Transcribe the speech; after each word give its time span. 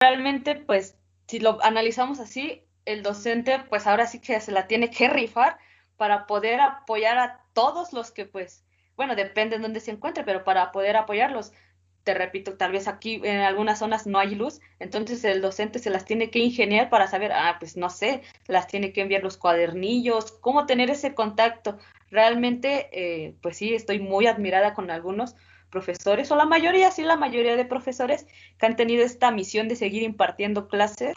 realmente, 0.00 0.56
pues, 0.56 0.96
si 1.28 1.38
lo 1.38 1.62
analizamos 1.62 2.18
así, 2.18 2.64
el 2.86 3.02
docente, 3.02 3.60
pues 3.68 3.86
ahora 3.86 4.06
sí 4.06 4.20
que 4.20 4.40
se 4.40 4.50
la 4.50 4.66
tiene 4.66 4.90
que 4.90 5.08
rifar 5.08 5.58
para 5.96 6.26
poder 6.26 6.60
apoyar 6.60 7.18
a 7.18 7.44
todos 7.52 7.92
los 7.92 8.10
que, 8.10 8.24
pues, 8.24 8.64
bueno, 8.96 9.14
depende 9.14 9.56
de 9.56 9.62
dónde 9.62 9.80
se 9.80 9.92
encuentre, 9.92 10.24
pero 10.24 10.42
para 10.42 10.72
poder 10.72 10.96
apoyarlos. 10.96 11.52
Te 12.02 12.14
repito, 12.14 12.56
tal 12.56 12.72
vez 12.72 12.88
aquí 12.88 13.20
en 13.22 13.40
algunas 13.40 13.78
zonas 13.78 14.06
no 14.06 14.18
hay 14.18 14.34
luz, 14.34 14.60
entonces 14.78 15.22
el 15.24 15.42
docente 15.42 15.78
se 15.78 15.90
las 15.90 16.06
tiene 16.06 16.30
que 16.30 16.38
ingeniar 16.38 16.88
para 16.88 17.06
saber, 17.06 17.30
ah, 17.32 17.56
pues 17.60 17.76
no 17.76 17.90
sé, 17.90 18.22
las 18.46 18.66
tiene 18.66 18.94
que 18.94 19.02
enviar 19.02 19.22
los 19.22 19.36
cuadernillos, 19.36 20.32
cómo 20.32 20.64
tener 20.64 20.88
ese 20.88 21.14
contacto. 21.14 21.78
Realmente, 22.10 22.88
eh, 22.92 23.34
pues 23.42 23.58
sí, 23.58 23.74
estoy 23.74 24.00
muy 24.00 24.26
admirada 24.26 24.72
con 24.72 24.90
algunos 24.90 25.36
profesores, 25.70 26.30
o 26.30 26.36
la 26.36 26.44
mayoría, 26.44 26.90
sí, 26.90 27.02
la 27.02 27.16
mayoría 27.16 27.56
de 27.56 27.64
profesores 27.64 28.26
que 28.58 28.66
han 28.66 28.76
tenido 28.76 29.04
esta 29.04 29.30
misión 29.30 29.68
de 29.68 29.76
seguir 29.76 30.02
impartiendo 30.02 30.68
clases 30.68 31.16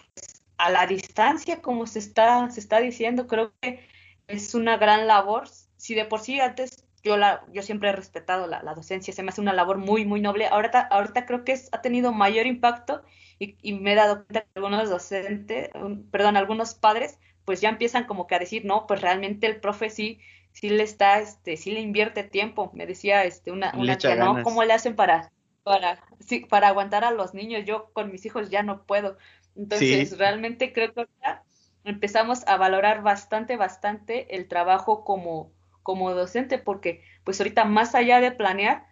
a 0.58 0.70
la 0.70 0.88
distancia, 0.88 1.62
como 1.62 1.88
se 1.88 2.00
está, 2.00 2.50
se 2.50 2.60
está 2.60 2.80
diciendo, 2.80 3.28
creo 3.28 3.54
que 3.62 3.88
es 4.28 4.56
una 4.56 4.78
gran 4.78 5.08
labor. 5.08 5.50
Si 5.78 5.96
de 5.96 6.06
por 6.06 6.22
sí 6.22 6.40
antes 6.40 6.86
yo, 7.04 7.18
la, 7.18 7.46
yo 7.52 7.62
siempre 7.62 7.90
he 7.90 7.92
respetado 7.92 8.48
la, 8.48 8.62
docencia, 8.74 9.14
se 9.14 9.24
me 9.24 9.30
hace 9.30 9.42
una 9.42 9.54
labor 9.54 9.78
muy, 9.78 10.06
muy 10.06 10.22
noble. 10.22 10.48
Ahorita, 10.48 10.82
ahorita 10.82 11.26
creo 11.26 11.44
que 11.44 11.60
ha 11.72 11.82
tenido 11.82 12.14
mayor 12.14 12.46
impacto 12.46 13.04
y, 13.40 13.74
me 13.74 13.92
he 13.92 13.96
dado 13.96 14.26
cuenta 14.26 14.42
que 14.42 14.50
algunos 14.56 14.90
docentes, 14.90 15.70
perdón, 16.12 16.38
algunos 16.38 16.76
padres, 16.76 17.20
pues 17.44 17.60
ya 17.60 17.70
empiezan 17.70 18.06
como 18.06 18.26
que 18.26 18.36
a 18.36 18.40
decir, 18.40 18.64
no, 18.64 18.88
pues 18.88 19.02
realmente 19.02 19.48
el 19.48 19.60
profe 19.60 19.90
sí, 19.90 20.20
sí 20.54 20.70
le 20.70 20.84
está, 20.84 21.20
este, 21.20 21.58
sí 21.58 21.72
le 21.72 21.82
invierte 21.82 22.24
tiempo. 22.24 22.72
Me 22.74 22.86
decía 22.86 23.26
este, 23.26 23.52
una, 23.52 23.74
una 23.76 23.98
tía, 23.98 24.16
¿no? 24.16 24.42
¿Cómo 24.44 24.64
le 24.64 24.74
hacen 24.74 24.96
para, 24.96 25.32
para, 25.64 26.00
sí, 26.20 26.42
para 26.42 26.70
aguantar 26.70 27.04
a 27.04 27.12
los 27.12 27.34
niños? 27.34 27.66
Yo 27.66 27.92
con 27.94 28.12
mis 28.12 28.26
hijos 28.26 28.50
ya 28.50 28.64
no 28.64 28.84
puedo. 28.84 29.18
Entonces, 29.56 30.18
realmente 30.18 30.74
creo 30.74 30.94
que 30.94 31.06
empezamos 31.84 32.48
a 32.48 32.58
valorar 32.58 33.02
bastante, 33.02 33.58
bastante 33.58 34.36
el 34.36 34.48
trabajo 34.48 35.04
como, 35.04 35.52
como 35.84 36.14
docente, 36.14 36.58
porque 36.58 37.04
pues 37.24 37.40
ahorita 37.40 37.66
más 37.66 37.94
allá 37.94 38.20
de 38.20 38.32
planear, 38.32 38.86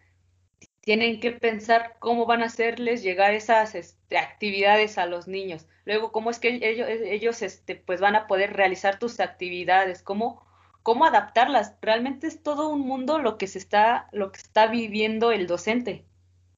tienen 0.82 1.20
que 1.20 1.32
pensar 1.32 1.96
cómo 2.00 2.26
van 2.26 2.42
a 2.42 2.48
hacerles 2.48 3.04
llegar 3.04 3.34
esas 3.34 3.76
este, 3.76 4.18
actividades 4.18 4.98
a 4.98 5.06
los 5.06 5.28
niños. 5.28 5.68
Luego, 5.86 6.12
cómo 6.12 6.32
es 6.32 6.40
que 6.40 6.60
ellos, 6.62 6.88
ellos 6.90 7.42
este, 7.42 7.76
pues 7.76 8.02
van 8.02 8.16
a 8.16 8.28
poder 8.28 8.54
realizar 8.54 8.98
tus 8.98 9.20
actividades, 9.20 10.02
cómo, 10.02 10.44
cómo 10.84 11.06
adaptarlas. 11.06 11.76
Realmente 11.82 12.28
es 12.28 12.42
todo 12.42 12.70
un 12.70 12.82
mundo 12.82 13.20
lo 13.20 13.38
que 13.38 13.48
se 13.48 13.58
está, 13.58 14.08
lo 14.12 14.32
que 14.32 14.40
está 14.40 14.68
viviendo 14.68 15.32
el 15.32 15.48
docente. 15.48 16.06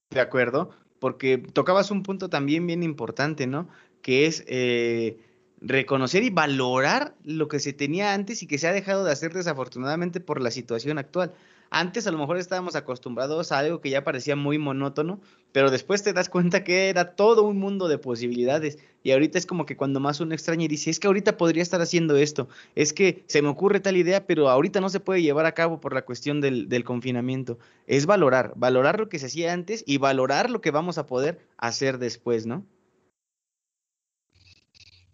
De 0.10 0.22
acuerdo, 0.22 0.72
porque 1.00 1.38
tocabas 1.38 1.92
un 1.92 2.04
punto 2.04 2.30
también 2.30 2.68
bien 2.68 2.84
importante, 2.84 3.48
¿no? 3.48 3.68
Que 4.02 4.26
es 4.26 4.44
eh, 4.48 5.18
reconocer 5.60 6.24
y 6.24 6.30
valorar 6.30 7.16
lo 7.24 7.48
que 7.48 7.60
se 7.60 7.74
tenía 7.74 8.14
antes 8.14 8.44
y 8.44 8.48
que 8.48 8.58
se 8.58 8.68
ha 8.68 8.74
dejado 8.74 9.04
de 9.04 9.12
hacer 9.12 9.34
desafortunadamente 9.34 10.20
por 10.20 10.42
la 10.42 10.52
situación 10.52 10.98
actual. 10.98 11.34
Antes 11.76 12.06
a 12.06 12.12
lo 12.12 12.20
mejor 12.20 12.38
estábamos 12.38 12.76
acostumbrados 12.76 13.52
a 13.52 13.58
algo 13.58 13.82
que 13.82 13.90
ya 13.90 14.04
parecía 14.04 14.36
muy 14.36 14.60
monótono, 14.60 15.20
pero 15.52 15.72
después 15.72 16.04
te 16.04 16.14
das 16.14 16.30
cuenta 16.30 16.64
que 16.64 16.88
era 16.88 17.16
todo 17.16 17.42
un 17.42 17.58
mundo 17.58 17.88
de 17.88 17.98
posibilidades. 17.98 18.78
Y 19.02 19.10
ahorita 19.10 19.40
es 19.40 19.48
como 19.48 19.66
que 19.66 19.76
cuando 19.76 20.00
más 20.00 20.20
uno 20.20 20.36
extraña 20.36 20.66
y 20.66 20.68
dice, 20.68 20.92
es 20.92 21.00
que 21.00 21.08
ahorita 21.08 21.36
podría 21.36 21.64
estar 21.64 21.82
haciendo 21.82 22.16
esto, 22.16 22.48
es 22.76 22.94
que 22.94 23.24
se 23.26 23.42
me 23.42 23.48
ocurre 23.48 23.80
tal 23.80 23.98
idea, 23.98 24.28
pero 24.28 24.52
ahorita 24.52 24.82
no 24.82 24.90
se 24.90 25.00
puede 25.00 25.24
llevar 25.24 25.48
a 25.48 25.56
cabo 25.56 25.80
por 25.80 25.96
la 25.96 26.04
cuestión 26.04 26.42
del, 26.42 26.70
del 26.70 26.84
confinamiento. 26.84 27.58
Es 27.88 28.06
valorar, 28.06 28.54
valorar 28.56 29.00
lo 29.00 29.10
que 29.10 29.18
se 29.18 29.26
hacía 29.26 29.52
antes 29.52 29.84
y 29.88 29.98
valorar 29.98 30.52
lo 30.52 30.62
que 30.62 30.70
vamos 30.70 31.00
a 31.00 31.08
poder 31.08 31.40
hacer 31.58 31.98
después, 31.98 32.46
¿no? 32.46 32.68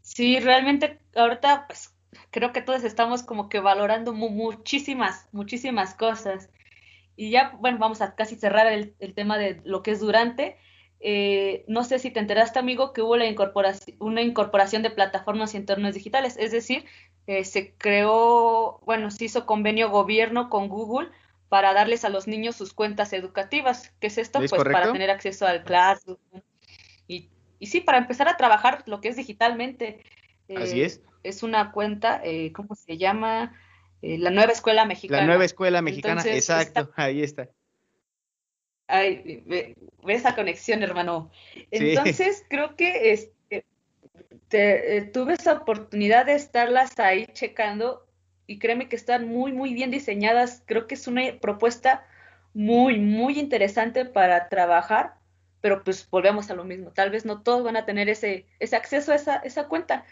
Sí, 0.02 0.42
realmente 0.42 1.00
ahorita 1.16 1.68
pues 1.68 1.94
creo 2.32 2.52
que 2.52 2.62
todos 2.62 2.84
estamos 2.84 3.24
como 3.24 3.50
que 3.50 3.60
valorando 3.60 4.14
muchísimas, 4.14 5.28
muchísimas 5.32 5.94
cosas. 5.94 6.50
Y 7.16 7.32
ya, 7.32 7.56
bueno, 7.60 7.78
vamos 7.78 8.02
a 8.02 8.16
casi 8.16 8.36
cerrar 8.36 8.68
el, 8.68 8.94
tema 9.14 9.38
de 9.38 9.62
lo 9.66 9.84
que 9.84 9.92
es 9.92 10.00
durante. 10.00 10.58
Eh, 11.02 11.64
no 11.68 11.84
sé 11.84 12.00
si 12.00 12.12
te 12.12 12.20
enteraste, 12.20 12.60
amigo, 12.60 12.94
que 12.94 13.02
hubo 13.02 13.18
la 13.18 13.26
incorporación, 13.26 13.96
una 14.00 14.22
incorporación 14.22 14.84
de 14.84 14.90
plataformas 14.90 15.54
y 15.54 15.58
entornos 15.58 15.94
digitales, 15.94 16.36
es 16.38 16.52
decir, 16.52 16.86
eh, 17.28 17.46
se 17.46 17.74
creó, 17.74 18.80
bueno, 18.86 19.12
se 19.12 19.26
hizo 19.26 19.46
convenio 19.46 19.90
gobierno 19.90 20.50
con 20.50 20.68
Google 20.68 21.10
para 21.48 21.74
darles 21.74 22.06
a 22.06 22.10
los 22.10 22.28
niños 22.28 22.56
sus 22.56 22.74
cuentas 22.74 23.14
educativas. 23.14 23.94
¿Qué 24.00 24.08
es 24.08 24.18
esto? 24.18 24.40
pues 24.40 24.52
para 24.52 24.92
tener 24.92 25.10
acceso 25.10 25.48
al 25.48 25.64
Classroom 25.64 26.18
y 27.08 27.30
y 27.60 27.68
sí, 27.68 27.82
para 27.82 27.98
empezar 27.98 28.28
a 28.28 28.38
trabajar 28.38 28.84
lo 28.86 29.02
que 29.02 29.10
es 29.10 29.18
digitalmente. 29.18 30.00
Así 30.56 30.82
eh, 30.82 30.86
es. 30.86 31.02
Es 31.24 31.44
una 31.44 31.72
cuenta, 31.72 32.22
eh, 32.24 32.52
¿cómo 32.54 32.76
se 32.76 32.98
llama? 32.98 33.54
Eh, 34.02 34.18
la 34.18 34.30
nueva 34.30 34.52
escuela 34.52 34.86
mexicana. 34.86 35.22
La 35.22 35.28
nueva 35.28 35.46
escuela 35.46 35.82
mexicana, 35.82 36.24
exacto, 36.26 36.92
ahí 36.96 37.22
está. 37.22 37.50
Ay, 38.88 39.44
ve, 39.46 39.76
esa 40.08 40.36
conexión, 40.36 40.82
hermano. 40.82 41.32
Entonces, 41.70 42.44
creo 42.50 42.76
que 42.76 43.12
este, 43.12 43.66
tuve 45.14 45.34
esa 45.34 45.54
oportunidad 45.54 46.26
de 46.26 46.34
estarlas 46.34 46.98
ahí 47.00 47.28
checando 47.34 48.08
y 48.48 48.58
créeme 48.58 48.90
que 48.90 48.96
están 48.96 49.28
muy, 49.28 49.52
muy 49.52 49.74
bien 49.74 49.92
diseñadas. 49.92 50.64
Creo 50.66 50.88
que 50.88 50.96
es 50.96 51.08
una 51.08 51.22
propuesta 51.40 52.08
muy, 52.54 52.98
muy 52.98 53.40
interesante 53.40 54.06
para 54.06 54.50
trabajar 54.50 55.20
pero 55.62 55.84
pues 55.84 56.10
volvemos 56.10 56.50
a 56.50 56.56
lo 56.56 56.64
mismo, 56.64 56.92
tal 56.92 57.10
vez 57.10 57.26
no 57.26 57.42
todos 57.42 57.64
van 57.64 57.78
a 57.78 57.86
tener 57.86 58.10
ese, 58.10 58.46
ese 58.60 58.76
acceso 58.76 59.12
a 59.12 59.16
esa, 59.16 59.38
esa 59.38 59.68
cuenta, 59.68 60.06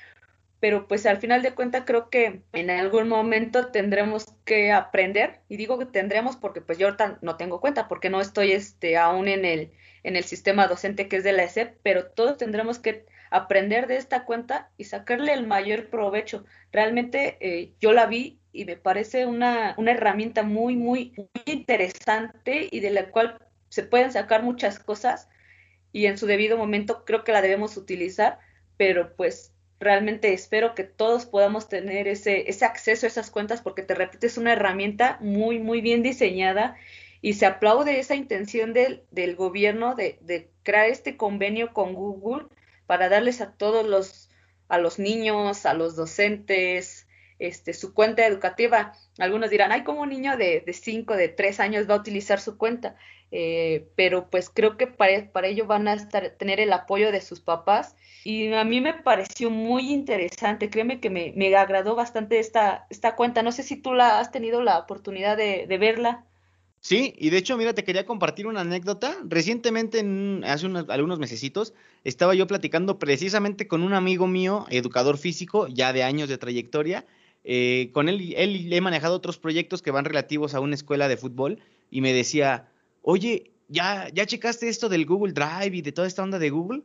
pero 0.59 0.87
pues 0.87 1.05
al 1.05 1.17
final 1.17 1.41
de 1.43 1.53
cuentas 1.53 1.83
creo 1.85 2.09
que 2.09 2.41
en 2.53 2.69
algún 2.69 3.07
momento 3.07 3.67
tendremos 3.67 4.25
que 4.45 4.71
aprender, 4.71 5.41
y 5.49 5.57
digo 5.57 5.77
que 5.77 5.85
tendremos 5.85 6.35
porque 6.35 6.61
pues 6.61 6.77
yo 6.77 6.89
no 7.21 7.37
tengo 7.37 7.61
cuenta, 7.61 7.87
porque 7.87 8.09
no 8.09 8.21
estoy 8.21 8.51
este, 8.51 8.97
aún 8.97 9.27
en 9.27 9.45
el, 9.45 9.71
en 10.03 10.15
el 10.15 10.23
sistema 10.23 10.67
docente 10.67 11.07
que 11.07 11.17
es 11.17 11.23
de 11.23 11.33
la 11.33 11.43
ESEP, 11.43 11.77
pero 11.83 12.07
todos 12.07 12.37
tendremos 12.37 12.79
que 12.79 13.05
aprender 13.29 13.87
de 13.87 13.97
esta 13.97 14.25
cuenta 14.25 14.69
y 14.77 14.85
sacarle 14.85 15.33
el 15.33 15.45
mayor 15.45 15.89
provecho. 15.89 16.45
Realmente 16.71 17.37
eh, 17.41 17.73
yo 17.79 17.91
la 17.91 18.05
vi 18.05 18.39
y 18.51 18.65
me 18.65 18.77
parece 18.77 19.25
una, 19.25 19.75
una 19.77 19.91
herramienta 19.91 20.43
muy, 20.43 20.75
muy, 20.75 21.13
muy 21.17 21.43
interesante 21.45 22.67
y 22.71 22.79
de 22.79 22.89
la 22.89 23.09
cual 23.09 23.37
se 23.69 23.83
pueden 23.83 24.11
sacar 24.11 24.43
muchas 24.43 24.79
cosas 24.79 25.29
y 25.91 26.05
en 26.05 26.17
su 26.17 26.25
debido 26.25 26.57
momento 26.57 27.05
creo 27.05 27.23
que 27.23 27.31
la 27.31 27.41
debemos 27.41 27.77
utilizar, 27.77 28.39
pero 28.77 29.15
pues 29.15 29.53
realmente 29.79 30.33
espero 30.33 30.75
que 30.75 30.83
todos 30.83 31.25
podamos 31.25 31.69
tener 31.69 32.07
ese, 32.07 32.49
ese 32.49 32.65
acceso 32.65 33.05
a 33.05 33.09
esas 33.09 33.29
cuentas 33.29 33.61
porque 33.61 33.83
te 33.83 33.95
repito, 33.95 34.25
es 34.25 34.37
una 34.37 34.53
herramienta 34.53 35.17
muy, 35.21 35.59
muy 35.59 35.81
bien 35.81 36.03
diseñada 36.03 36.75
y 37.21 37.33
se 37.33 37.45
aplaude 37.45 37.99
esa 37.99 38.15
intención 38.15 38.73
del, 38.73 39.03
del 39.11 39.35
gobierno 39.35 39.95
de, 39.95 40.17
de, 40.21 40.49
crear 40.63 40.87
este 40.87 41.17
convenio 41.17 41.73
con 41.73 41.93
Google 41.93 42.47
para 42.85 43.09
darles 43.09 43.41
a 43.41 43.53
todos 43.53 43.85
los, 43.85 44.29
a 44.67 44.77
los 44.77 44.99
niños, 44.99 45.65
a 45.65 45.73
los 45.73 45.95
docentes, 45.95 47.06
este, 47.39 47.73
su 47.73 47.93
cuenta 47.93 48.25
educativa. 48.25 48.93
Algunos 49.19 49.49
dirán, 49.49 49.71
ay, 49.71 49.83
como 49.83 50.01
un 50.01 50.09
niño 50.09 50.37
de 50.37 50.63
5, 50.71 51.15
de 51.15 51.29
3 51.29 51.59
años 51.59 51.89
va 51.89 51.95
a 51.95 51.99
utilizar 51.99 52.39
su 52.39 52.57
cuenta? 52.57 52.95
Eh, 53.31 53.89
pero 53.95 54.29
pues 54.29 54.49
creo 54.49 54.77
que 54.77 54.87
para, 54.87 55.29
para 55.31 55.47
ello 55.47 55.65
van 55.65 55.89
a 55.89 55.93
estar, 55.93 56.29
tener 56.37 56.61
el 56.61 56.71
apoyo 56.71 57.11
de 57.11 57.19
sus 57.19 57.41
papás 57.41 57.95
y 58.23 58.53
a 58.53 58.63
mí 58.63 58.79
me 58.79 58.93
pareció 58.93 59.49
muy 59.49 59.91
interesante, 59.91 60.69
créeme 60.69 61.01
que 61.01 61.09
me, 61.09 61.33
me 61.35 61.53
agradó 61.55 61.95
bastante 61.95 62.39
esta, 62.39 62.85
esta 62.89 63.15
cuenta, 63.15 63.43
no 63.43 63.51
sé 63.51 63.63
si 63.63 63.75
tú 63.75 63.93
la 63.93 64.19
has 64.19 64.31
tenido 64.31 64.61
la 64.61 64.79
oportunidad 64.79 65.35
de, 65.35 65.65
verla. 65.77 66.25
Sí, 66.79 67.13
y 67.17 67.29
de 67.31 67.37
hecho, 67.37 67.57
mira, 67.57 67.73
te 67.73 67.83
quería 67.83 68.05
compartir 68.05 68.47
una 68.47 68.61
anécdota. 68.61 69.17
Recientemente, 69.25 69.99
hace 70.45 70.65
unos, 70.65 70.89
algunos 70.89 71.19
mesecitos, 71.19 71.73
estaba 72.03 72.33
yo 72.33 72.47
platicando 72.47 72.97
precisamente 72.97 73.67
con 73.67 73.83
un 73.83 73.93
amigo 73.93 74.27
mío, 74.27 74.65
educador 74.69 75.17
físico, 75.17 75.67
ya 75.67 75.91
de 75.91 76.03
años 76.03 76.29
de 76.29 76.37
trayectoria. 76.37 77.05
Eh, 77.49 77.91
con 77.93 78.09
él, 78.09 78.33
él 78.35 78.73
he 78.73 78.81
manejado 78.81 79.15
otros 79.15 79.37
proyectos 79.37 79.81
que 79.81 79.91
van 79.91 80.03
relativos 80.03 80.53
a 80.53 80.59
una 80.59 80.75
escuela 80.75 81.07
de 81.07 81.15
fútbol 81.15 81.59
y 81.89 82.01
me 82.01 82.11
decía, 82.11 82.67
oye, 83.03 83.51
¿ya, 83.69 84.09
¿ya 84.13 84.25
checaste 84.25 84.67
esto 84.67 84.89
del 84.89 85.05
Google 85.05 85.31
Drive 85.31 85.77
y 85.77 85.81
de 85.81 85.93
toda 85.93 86.09
esta 86.09 86.23
onda 86.23 86.39
de 86.39 86.49
Google? 86.49 86.81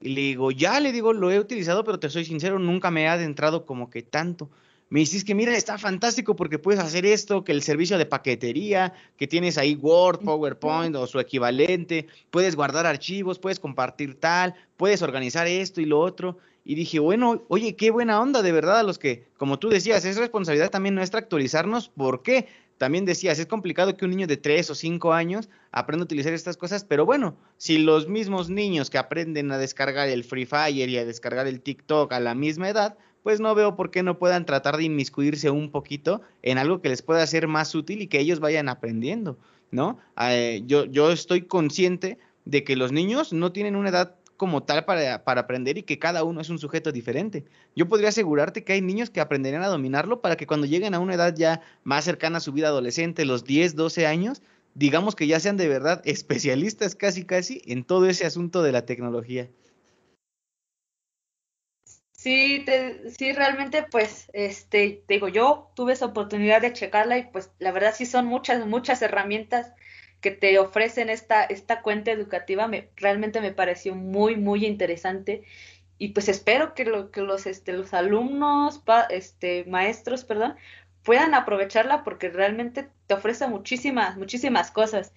Y 0.00 0.10
le 0.10 0.20
digo, 0.20 0.52
ya, 0.52 0.78
le 0.78 0.92
digo, 0.92 1.12
lo 1.12 1.32
he 1.32 1.40
utilizado, 1.40 1.82
pero 1.82 1.98
te 1.98 2.10
soy 2.10 2.24
sincero, 2.24 2.60
nunca 2.60 2.92
me 2.92 3.08
ha 3.08 3.14
adentrado 3.14 3.66
como 3.66 3.90
que 3.90 4.02
tanto. 4.02 4.48
Me 4.88 5.00
dices 5.00 5.24
que 5.24 5.34
mira, 5.34 5.56
está 5.56 5.78
fantástico 5.78 6.36
porque 6.36 6.60
puedes 6.60 6.80
hacer 6.80 7.04
esto, 7.06 7.42
que 7.42 7.50
el 7.50 7.62
servicio 7.62 7.98
de 7.98 8.06
paquetería, 8.06 8.94
que 9.16 9.26
tienes 9.26 9.58
ahí 9.58 9.74
Word, 9.74 10.20
PowerPoint 10.20 10.94
o 10.94 11.08
su 11.08 11.18
equivalente, 11.18 12.06
puedes 12.30 12.54
guardar 12.54 12.86
archivos, 12.86 13.40
puedes 13.40 13.58
compartir 13.58 14.14
tal, 14.20 14.54
puedes 14.76 15.02
organizar 15.02 15.48
esto 15.48 15.80
y 15.80 15.86
lo 15.86 15.98
otro. 15.98 16.38
Y 16.64 16.74
dije, 16.74 16.98
bueno, 16.98 17.44
oye, 17.48 17.76
qué 17.76 17.90
buena 17.90 18.20
onda, 18.20 18.40
de 18.40 18.52
verdad, 18.52 18.78
a 18.78 18.82
los 18.82 18.98
que, 18.98 19.26
como 19.36 19.58
tú 19.58 19.68
decías, 19.68 20.04
es 20.04 20.16
responsabilidad 20.16 20.70
también 20.70 20.94
nuestra 20.94 21.20
actualizarnos. 21.20 21.90
¿Por 21.90 22.22
qué? 22.22 22.46
también 22.78 23.04
decías, 23.04 23.38
es 23.38 23.46
complicado 23.46 23.96
que 23.96 24.04
un 24.04 24.10
niño 24.10 24.26
de 24.26 24.36
3 24.36 24.70
o 24.70 24.74
5 24.74 25.12
años 25.12 25.48
aprenda 25.70 26.02
a 26.02 26.06
utilizar 26.06 26.32
estas 26.32 26.56
cosas, 26.56 26.84
pero 26.84 27.06
bueno, 27.06 27.36
si 27.56 27.78
los 27.78 28.08
mismos 28.08 28.50
niños 28.50 28.90
que 28.90 28.98
aprenden 28.98 29.50
a 29.52 29.58
descargar 29.58 30.08
el 30.08 30.24
Free 30.24 30.46
Fire 30.46 30.88
y 30.88 30.98
a 30.98 31.04
descargar 31.04 31.46
el 31.46 31.60
TikTok 31.60 32.12
a 32.12 32.20
la 32.20 32.34
misma 32.34 32.68
edad, 32.68 32.96
pues 33.22 33.40
no 33.40 33.54
veo 33.54 33.76
por 33.76 33.90
qué 33.90 34.02
no 34.02 34.18
puedan 34.18 34.44
tratar 34.44 34.76
de 34.76 34.84
inmiscuirse 34.84 35.50
un 35.50 35.70
poquito 35.70 36.20
en 36.42 36.58
algo 36.58 36.82
que 36.82 36.90
les 36.90 37.00
pueda 37.00 37.26
ser 37.26 37.48
más 37.48 37.74
útil 37.74 38.02
y 38.02 38.06
que 38.06 38.20
ellos 38.20 38.40
vayan 38.40 38.68
aprendiendo, 38.68 39.38
¿no? 39.70 39.98
Eh, 40.20 40.62
yo, 40.66 40.84
yo 40.84 41.10
estoy 41.10 41.42
consciente 41.42 42.18
de 42.44 42.64
que 42.64 42.76
los 42.76 42.92
niños 42.92 43.32
no 43.32 43.52
tienen 43.52 43.76
una 43.76 43.88
edad 43.88 44.16
como 44.44 44.62
tal 44.62 44.84
para, 44.84 45.24
para, 45.24 45.40
aprender 45.40 45.78
y 45.78 45.84
que 45.84 45.98
cada 45.98 46.22
uno 46.22 46.42
es 46.42 46.50
un 46.50 46.58
sujeto 46.58 46.92
diferente. 46.92 47.46
Yo 47.74 47.88
podría 47.88 48.10
asegurarte 48.10 48.62
que 48.62 48.74
hay 48.74 48.82
niños 48.82 49.08
que 49.08 49.22
aprenderían 49.22 49.62
a 49.62 49.68
dominarlo 49.68 50.20
para 50.20 50.36
que 50.36 50.46
cuando 50.46 50.66
lleguen 50.66 50.92
a 50.92 50.98
una 50.98 51.14
edad 51.14 51.34
ya 51.34 51.62
más 51.82 52.04
cercana 52.04 52.36
a 52.36 52.40
su 52.40 52.52
vida 52.52 52.68
adolescente, 52.68 53.24
los 53.24 53.44
10, 53.44 53.74
12 53.74 54.06
años, 54.06 54.42
digamos 54.74 55.16
que 55.16 55.26
ya 55.26 55.40
sean 55.40 55.56
de 55.56 55.66
verdad 55.66 56.02
especialistas 56.04 56.94
casi 56.94 57.24
casi 57.24 57.62
en 57.64 57.84
todo 57.84 58.06
ese 58.06 58.26
asunto 58.26 58.62
de 58.62 58.72
la 58.72 58.84
tecnología. 58.84 59.48
Sí, 62.12 62.66
sí, 63.16 63.32
realmente, 63.32 63.86
pues, 63.90 64.30
este, 64.34 65.02
te 65.08 65.14
digo, 65.14 65.28
yo 65.28 65.70
tuve 65.74 65.94
esa 65.94 66.04
oportunidad 66.04 66.60
de 66.60 66.74
checarla 66.74 67.16
y 67.16 67.30
pues 67.30 67.50
la 67.58 67.72
verdad 67.72 67.94
sí 67.96 68.04
son 68.04 68.26
muchas, 68.26 68.66
muchas 68.66 69.00
herramientas 69.00 69.72
que 70.24 70.30
te 70.30 70.58
ofrecen 70.58 71.10
esta, 71.10 71.44
esta 71.44 71.82
cuenta 71.82 72.10
educativa 72.10 72.66
me, 72.66 72.88
realmente 72.96 73.42
me 73.42 73.52
pareció 73.52 73.94
muy, 73.94 74.36
muy 74.36 74.64
interesante. 74.64 75.42
Y 75.98 76.08
pues 76.14 76.30
espero 76.30 76.72
que, 76.72 76.86
lo, 76.86 77.10
que 77.10 77.20
los, 77.20 77.44
este, 77.44 77.74
los 77.74 77.92
alumnos, 77.92 78.82
este, 79.10 79.66
maestros, 79.66 80.24
perdón, 80.24 80.56
puedan 81.02 81.34
aprovecharla 81.34 82.04
porque 82.04 82.30
realmente 82.30 82.88
te 83.06 83.12
ofrece 83.12 83.46
muchísimas, 83.48 84.16
muchísimas 84.16 84.70
cosas. 84.70 85.12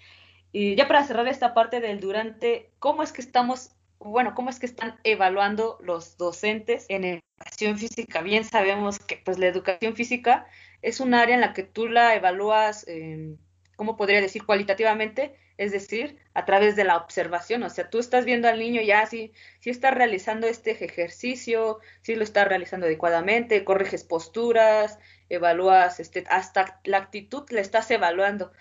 Y 0.52 0.76
ya 0.76 0.90
para 0.90 1.06
cerrar 1.06 1.30
esta 1.30 1.54
parte 1.54 1.80
del 1.80 2.02
durante, 2.02 2.70
¿cómo 2.80 3.02
es 3.02 3.14
que 3.14 3.22
estamos, 3.22 3.72
bueno, 4.00 4.36
cómo 4.36 4.50
es 4.50 4.60
que 4.60 4.66
están 4.66 5.00
evaluando 5.06 5.78
los 5.82 6.18
docentes 6.18 6.86
en 6.90 7.06
educación 7.06 7.78
física? 7.78 8.22
Bien 8.22 8.44
sabemos 8.44 9.00
que 9.00 9.22
pues 9.24 9.40
la 9.40 9.48
educación 9.48 9.96
física 9.96 10.48
es 10.82 11.00
un 11.00 11.14
área 11.14 11.36
en 11.36 11.42
la 11.42 11.54
que 11.54 11.64
tú 11.64 11.88
la 11.88 12.14
evalúas. 12.14 12.86
Eh, 12.90 13.38
¿cómo 13.78 13.96
podría 13.96 14.20
decir? 14.20 14.46
Cualitativamente, 14.46 15.36
es 15.58 15.72
decir, 15.72 16.20
a 16.34 16.44
través 16.44 16.76
de 16.76 16.84
la 16.84 16.98
observación. 16.98 17.64
O 17.64 17.70
sea, 17.70 17.90
tú 17.90 18.00
estás 18.00 18.26
viendo 18.26 18.50
al 18.50 18.60
niño 18.60 18.82
ya 18.82 19.06
si, 19.06 19.32
si 19.60 19.70
está 19.70 19.92
realizando 19.92 20.48
este 20.48 20.72
ejercicio, 20.72 21.80
si 22.02 22.16
lo 22.16 22.24
está 22.24 22.44
realizando 22.44 22.88
adecuadamente, 22.88 23.64
corriges 23.64 24.04
posturas, 24.04 25.00
evalúas, 25.30 26.02
este, 26.02 26.26
hasta 26.30 26.82
la 26.84 26.98
actitud 26.98 27.46
la 27.52 27.62
estás 27.62 27.90
evaluando. 27.92 28.52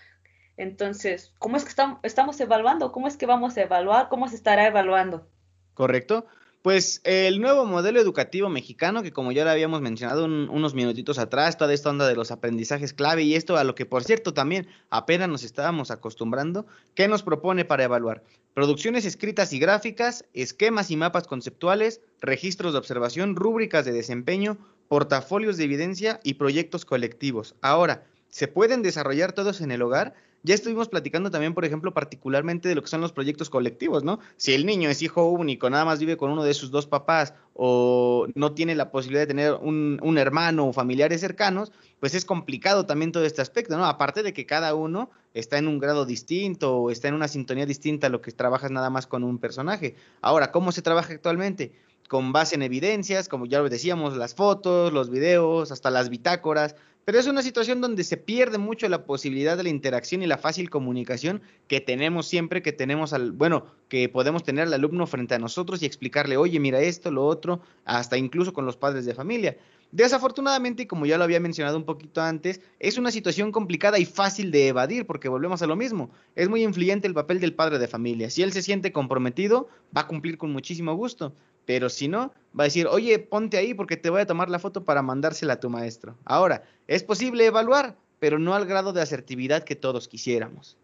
Entonces, 0.56 1.34
¿cómo 1.38 1.56
es 1.56 1.64
que 1.64 1.70
estamos, 1.70 1.98
estamos 2.02 2.38
evaluando? 2.40 2.92
¿Cómo 2.92 3.08
es 3.08 3.16
que 3.16 3.26
vamos 3.26 3.56
a 3.56 3.62
evaluar? 3.62 4.08
¿Cómo 4.08 4.28
se 4.28 4.36
estará 4.36 4.66
evaluando? 4.66 5.28
Correcto. 5.74 6.26
Pues 6.66 7.00
el 7.04 7.40
nuevo 7.40 7.64
modelo 7.64 8.00
educativo 8.00 8.48
mexicano, 8.48 9.04
que 9.04 9.12
como 9.12 9.30
ya 9.30 9.44
lo 9.44 9.50
habíamos 9.50 9.82
mencionado 9.82 10.24
unos 10.24 10.74
minutitos 10.74 11.16
atrás, 11.16 11.56
toda 11.56 11.72
esta 11.72 11.90
onda 11.90 12.08
de 12.08 12.16
los 12.16 12.32
aprendizajes 12.32 12.92
clave 12.92 13.22
y 13.22 13.36
esto 13.36 13.56
a 13.56 13.62
lo 13.62 13.76
que 13.76 13.86
por 13.86 14.02
cierto 14.02 14.34
también 14.34 14.66
apenas 14.90 15.28
nos 15.28 15.44
estábamos 15.44 15.92
acostumbrando, 15.92 16.66
¿qué 16.96 17.06
nos 17.06 17.22
propone 17.22 17.64
para 17.64 17.84
evaluar? 17.84 18.24
Producciones 18.52 19.04
escritas 19.04 19.52
y 19.52 19.60
gráficas, 19.60 20.24
esquemas 20.32 20.90
y 20.90 20.96
mapas 20.96 21.28
conceptuales, 21.28 22.00
registros 22.20 22.72
de 22.72 22.80
observación, 22.80 23.36
rúbricas 23.36 23.84
de 23.84 23.92
desempeño, 23.92 24.58
portafolios 24.88 25.58
de 25.58 25.62
evidencia 25.66 26.18
y 26.24 26.34
proyectos 26.34 26.84
colectivos. 26.84 27.54
Ahora, 27.60 28.02
¿se 28.28 28.48
pueden 28.48 28.82
desarrollar 28.82 29.34
todos 29.34 29.60
en 29.60 29.70
el 29.70 29.82
hogar? 29.82 30.14
Ya 30.46 30.54
estuvimos 30.54 30.88
platicando 30.88 31.28
también, 31.28 31.54
por 31.54 31.64
ejemplo, 31.64 31.92
particularmente 31.92 32.68
de 32.68 32.76
lo 32.76 32.82
que 32.82 32.86
son 32.86 33.00
los 33.00 33.10
proyectos 33.10 33.50
colectivos, 33.50 34.04
¿no? 34.04 34.20
Si 34.36 34.54
el 34.54 34.64
niño 34.64 34.88
es 34.88 35.02
hijo 35.02 35.28
único, 35.28 35.68
nada 35.68 35.84
más 35.84 35.98
vive 35.98 36.16
con 36.16 36.30
uno 36.30 36.44
de 36.44 36.54
sus 36.54 36.70
dos 36.70 36.86
papás 36.86 37.34
o 37.52 38.28
no 38.36 38.52
tiene 38.52 38.76
la 38.76 38.92
posibilidad 38.92 39.22
de 39.22 39.26
tener 39.26 39.54
un, 39.54 39.98
un 40.00 40.18
hermano 40.18 40.68
o 40.68 40.72
familiares 40.72 41.20
cercanos, 41.20 41.72
pues 41.98 42.14
es 42.14 42.24
complicado 42.24 42.86
también 42.86 43.10
todo 43.10 43.24
este 43.24 43.42
aspecto, 43.42 43.76
¿no? 43.76 43.86
Aparte 43.86 44.22
de 44.22 44.32
que 44.32 44.46
cada 44.46 44.76
uno 44.76 45.10
está 45.34 45.58
en 45.58 45.66
un 45.66 45.80
grado 45.80 46.06
distinto 46.06 46.76
o 46.76 46.90
está 46.92 47.08
en 47.08 47.14
una 47.14 47.26
sintonía 47.26 47.66
distinta 47.66 48.06
a 48.06 48.10
lo 48.10 48.22
que 48.22 48.30
trabajas 48.30 48.70
nada 48.70 48.88
más 48.88 49.08
con 49.08 49.24
un 49.24 49.38
personaje. 49.38 49.96
Ahora, 50.20 50.52
¿cómo 50.52 50.70
se 50.70 50.80
trabaja 50.80 51.12
actualmente? 51.12 51.72
Con 52.08 52.32
base 52.32 52.54
en 52.54 52.62
evidencias, 52.62 53.28
como 53.28 53.46
ya 53.46 53.58
lo 53.58 53.68
decíamos, 53.68 54.16
las 54.16 54.36
fotos, 54.36 54.92
los 54.92 55.10
videos, 55.10 55.72
hasta 55.72 55.90
las 55.90 56.08
bitácoras, 56.08 56.76
pero 57.06 57.20
es 57.20 57.28
una 57.28 57.40
situación 57.40 57.80
donde 57.80 58.02
se 58.02 58.16
pierde 58.16 58.58
mucho 58.58 58.88
la 58.88 59.04
posibilidad 59.04 59.56
de 59.56 59.62
la 59.62 59.68
interacción 59.68 60.24
y 60.24 60.26
la 60.26 60.38
fácil 60.38 60.68
comunicación 60.70 61.40
que 61.68 61.80
tenemos 61.80 62.26
siempre 62.26 62.62
que 62.62 62.72
tenemos 62.72 63.12
al, 63.12 63.30
bueno, 63.30 63.64
que 63.88 64.08
podemos 64.08 64.42
tener 64.42 64.66
al 64.66 64.74
alumno 64.74 65.06
frente 65.06 65.36
a 65.36 65.38
nosotros 65.38 65.80
y 65.80 65.86
explicarle, 65.86 66.36
oye, 66.36 66.58
mira 66.58 66.80
esto, 66.80 67.12
lo 67.12 67.24
otro, 67.24 67.60
hasta 67.84 68.18
incluso 68.18 68.52
con 68.52 68.66
los 68.66 68.76
padres 68.76 69.04
de 69.04 69.14
familia. 69.14 69.56
Desafortunadamente, 69.92 70.88
como 70.88 71.06
ya 71.06 71.16
lo 71.16 71.22
había 71.22 71.38
mencionado 71.38 71.76
un 71.76 71.84
poquito 71.84 72.20
antes, 72.22 72.60
es 72.80 72.98
una 72.98 73.12
situación 73.12 73.52
complicada 73.52 74.00
y 74.00 74.04
fácil 74.04 74.50
de 74.50 74.66
evadir 74.66 75.06
porque 75.06 75.28
volvemos 75.28 75.62
a 75.62 75.68
lo 75.68 75.76
mismo. 75.76 76.10
Es 76.34 76.48
muy 76.48 76.64
influyente 76.64 77.06
el 77.06 77.14
papel 77.14 77.38
del 77.38 77.54
padre 77.54 77.78
de 77.78 77.86
familia. 77.86 78.30
Si 78.30 78.42
él 78.42 78.50
se 78.50 78.62
siente 78.62 78.90
comprometido, 78.90 79.68
va 79.96 80.00
a 80.00 80.08
cumplir 80.08 80.38
con 80.38 80.50
muchísimo 80.50 80.92
gusto. 80.96 81.32
Pero 81.66 81.90
si 81.90 82.08
no, 82.08 82.32
va 82.58 82.64
a 82.64 82.70
decir, 82.70 82.86
oye, 82.86 83.18
ponte 83.18 83.58
ahí 83.58 83.74
porque 83.74 83.96
te 83.96 84.08
voy 84.08 84.22
a 84.22 84.26
tomar 84.26 84.48
la 84.48 84.58
foto 84.58 84.84
para 84.84 85.02
mandársela 85.02 85.54
a 85.54 85.60
tu 85.60 85.68
maestro. 85.68 86.16
Ahora, 86.24 86.62
es 86.86 87.02
posible 87.02 87.44
evaluar, 87.44 87.96
pero 88.18 88.38
no 88.38 88.54
al 88.54 88.66
grado 88.66 88.92
de 88.92 89.02
asertividad 89.02 89.64
que 89.64 89.76
todos 89.76 90.08
quisiéramos. 90.08 90.78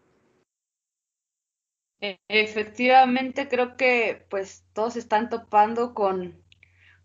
E, 2.01 2.19
efectivamente, 2.27 3.47
creo 3.47 3.77
que 3.77 4.25
pues 4.29 4.65
todos 4.73 4.97
están 4.97 5.29
topando 5.29 5.93
con, 5.93 6.35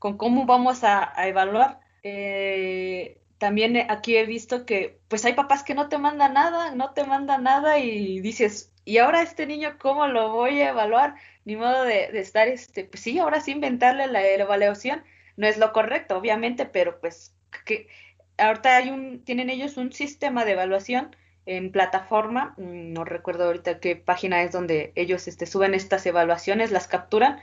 con 0.01 0.19
cómo 0.19 0.45
vamos 0.45 0.83
a, 0.83 1.13
evaluar. 1.27 1.79
Eh, 2.03 3.21
también 3.39 3.77
aquí 3.89 4.17
he 4.17 4.27
visto 4.27 4.67
que 4.67 5.01
pues 5.07 5.25
hay 5.25 5.35
papás 5.35 5.63
que 5.63 5.75
no 5.75 5.89
te 5.89 5.99
mandan 5.99 6.35
nada, 6.35 6.75
no 6.75 6.95
te 6.95 7.05
mandan 7.05 7.45
nada 7.45 7.79
y 7.79 8.19
dices, 8.19 8.75
¿y 8.85 8.99
ahora 8.99 9.23
este 9.23 9.47
niño 9.47 9.77
cómo 9.79 10.09
lo 10.09 10.33
voy 10.33 10.61
a 10.63 10.71
evaluar? 10.71 11.15
Ni 11.49 11.57
modo 11.57 11.85
de, 11.85 12.11
estar, 12.21 12.47
este, 12.47 12.85
pues 12.85 13.03
sí, 13.03 13.19
ahora 13.19 13.41
sí 13.41 13.53
inventarle 13.53 14.07
la, 14.07 14.23
evaluación, 14.23 15.03
no 15.39 15.47
es 15.47 15.57
lo 15.57 15.73
correcto, 15.73 16.19
obviamente, 16.19 16.67
pero 16.67 17.01
pues 17.01 17.35
que 17.65 17.89
ahorita 18.37 18.77
hay 18.77 18.91
un, 18.91 19.25
tienen 19.25 19.49
ellos 19.49 19.79
un 19.79 19.91
sistema 19.91 20.45
de 20.45 20.53
evaluación 20.53 21.17
en 21.47 21.73
plataforma, 21.73 22.55
mm, 22.59 22.93
no 22.93 23.07
recuerdo 23.07 23.45
ahorita 23.45 23.81
qué 23.81 23.97
página 23.97 24.43
es 24.43 24.53
donde 24.53 24.93
ellos 24.95 25.27
este, 25.27 25.47
suben 25.47 25.73
estas 25.73 26.05
evaluaciones, 26.05 26.71
las 26.71 26.87
capturan, 26.87 27.41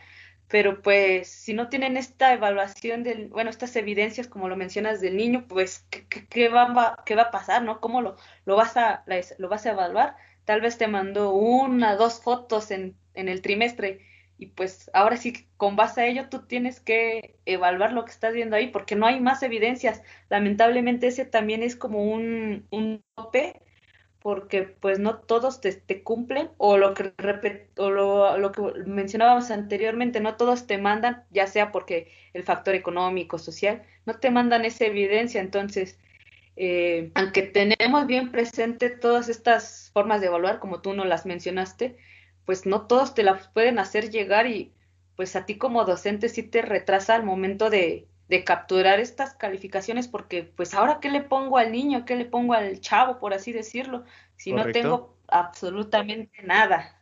pero 0.47 0.83
pues 0.83 1.27
si 1.27 1.55
no 1.55 1.69
tienen 1.69 1.97
esta 1.97 2.31
evaluación 2.31 3.01
del, 3.01 3.29
bueno, 3.29 3.49
estas 3.49 3.75
evidencias 3.75 4.27
como 4.27 4.49
lo 4.49 4.55
mencionas 4.55 5.01
del 5.01 5.17
niño, 5.17 5.47
pues 5.47 5.79
qué, 5.89 6.05
qué, 6.27 6.49
va, 6.49 6.95
qué 7.07 7.15
va 7.15 7.23
a 7.23 7.31
pasar, 7.31 7.63
¿no? 7.63 7.81
¿Cómo 7.81 8.03
lo, 8.03 8.17
lo 8.45 8.55
vas 8.55 8.77
a 8.77 9.03
lo 9.39 9.49
vas 9.49 9.65
a 9.65 9.71
evaluar? 9.71 10.15
Tal 10.45 10.61
vez 10.61 10.77
te 10.77 10.87
mandó 10.87 11.31
una, 11.33 11.95
dos 11.95 12.21
fotos 12.21 12.69
en 12.69 12.95
en 13.15 13.29
el 13.29 13.41
trimestre. 13.41 14.01
Y 14.37 14.47
pues 14.47 14.91
ahora 14.93 15.17
sí, 15.17 15.47
con 15.57 15.75
base 15.75 16.01
a 16.01 16.07
ello, 16.07 16.29
tú 16.29 16.45
tienes 16.45 16.79
que 16.79 17.37
evaluar 17.45 17.93
lo 17.93 18.03
que 18.05 18.11
estás 18.11 18.33
viendo 18.33 18.55
ahí, 18.55 18.67
porque 18.67 18.95
no 18.95 19.05
hay 19.05 19.19
más 19.19 19.43
evidencias. 19.43 20.01
Lamentablemente 20.29 21.07
ese 21.07 21.25
también 21.25 21.63
es 21.63 21.75
como 21.75 22.03
un, 22.03 22.67
un 22.69 23.03
tope, 23.15 23.61
porque 24.19 24.63
pues 24.63 24.99
no 24.99 25.19
todos 25.19 25.61
te, 25.61 25.71
te 25.73 26.03
cumplen, 26.03 26.49
o 26.57 26.77
lo 26.77 26.93
que 26.95 27.13
o 27.77 27.89
lo, 27.91 28.37
lo, 28.37 28.51
que 28.51 28.61
mencionábamos 28.85 29.51
anteriormente, 29.51 30.19
no 30.19 30.35
todos 30.35 30.67
te 30.67 30.77
mandan, 30.79 31.23
ya 31.29 31.47
sea 31.47 31.71
porque 31.71 32.11
el 32.33 32.43
factor 32.43 32.75
económico, 32.75 33.37
social, 33.37 33.83
no 34.05 34.15
te 34.19 34.31
mandan 34.31 34.65
esa 34.65 34.85
evidencia. 34.85 35.41
Entonces, 35.41 35.99
eh, 36.57 37.11
aunque 37.15 37.43
tenemos 37.43 38.07
bien 38.07 38.31
presente 38.31 38.89
todas 38.89 39.29
estas 39.29 39.91
formas 39.93 40.21
de 40.21 40.27
evaluar, 40.27 40.59
como 40.59 40.81
tú 40.81 40.93
no 40.93 41.05
las 41.05 41.25
mencionaste, 41.25 41.95
pues 42.45 42.65
no 42.65 42.81
todos 42.81 43.13
te 43.13 43.23
las 43.23 43.47
pueden 43.49 43.79
hacer 43.79 44.09
llegar 44.09 44.47
y 44.47 44.71
pues 45.15 45.35
a 45.35 45.45
ti 45.45 45.57
como 45.57 45.85
docente 45.85 46.29
sí 46.29 46.43
te 46.43 46.61
retrasa 46.61 47.15
al 47.15 47.23
momento 47.23 47.69
de, 47.69 48.07
de 48.27 48.43
capturar 48.43 48.99
estas 48.99 49.33
calificaciones 49.33 50.07
porque 50.07 50.43
pues 50.43 50.73
ahora 50.73 50.99
qué 50.99 51.09
le 51.09 51.21
pongo 51.21 51.57
al 51.57 51.71
niño, 51.71 52.05
qué 52.05 52.15
le 52.15 52.25
pongo 52.25 52.53
al 52.53 52.79
chavo, 52.79 53.19
por 53.19 53.33
así 53.33 53.51
decirlo, 53.51 54.03
si 54.35 54.51
no 54.51 54.71
tengo 54.71 55.15
absolutamente 55.27 56.43
nada. 56.43 56.99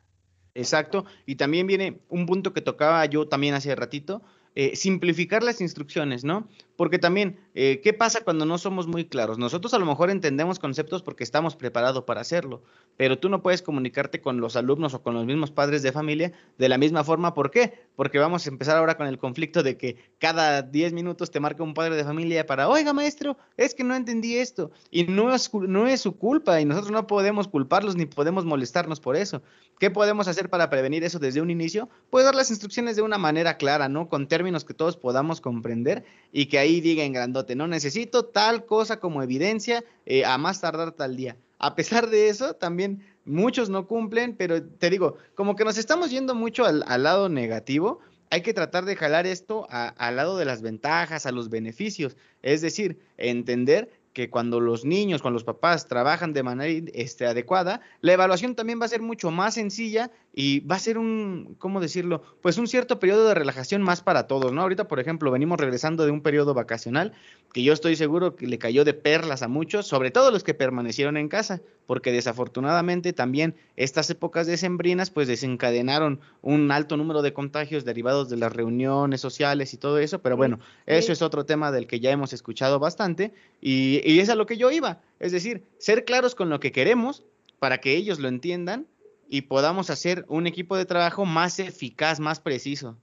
Exacto, 0.55 1.05
y 1.25 1.35
también 1.35 1.65
viene 1.65 2.01
un 2.09 2.25
punto 2.25 2.53
que 2.53 2.61
tocaba 2.61 3.05
yo 3.05 3.27
también 3.27 3.55
hace 3.55 3.73
ratito, 3.75 4.21
eh, 4.55 4.75
simplificar 4.75 5.41
las 5.41 5.61
instrucciones, 5.61 6.23
¿no? 6.23 6.47
Porque 6.75 6.97
también, 6.97 7.39
eh, 7.53 7.81
¿qué 7.83 7.93
pasa 7.93 8.21
cuando 8.23 8.45
no 8.45 8.57
somos 8.57 8.87
muy 8.87 9.05
claros? 9.05 9.37
Nosotros 9.37 9.73
a 9.75 9.79
lo 9.79 9.85
mejor 9.85 10.09
entendemos 10.09 10.57
conceptos 10.57 11.03
porque 11.03 11.23
estamos 11.23 11.55
preparados 11.55 12.03
para 12.03 12.21
hacerlo, 12.21 12.63
pero 12.97 13.19
tú 13.19 13.29
no 13.29 13.43
puedes 13.43 13.61
comunicarte 13.61 14.21
con 14.21 14.41
los 14.41 14.55
alumnos 14.55 14.93
o 14.95 15.03
con 15.03 15.13
los 15.13 15.25
mismos 15.25 15.51
padres 15.51 15.83
de 15.83 15.91
familia 15.91 16.31
de 16.57 16.69
la 16.69 16.79
misma 16.79 17.03
forma. 17.03 17.35
¿Por 17.35 17.51
qué? 17.51 17.73
Porque 17.95 18.17
vamos 18.17 18.45
a 18.45 18.49
empezar 18.49 18.77
ahora 18.77 18.97
con 18.97 19.05
el 19.05 19.19
conflicto 19.19 19.61
de 19.61 19.77
que 19.77 19.97
cada 20.17 20.63
10 20.63 20.93
minutos 20.93 21.29
te 21.29 21.39
marca 21.39 21.61
un 21.61 21.75
padre 21.75 21.95
de 21.95 22.03
familia 22.03 22.45
para, 22.47 22.67
oiga 22.67 22.91
maestro, 22.91 23.37
es 23.55 23.75
que 23.75 23.83
no 23.83 23.95
entendí 23.95 24.37
esto. 24.37 24.71
Y 24.89 25.03
no 25.03 25.33
es, 25.33 25.53
no 25.53 25.87
es 25.87 26.01
su 26.01 26.17
culpa 26.17 26.59
y 26.59 26.65
nosotros 26.65 26.91
no 26.91 27.05
podemos 27.05 27.47
culparlos 27.47 27.95
ni 27.95 28.05
podemos 28.07 28.45
molestarnos 28.45 28.99
por 28.99 29.15
eso. 29.15 29.43
¿Qué 29.79 29.91
podemos 29.91 30.27
hacer 30.27 30.49
para 30.49 30.69
prevenir 30.69 31.03
eso 31.03 31.19
desde 31.19 31.41
un 31.41 31.49
inicio? 31.49 31.89
Pues 32.09 32.25
dar 32.25 32.35
las 32.35 32.49
instrucciones 32.49 32.95
de 32.95 33.01
una 33.01 33.17
manera 33.17 33.57
clara, 33.57 33.89
¿no? 33.89 34.07
Con 34.07 34.27
términos 34.27 34.63
que 34.63 34.73
todos 34.73 34.97
podamos 34.97 35.41
comprender 35.41 36.05
y 36.31 36.45
que 36.45 36.59
ahí 36.59 36.72
diga 36.81 37.03
en 37.03 37.13
grandote, 37.13 37.55
no 37.55 37.67
necesito 37.67 38.25
tal 38.25 38.65
cosa 38.65 38.99
como 38.99 39.23
evidencia 39.23 39.83
eh, 40.05 40.25
a 40.25 40.37
más 40.37 40.61
tardar 40.61 40.91
tal 40.91 41.15
día. 41.15 41.35
A 41.59 41.75
pesar 41.75 42.09
de 42.09 42.29
eso, 42.29 42.55
también 42.55 43.03
muchos 43.25 43.69
no 43.69 43.87
cumplen, 43.87 44.35
pero 44.35 44.61
te 44.63 44.89
digo, 44.89 45.17
como 45.35 45.55
que 45.55 45.63
nos 45.63 45.77
estamos 45.77 46.11
yendo 46.11 46.35
mucho 46.35 46.65
al, 46.65 47.03
lado 47.03 47.29
negativo, 47.29 47.99
hay 48.29 48.41
que 48.41 48.53
tratar 48.53 48.85
de 48.85 48.95
jalar 48.95 49.27
esto 49.27 49.67
al 49.69 50.15
lado 50.15 50.37
de 50.37 50.45
las 50.45 50.61
ventajas, 50.61 51.25
a 51.25 51.31
los 51.31 51.49
beneficios, 51.49 52.17
es 52.41 52.61
decir, 52.61 52.99
entender 53.17 53.89
que 54.13 54.29
cuando 54.29 54.59
los 54.59 54.85
niños, 54.85 55.21
cuando 55.21 55.35
los 55.35 55.43
papás 55.43 55.87
trabajan 55.87 56.33
de 56.33 56.43
manera 56.43 56.91
este, 56.93 57.25
adecuada, 57.25 57.81
la 58.01 58.13
evaluación 58.13 58.55
también 58.55 58.79
va 58.79 58.85
a 58.85 58.89
ser 58.89 59.01
mucho 59.01 59.31
más 59.31 59.55
sencilla 59.55 60.11
y 60.35 60.61
va 60.61 60.77
a 60.77 60.79
ser 60.79 60.97
un, 60.97 61.55
¿cómo 61.59 61.79
decirlo? 61.79 62.23
Pues 62.41 62.57
un 62.57 62.67
cierto 62.67 62.99
periodo 62.99 63.27
de 63.27 63.35
relajación 63.35 63.83
más 63.83 64.01
para 64.01 64.25
todos, 64.25 64.51
¿no? 64.51 64.63
Ahorita, 64.63 64.87
por 64.87 64.99
ejemplo, 64.99 65.29
venimos 65.29 65.59
regresando 65.59 66.05
de 66.05 66.11
un 66.11 66.21
periodo 66.21 66.55
vacacional 66.55 67.13
que 67.53 67.61
yo 67.61 67.71
estoy 67.71 67.95
seguro 67.95 68.35
que 68.35 68.47
le 68.47 68.57
cayó 68.57 68.83
de 68.83 68.95
perlas 68.95 69.43
a 69.43 69.47
muchos, 69.47 69.85
sobre 69.85 70.09
todo 70.09 70.31
los 70.31 70.43
que 70.43 70.55
permanecieron 70.55 71.17
en 71.17 71.29
casa, 71.29 71.61
porque 71.85 72.11
desafortunadamente 72.11 73.13
también 73.13 73.53
estas 73.75 74.09
épocas 74.09 74.47
decembrinas 74.47 75.11
pues 75.11 75.27
desencadenaron 75.27 76.19
un 76.41 76.71
alto 76.71 76.97
número 76.97 77.21
de 77.21 77.33
contagios 77.33 77.85
derivados 77.85 78.27
de 78.27 78.37
las 78.37 78.53
reuniones 78.53 79.21
sociales 79.21 79.75
y 79.75 79.77
todo 79.77 79.99
eso, 79.99 80.23
pero 80.23 80.35
bueno, 80.35 80.59
eso 80.87 81.11
es 81.11 81.21
otro 81.21 81.45
tema 81.45 81.71
del 81.71 81.85
que 81.85 81.99
ya 81.99 82.09
hemos 82.09 82.33
escuchado 82.33 82.79
bastante 82.79 83.33
y, 83.61 84.01
y 84.03 84.19
es 84.19 84.29
a 84.29 84.35
lo 84.35 84.47
que 84.47 84.57
yo 84.57 84.71
iba, 84.71 84.99
es 85.19 85.31
decir, 85.31 85.63
ser 85.77 86.05
claros 86.05 86.33
con 86.33 86.49
lo 86.49 86.59
que 86.59 86.71
queremos 86.71 87.23
para 87.59 87.77
que 87.77 87.95
ellos 87.95 88.19
lo 88.19 88.29
entiendan 88.29 88.87
y 89.27 89.41
podamos 89.41 89.89
hacer 89.89 90.25
un 90.27 90.47
equipo 90.47 90.77
de 90.77 90.85
trabajo 90.85 91.25
más 91.25 91.59
eficaz, 91.59 92.19
más 92.19 92.39
preciso. 92.39 92.97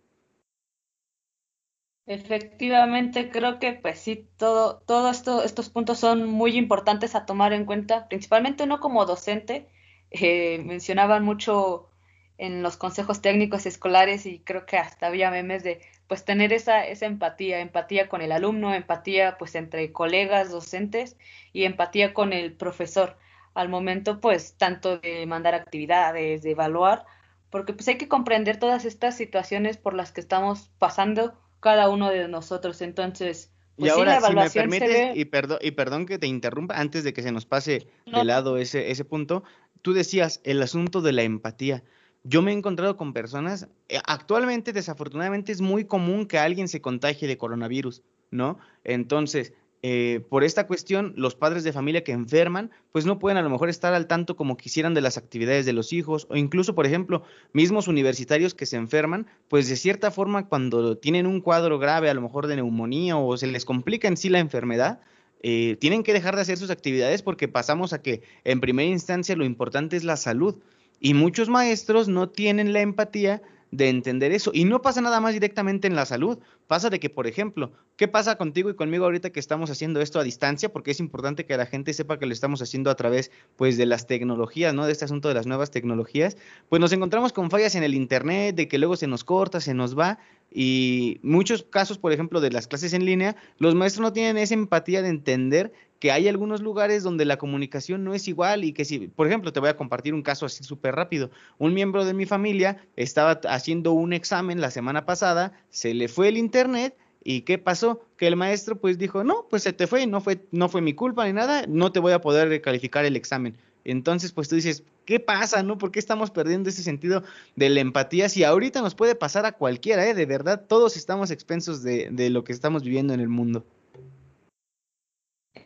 Efectivamente, 2.07 3.31
creo 3.31 3.61
que 3.61 3.75
pues 3.75 4.01
sí, 4.01 4.29
todo, 4.37 4.79
todo 4.87 5.11
esto, 5.11 5.45
estos 5.45 5.71
puntos 5.71 6.01
son 6.01 6.27
muy 6.27 6.57
importantes 6.57 7.15
a 7.15 7.25
tomar 7.25 7.53
en 7.53 7.65
cuenta, 7.65 8.09
principalmente 8.09 8.65
uno 8.65 8.81
como 8.81 9.07
docente, 9.07 9.69
eh, 10.11 10.61
mencionaban 10.65 11.25
mucho 11.25 11.89
en 12.37 12.63
los 12.63 12.77
consejos 12.77 13.21
técnicos 13.21 13.67
escolares 13.67 14.27
y 14.27 14.41
creo 14.41 14.67
que 14.67 14.79
hasta 14.79 15.07
había 15.07 15.31
memes 15.31 15.63
de 15.63 15.83
pues 16.09 16.25
tener 16.25 16.53
esa, 16.53 16.87
esa 16.87 17.07
empatía, 17.07 17.61
empatía 17.61 18.09
con 18.09 18.23
el 18.23 18.33
alumno, 18.33 18.75
empatía 18.75 19.37
pues 19.39 19.55
entre 19.55 19.93
colegas 19.93 20.51
docentes 20.51 21.17
y 21.53 21.65
empatía 21.65 22.15
con 22.15 22.33
el 22.33 22.55
profesor 22.55 23.19
al 23.55 23.69
momento, 23.69 24.21
pues, 24.21 24.55
tanto 24.57 24.99
de 24.99 25.27
mandar 25.27 25.55
actividades, 25.55 26.43
de 26.43 26.51
evaluar, 26.53 27.05
porque 27.51 27.73
pues 27.73 27.89
hay 27.89 27.99
que 27.99 28.09
comprender 28.09 28.59
todas 28.59 28.85
estas 28.85 29.17
situaciones 29.17 29.77
por 29.77 29.95
las 29.95 30.13
que 30.13 30.21
estamos 30.21 30.71
pasando 30.79 31.35
cada 31.59 31.89
uno 31.89 32.11
de 32.11 32.29
nosotros. 32.29 32.81
Entonces, 32.81 33.53
pues, 33.77 33.89
y 33.89 33.91
ahora, 33.95 34.21
si 34.21 34.35
me 34.35 34.51
permites, 34.51 35.17
y, 35.17 35.25
perdón, 35.25 35.59
y 35.61 35.71
perdón 35.73 36.07
que 36.07 36.19
te 36.19 36.27
interrumpa, 36.27 36.79
antes 36.79 37.03
de 37.03 37.13
que 37.13 37.23
se 37.23 37.33
nos 37.33 37.47
pase 37.47 37.89
de 38.07 38.25
lado 38.25 38.57
ese, 38.57 38.91
ese 38.91 39.05
punto, 39.05 39.43
tú 39.83 39.93
decías 39.93 40.41
el 40.45 40.63
asunto 40.63 41.01
de 41.01 41.13
la 41.13 41.23
empatía. 41.23 41.83
Yo 42.23 42.43
me 42.43 42.51
he 42.51 42.55
encontrado 42.55 42.99
con 42.99 43.15
personas, 43.15 43.69
eh, 43.89 43.99
actualmente 44.07 44.75
desafortunadamente 44.75 45.53
es 45.53 45.63
muy 45.63 45.87
común 45.87 46.27
que 46.27 46.39
alguien 46.39 46.69
se 46.69 46.83
contagie 46.83 47.27
de 47.27 47.39
coronavirus, 47.39 48.03
¿no? 48.31 48.59
Entonces, 48.85 49.55
eh, 49.83 50.21
por 50.29 50.45
esta 50.45 50.67
cuestión, 50.67 51.15
los 51.17 51.35
padres 51.35 51.65
de 51.65 51.73
familia 51.73 52.05
que 52.05 52.13
enferman, 52.13 52.71
pues 52.93 53.07
no 53.07 53.19
pueden 53.19 53.39
a 53.39 53.43
lo 53.43 53.49
mejor 53.49 53.71
estar 53.71 53.95
al 53.95 54.07
tanto 54.07 54.37
como 54.37 54.59
quisieran 54.59 54.93
de 54.93 55.01
las 55.01 55.17
actividades 55.17 55.65
de 55.65 55.73
los 55.73 55.93
hijos, 55.95 56.27
o 56.29 56.37
incluso, 56.37 56.75
por 56.75 56.87
ejemplo, 56.87 57.23
mismos 57.55 57.89
universitarios 57.89 58.55
que 58.55 58.67
se 58.67 58.77
enferman, 58.77 59.27
pues 59.49 59.69
de 59.69 59.77
cierta 59.77 60.11
forma 60.11 60.49
cuando 60.49 60.99
tienen 60.99 61.27
un 61.27 61.41
cuadro 61.41 61.79
grave, 61.79 62.11
a 62.11 62.15
lo 62.15 62.21
mejor 62.21 62.47
de 62.47 62.57
neumonía 62.57 63.17
o 63.17 63.37
se 63.39 63.47
les 63.47 63.65
complica 63.65 64.07
en 64.07 64.19
sí 64.19 64.29
la 64.29 64.39
enfermedad, 64.39 65.01
eh, 65.43 65.77
tienen 65.81 66.03
que 66.03 66.13
dejar 66.13 66.37
de 66.37 66.43
hacer 66.43 66.59
sus 66.59 66.71
actividades 66.71 67.23
porque 67.23 67.49
pasamos 67.49 67.95
a 67.95 68.03
que 68.03 68.21
en 68.45 68.61
primera 68.61 68.89
instancia 68.89 69.35
lo 69.37 69.47
importante 69.47 69.97
es 69.97 70.05
la 70.05 70.17
salud. 70.17 70.57
Y 71.01 71.15
muchos 71.15 71.49
maestros 71.49 72.09
no 72.09 72.29
tienen 72.29 72.75
la 72.75 72.83
empatía 72.83 73.41
de 73.71 73.89
entender 73.89 74.33
eso. 74.33 74.51
Y 74.53 74.65
no 74.65 74.83
pasa 74.83 75.01
nada 75.01 75.21
más 75.21 75.33
directamente 75.33 75.87
en 75.87 75.95
la 75.95 76.05
salud. 76.05 76.39
Pasa 76.67 76.91
de 76.91 77.01
que, 77.01 77.09
por 77.09 77.27
ejemplo, 77.27 77.73
¿qué 78.01 78.09
pasa 78.09 78.37
contigo 78.37 78.71
y 78.71 78.75
conmigo 78.75 79.05
ahorita 79.05 79.29
que 79.29 79.41
estamos 79.41 79.69
haciendo 79.69 80.01
esto 80.01 80.19
a 80.19 80.23
distancia? 80.25 80.73
Porque 80.73 80.91
es 80.91 81.01
importante 81.01 81.45
que 81.45 81.55
la 81.59 81.67
gente 81.67 81.93
sepa 81.93 82.19
que 82.19 82.25
lo 82.25 82.33
estamos 82.33 82.63
haciendo 82.63 82.91
a 82.91 82.95
través, 82.95 83.31
pues, 83.57 83.77
de 83.77 83.85
las 83.85 84.07
tecnologías, 84.07 84.73
¿no? 84.73 84.87
De 84.87 84.93
este 84.93 85.05
asunto 85.05 85.29
de 85.29 85.35
las 85.35 85.47
nuevas 85.47 85.71
tecnologías. 85.71 86.39
Pues 86.71 86.81
nos 86.81 86.95
encontramos 86.95 87.35
con 87.35 87.51
fallas 87.51 87.75
en 87.75 87.83
el 87.83 87.93
Internet, 87.93 88.57
de 88.57 88.69
que 88.69 88.79
luego 88.79 88.97
se 88.97 89.07
nos 89.07 89.23
corta, 89.23 89.61
se 89.61 89.75
nos 89.75 89.99
va. 89.99 90.19
Y 90.51 91.21
muchos 91.23 91.63
casos, 91.63 91.99
por 91.99 92.13
ejemplo, 92.13 92.41
de 92.41 92.51
las 92.51 92.69
clases 92.69 92.95
en 92.95 93.05
línea, 93.05 93.37
los 93.59 93.75
maestros 93.75 94.01
no 94.01 94.15
tienen 94.15 94.39
esa 94.39 94.55
empatía 94.55 95.03
de 95.03 95.11
entender 95.11 95.71
que 95.99 96.11
hay 96.11 96.27
algunos 96.27 96.63
lugares 96.63 97.03
donde 97.03 97.27
la 97.27 97.37
comunicación 97.37 98.03
no 98.03 98.15
es 98.15 98.29
igual 98.29 98.65
y 98.65 98.73
que 98.73 98.87
si, 98.87 99.09
por 99.09 99.27
ejemplo, 99.27 99.53
te 99.53 99.61
voy 99.61 99.69
a 99.69 99.77
compartir 99.77 100.15
un 100.15 100.23
caso 100.23 100.47
así 100.47 100.65
súper 100.65 100.95
rápido. 100.95 101.31
Un 101.59 101.75
miembro 101.75 102.07
de 102.07 102.15
mi 102.15 102.25
familia 102.25 102.79
estaba 102.97 103.33
haciendo 103.51 103.93
un 103.93 104.15
examen 104.15 104.63
la 104.63 104.71
semana 104.71 105.05
pasada, 105.05 105.53
se 105.69 105.93
le 105.93 106.09
fue 106.09 106.29
el 106.29 106.39
internet 106.39 106.97
y 107.23 107.43
¿qué 107.43 107.59
pasó? 107.59 108.05
Que 108.17 108.27
el 108.27 108.37
maestro 108.37 108.77
pues 108.77 108.99
dijo, 108.99 109.25
no, 109.25 109.47
pues 109.49 109.63
se 109.63 109.73
te 109.73 109.87
fue, 109.87 110.07
no 110.07 110.21
fue, 110.21 110.41
no 110.53 110.69
fue 110.69 110.81
mi 110.81 110.95
culpa 110.95 111.27
ni 111.27 111.33
nada, 111.33 111.65
no 111.69 111.93
te 111.93 112.01
voy 112.01 112.13
a 112.13 112.21
poder 112.21 112.61
calificar 112.61 113.05
el 113.05 113.17
examen. 113.17 113.57
Entonces, 113.85 114.33
pues 114.33 114.49
tú 114.49 114.57
dices, 114.57 114.85
¿qué 115.07 115.21
pasa, 115.21 115.63
no? 115.63 115.79
¿Por 115.79 115.91
qué 115.91 115.99
estamos 115.99 116.31
perdiendo 116.31 116.69
ese 116.69 116.83
sentido 116.83 117.23
de 117.57 117.71
la 117.71 117.81
empatía? 117.81 118.29
Si 118.29 118.45
ahorita 118.45 118.83
nos 118.83 118.95
puede 118.95 119.15
pasar 119.15 119.47
a 119.47 119.53
cualquiera, 119.53 120.07
¿eh? 120.07 120.15
De 120.15 120.27
verdad, 120.27 120.67
todos 120.67 120.97
estamos 120.97 121.31
expensos 121.31 121.83
de, 121.83 122.09
de 122.11 122.31
lo 122.31 122.45
que 122.45 122.53
estamos 122.53 122.83
viviendo 122.83 123.15
en 123.15 123.21
el 123.21 123.29
mundo. 123.29 123.65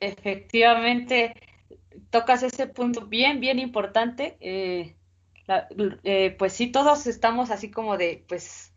Efectivamente, 0.00 1.34
tocas 2.10 2.42
ese 2.42 2.66
punto 2.66 3.06
bien, 3.06 3.40
bien 3.40 3.58
importante. 3.58 4.36
Eh, 4.40 4.94
eh, 6.04 6.34
pues 6.38 6.52
sí, 6.52 6.68
todos 6.68 7.06
estamos 7.06 7.50
así 7.50 7.70
como 7.70 7.96
de, 7.96 8.24
pues 8.28 8.72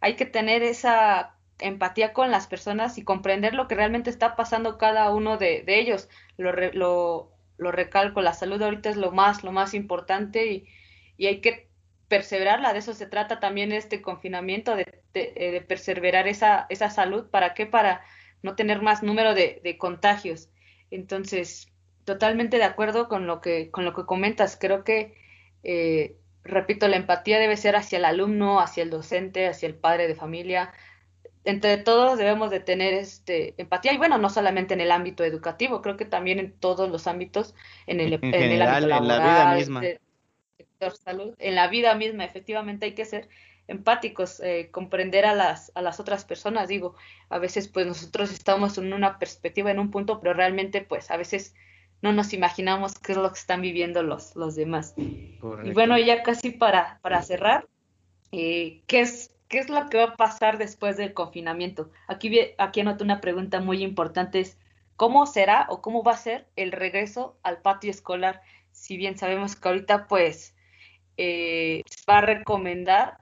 hay 0.00 0.16
que 0.16 0.26
tener 0.26 0.62
esa 0.62 1.36
empatía 1.60 2.12
con 2.12 2.30
las 2.30 2.46
personas 2.46 2.98
y 2.98 3.04
comprender 3.04 3.54
lo 3.54 3.68
que 3.68 3.74
realmente 3.74 4.10
está 4.10 4.36
pasando 4.36 4.78
cada 4.78 5.12
uno 5.12 5.36
de, 5.36 5.64
ellos. 5.66 6.08
Lo, 6.36 6.52
lo, 6.52 7.32
lo, 7.58 7.72
recalco, 7.72 8.22
la 8.22 8.32
salud 8.34 8.60
ahorita 8.62 8.90
es 8.90 8.96
lo 8.96 9.12
más, 9.12 9.44
lo 9.44 9.52
más 9.52 9.74
importante 9.74 10.46
y, 10.46 10.66
y 11.16 11.26
hay 11.26 11.40
que 11.40 11.68
perseverarla. 12.08 12.72
De 12.72 12.80
eso 12.80 12.94
se 12.94 13.06
trata 13.06 13.40
también 13.40 13.72
este 13.72 14.02
confinamiento, 14.02 14.76
de, 14.76 15.02
de, 15.14 15.32
de 15.52 15.60
perseverar 15.60 16.28
esa, 16.28 16.66
esa 16.68 16.90
salud. 16.90 17.30
¿Para 17.30 17.54
qué? 17.54 17.66
Para 17.66 18.02
no 18.42 18.56
tener 18.56 18.82
más 18.82 19.02
número 19.02 19.34
de, 19.34 19.60
de 19.62 19.78
contagios. 19.78 20.50
Entonces, 20.90 21.70
totalmente 22.04 22.58
de 22.58 22.64
acuerdo 22.64 23.08
con 23.08 23.26
lo 23.26 23.40
que, 23.40 23.70
con 23.70 23.84
lo 23.84 23.94
que 23.94 24.04
comentas. 24.04 24.56
Creo 24.60 24.84
que, 24.84 25.14
eh, 25.62 26.16
repito, 26.42 26.88
la 26.88 26.96
empatía 26.96 27.38
debe 27.38 27.56
ser 27.56 27.76
hacia 27.76 27.98
el 27.98 28.04
alumno, 28.04 28.60
hacia 28.60 28.82
el 28.82 28.90
docente, 28.90 29.46
hacia 29.46 29.68
el 29.68 29.74
padre 29.74 30.08
de 30.08 30.14
familia. 30.14 30.72
Entre 31.44 31.78
todos 31.78 32.18
debemos 32.18 32.50
de 32.50 32.60
tener 32.60 32.92
este 32.92 33.54
empatía 33.56 33.92
y 33.94 33.96
bueno, 33.98 34.18
no 34.18 34.28
solamente 34.28 34.74
en 34.74 34.80
el 34.80 34.90
ámbito 34.90 35.24
educativo, 35.24 35.80
creo 35.80 35.96
que 35.96 36.04
también 36.04 36.38
en 36.38 36.52
todos 36.52 36.90
los 36.90 37.06
ámbitos, 37.06 37.54
en 37.86 38.00
el, 38.00 38.14
en, 38.14 38.34
el 38.34 38.62
ámbito 38.62 38.88
laboral, 38.88 39.02
en 39.02 39.08
la 39.08 39.18
vida 39.18 39.54
misma. 39.54 39.80
sector 40.56 40.96
salud, 40.96 41.34
en 41.38 41.54
la 41.54 41.68
vida 41.68 41.94
misma, 41.94 42.24
efectivamente 42.24 42.86
hay 42.86 42.92
que 42.92 43.06
ser 43.06 43.28
empáticos, 43.68 44.40
eh, 44.40 44.68
comprender 44.70 45.24
a 45.24 45.34
las, 45.34 45.72
a 45.74 45.82
las 45.82 46.00
otras 46.00 46.24
personas. 46.24 46.68
Digo, 46.68 46.96
a 47.28 47.38
veces 47.38 47.68
pues 47.68 47.86
nosotros 47.86 48.32
estamos 48.32 48.76
en 48.78 48.92
una 48.92 49.18
perspectiva, 49.18 49.70
en 49.70 49.78
un 49.78 49.90
punto, 49.90 50.20
pero 50.20 50.34
realmente 50.34 50.82
pues 50.82 51.10
a 51.10 51.16
veces 51.16 51.54
no 52.02 52.12
nos 52.12 52.32
imaginamos 52.32 52.98
qué 52.98 53.12
es 53.12 53.18
lo 53.18 53.30
que 53.30 53.38
están 53.38 53.60
viviendo 53.60 54.02
los, 54.02 54.34
los 54.36 54.56
demás. 54.56 54.94
Y 54.96 55.72
bueno, 55.72 55.98
ya 55.98 56.22
casi 56.22 56.50
para, 56.50 56.98
para 57.02 57.22
cerrar, 57.22 57.68
eh, 58.32 58.82
¿qué, 58.86 59.00
es, 59.00 59.34
¿qué 59.50 59.58
es 59.58 59.68
lo 59.68 59.90
que 59.90 59.98
va 59.98 60.04
a 60.04 60.16
pasar 60.16 60.56
después 60.56 60.96
del 60.96 61.12
confinamiento? 61.12 61.90
Aquí, 62.08 62.34
aquí 62.56 62.80
anoto 62.80 63.04
una 63.04 63.20
pregunta 63.20 63.60
muy 63.60 63.82
importante, 63.82 64.40
es 64.40 64.58
¿cómo 64.96 65.26
será 65.26 65.66
o 65.68 65.82
cómo 65.82 66.02
va 66.02 66.12
a 66.12 66.16
ser 66.16 66.48
el 66.56 66.72
regreso 66.72 67.38
al 67.42 67.60
patio 67.60 67.90
escolar? 67.90 68.40
Si 68.72 68.96
bien 68.96 69.18
sabemos 69.18 69.54
que 69.56 69.68
ahorita 69.68 70.06
pues 70.06 70.54
eh, 71.18 71.82
va 72.08 72.18
a 72.18 72.22
recomendar 72.22 73.18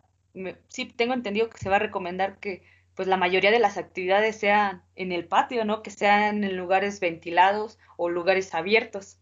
sí 0.68 0.86
tengo 0.86 1.14
entendido 1.14 1.50
que 1.50 1.58
se 1.58 1.68
va 1.68 1.76
a 1.76 1.80
recomendar 1.80 2.38
que 2.38 2.62
pues 2.94 3.06
la 3.06 3.16
mayoría 3.16 3.50
de 3.50 3.60
las 3.60 3.76
actividades 3.76 4.36
sean 4.36 4.82
en 4.96 5.12
el 5.12 5.26
patio, 5.26 5.64
¿no? 5.64 5.82
Que 5.82 5.90
sean 5.90 6.42
en 6.42 6.56
lugares 6.56 6.98
ventilados 6.98 7.78
o 7.96 8.08
lugares 8.08 8.54
abiertos. 8.54 9.20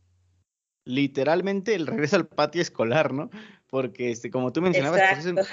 Literalmente 0.85 1.75
el 1.75 1.87
regreso 1.87 2.17
al 2.17 2.27
patio 2.27 2.63
escolar, 2.63 3.13
¿no? 3.13 3.29
Porque, 3.69 4.11
este, 4.11 4.31
como 4.31 4.53
tú 4.53 4.63
mencionabas, 4.63 5.01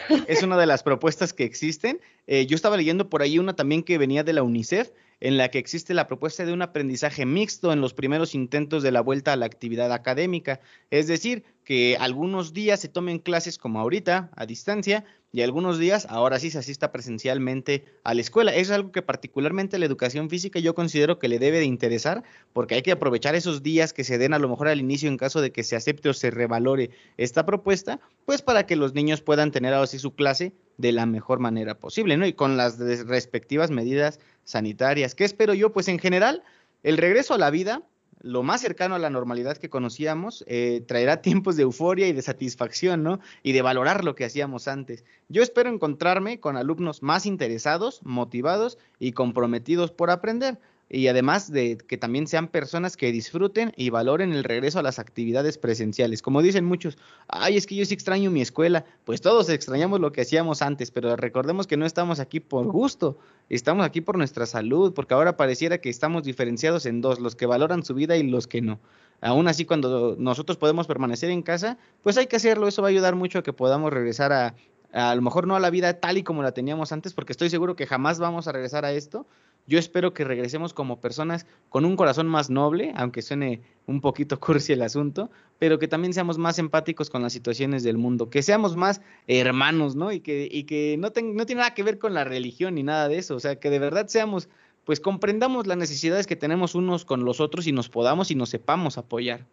pues, 0.08 0.24
es, 0.28 0.44
una 0.44 0.58
de 0.58 0.66
las 0.66 0.84
propuestas 0.84 1.34
que 1.34 1.44
existen. 1.44 2.00
Eh, 2.28 2.46
yo 2.46 2.56
estaba 2.56 2.78
leyendo 2.78 3.10
por 3.10 3.22
ahí 3.22 3.40
una 3.40 3.56
también 3.56 3.84
que 3.84 3.98
venía 3.98 4.24
de 4.24 4.34
la 4.34 4.44
UNICEF, 4.44 4.92
en 5.20 5.38
la 5.38 5.50
que 5.50 5.58
existe 5.58 5.94
la 5.94 6.08
propuesta 6.08 6.46
de 6.46 6.54
un 6.54 6.62
aprendizaje 6.62 7.26
mixto 7.26 7.72
en 7.74 7.82
los 7.82 7.94
primeros 7.94 8.36
intentos 8.36 8.84
de 8.84 8.92
la 8.92 9.02
vuelta 9.02 9.34
a 9.34 9.36
la 9.36 9.46
actividad 9.46 9.92
académica. 9.92 10.60
Es 10.92 11.08
decir, 11.08 11.44
que 11.64 11.98
algunos 12.00 12.54
días 12.54 12.82
se 12.82 12.90
tomen 12.90 13.20
clases 13.20 13.58
como 13.58 13.80
ahorita, 13.80 14.30
a 14.36 14.46
distancia, 14.46 15.06
y 15.36 15.42
algunos 15.42 15.80
días 15.80 16.06
ahora 16.12 16.40
sí 16.40 16.52
se 16.52 16.60
asista 16.60 16.92
presencialmente 16.92 17.84
a 18.04 18.14
la 18.14 18.22
escuela. 18.22 18.52
Eso 18.52 18.72
es 18.72 18.78
algo 18.78 18.92
que 18.92 19.02
particularmente 19.02 19.80
la 19.80 19.88
educación 19.88 20.30
física 20.30 20.60
yo 20.60 20.76
considero 20.76 21.18
que 21.18 21.28
le 21.28 21.40
debe 21.40 21.58
de 21.58 21.66
interesar, 21.66 22.24
porque 22.54 22.76
hay 22.76 22.84
que 22.84 22.92
aprovechar 22.92 23.34
esos 23.34 23.64
días 23.64 23.94
que 23.94 24.04
se 24.04 24.20
den 24.20 24.36
a 24.36 24.40
lo 24.40 24.48
mejor 24.48 24.68
al 24.68 24.80
inicio 24.80 25.10
en 25.10 25.18
caso 25.18 25.42
de 25.42 25.52
que 25.52 25.64
se 25.64 25.76
acepte 25.76 26.08
o 26.08 26.14
se 26.14 26.30
revalore 26.30 26.92
esta 27.18 27.48
propuesta, 27.48 28.00
pues 28.26 28.44
para 28.44 28.68
que 28.68 28.76
los 28.76 28.94
niños 28.94 29.22
puedan 29.22 29.52
tener 29.52 29.74
ahora 29.74 29.88
sí 29.88 29.98
su 29.98 30.14
clase 30.14 30.54
de 30.78 30.92
la 30.92 31.08
mejor 31.08 31.40
manera 31.40 31.80
posible, 31.80 32.16
¿no? 32.16 32.28
Y 32.28 32.34
con 32.34 32.56
las 32.56 32.78
respectivas 32.78 33.72
medidas 33.72 34.20
sanitarias. 34.44 35.16
¿Qué 35.16 35.26
espero 35.26 35.56
yo? 35.56 35.74
Pues 35.74 35.88
en 35.88 35.98
general, 35.98 36.44
el 36.84 36.98
regreso 36.98 37.34
a 37.34 37.40
la 37.40 37.50
vida 37.50 37.82
lo 38.24 38.42
más 38.42 38.62
cercano 38.62 38.96
a 38.96 39.00
la 39.00 39.10
normalidad 39.10 39.58
que 39.58 39.70
conocíamos, 39.70 40.44
eh, 40.48 40.82
traerá 40.88 41.22
tiempos 41.22 41.56
de 41.56 41.64
euforia 41.64 42.08
y 42.08 42.14
de 42.14 42.22
satisfacción, 42.24 43.04
¿no? 43.04 43.20
Y 43.44 43.52
de 43.52 43.62
valorar 43.62 44.04
lo 44.04 44.16
que 44.16 44.26
hacíamos 44.26 44.68
antes. 44.68 45.04
Yo 45.30 45.44
espero 45.44 45.70
encontrarme 45.70 46.40
con 46.40 46.58
alumnos 46.58 47.04
más 47.04 47.26
interesados, 47.26 48.02
motivados 48.04 48.80
y 48.98 49.12
comprometidos 49.12 49.92
por 49.92 50.10
aprender 50.10 50.58
y 50.90 51.08
además 51.08 51.52
de 51.52 51.78
que 51.78 51.98
también 51.98 52.28
sean 52.28 52.48
personas 52.48 52.98
que 52.98 53.12
disfruten 53.12 53.74
y 53.76 53.90
valoren 53.90 54.32
el 54.32 54.44
regreso 54.44 54.80
a 54.80 54.84
las 54.84 55.00
actividades 55.00 55.58
presenciales. 55.58 56.22
Como 56.22 56.42
dicen 56.42 56.66
muchos, 56.66 56.98
ay, 57.28 57.58
es 57.58 57.66
que 57.66 57.76
yo 57.76 57.86
sí 57.86 57.94
extraño 57.94 58.30
mi 58.30 58.42
escuela. 58.42 58.86
Pues 59.04 59.22
todos 59.22 59.50
extrañamos 59.50 60.00
lo 60.00 60.12
que 60.12 60.22
hacíamos 60.22 60.62
antes, 60.62 60.92
pero 60.92 61.16
recordemos 61.16 61.66
que 61.66 61.78
no 61.78 61.86
estamos 61.86 62.20
aquí 62.20 62.40
por 62.40 62.68
gusto, 62.68 63.18
estamos 63.50 63.86
aquí 63.86 64.02
por 64.02 64.18
nuestra 64.18 64.46
salud, 64.46 64.94
porque 64.94 65.14
ahora 65.14 65.36
pareciera 65.36 65.80
que 65.80 65.90
estamos 65.90 66.24
diferenciados 66.24 66.86
en 66.86 67.02
dos, 67.02 67.20
los 67.20 67.36
que 67.36 67.46
valoran 67.46 67.84
su 67.84 67.96
vida 67.96 68.16
y 68.18 68.24
los 68.24 68.48
que 68.48 68.62
no. 68.62 68.80
Aún 69.22 69.48
así, 69.48 69.66
cuando 69.66 70.16
nosotros 70.20 70.58
podemos 70.58 70.86
permanecer 70.86 71.30
en 71.32 71.42
casa, 71.42 71.78
pues 72.02 72.18
hay 72.18 72.28
que 72.28 72.36
hacerlo, 72.36 72.68
eso 72.68 72.82
va 72.82 72.90
a 72.90 72.92
ayudar 72.92 73.16
mucho 73.16 73.40
a 73.40 73.44
que 73.44 73.54
podamos 73.54 73.92
regresar 73.92 74.34
a, 74.34 74.54
a 74.94 75.16
lo 75.16 75.22
mejor 75.22 75.48
no 75.48 75.56
a 75.56 75.60
la 75.60 75.70
vida 75.70 76.00
tal 76.00 76.18
y 76.18 76.24
como 76.24 76.44
la 76.44 76.52
teníamos 76.52 76.92
antes, 76.92 77.14
porque 77.14 77.34
estoy 77.34 77.50
seguro 77.50 77.76
que 77.76 77.88
jamás 77.88 78.20
vamos 78.20 78.48
a 78.48 78.52
regresar 78.52 78.86
a 78.86 78.92
esto, 78.92 79.26
yo 79.66 79.80
espero 79.80 80.14
que 80.14 80.24
regresemos 80.24 80.74
como 80.74 81.00
personas 81.00 81.46
con 81.70 81.86
un 81.86 81.96
corazón 81.96 82.28
más 82.28 82.50
noble, 82.50 82.92
aunque 82.96 83.22
suene 83.22 83.62
un 83.86 84.02
poquito 84.02 84.40
cursi 84.40 84.74
el 84.74 84.82
asunto, 84.82 85.30
pero 85.60 85.80
que 85.80 85.88
también 85.88 86.14
seamos 86.14 86.38
más 86.38 86.60
empáticos 86.60 87.10
con 87.10 87.22
las 87.22 87.34
situaciones 87.34 87.84
del 87.84 87.98
mundo, 87.98 88.30
que 88.30 88.42
seamos 88.42 88.76
más 88.76 89.02
hermanos, 89.28 89.96
¿no? 89.96 90.12
Y 90.12 90.20
que, 90.20 90.48
y 90.52 90.64
que 90.64 90.98
no, 90.98 91.08
no 91.10 91.46
tiene 91.46 91.60
nada 91.60 91.74
que 91.74 91.84
ver 91.84 92.00
con 92.00 92.14
la 92.14 92.24
religión 92.24 92.76
ni 92.76 92.84
nada 92.84 93.08
de 93.08 93.18
eso, 93.18 93.36
o 93.36 93.40
sea, 93.40 93.60
que 93.60 93.70
de 93.70 93.80
verdad 93.80 94.08
seamos, 94.08 94.50
pues 94.84 95.00
comprendamos 95.00 95.68
las 95.68 95.78
necesidades 95.78 96.28
que 96.28 96.36
tenemos 96.36 96.76
unos 96.76 97.06
con 97.06 97.24
los 97.24 97.40
otros 97.40 97.68
y 97.68 97.72
nos 97.72 97.90
podamos 97.90 98.32
y 98.32 98.36
nos 98.36 98.50
sepamos 98.50 98.98
apoyar. 98.98 99.46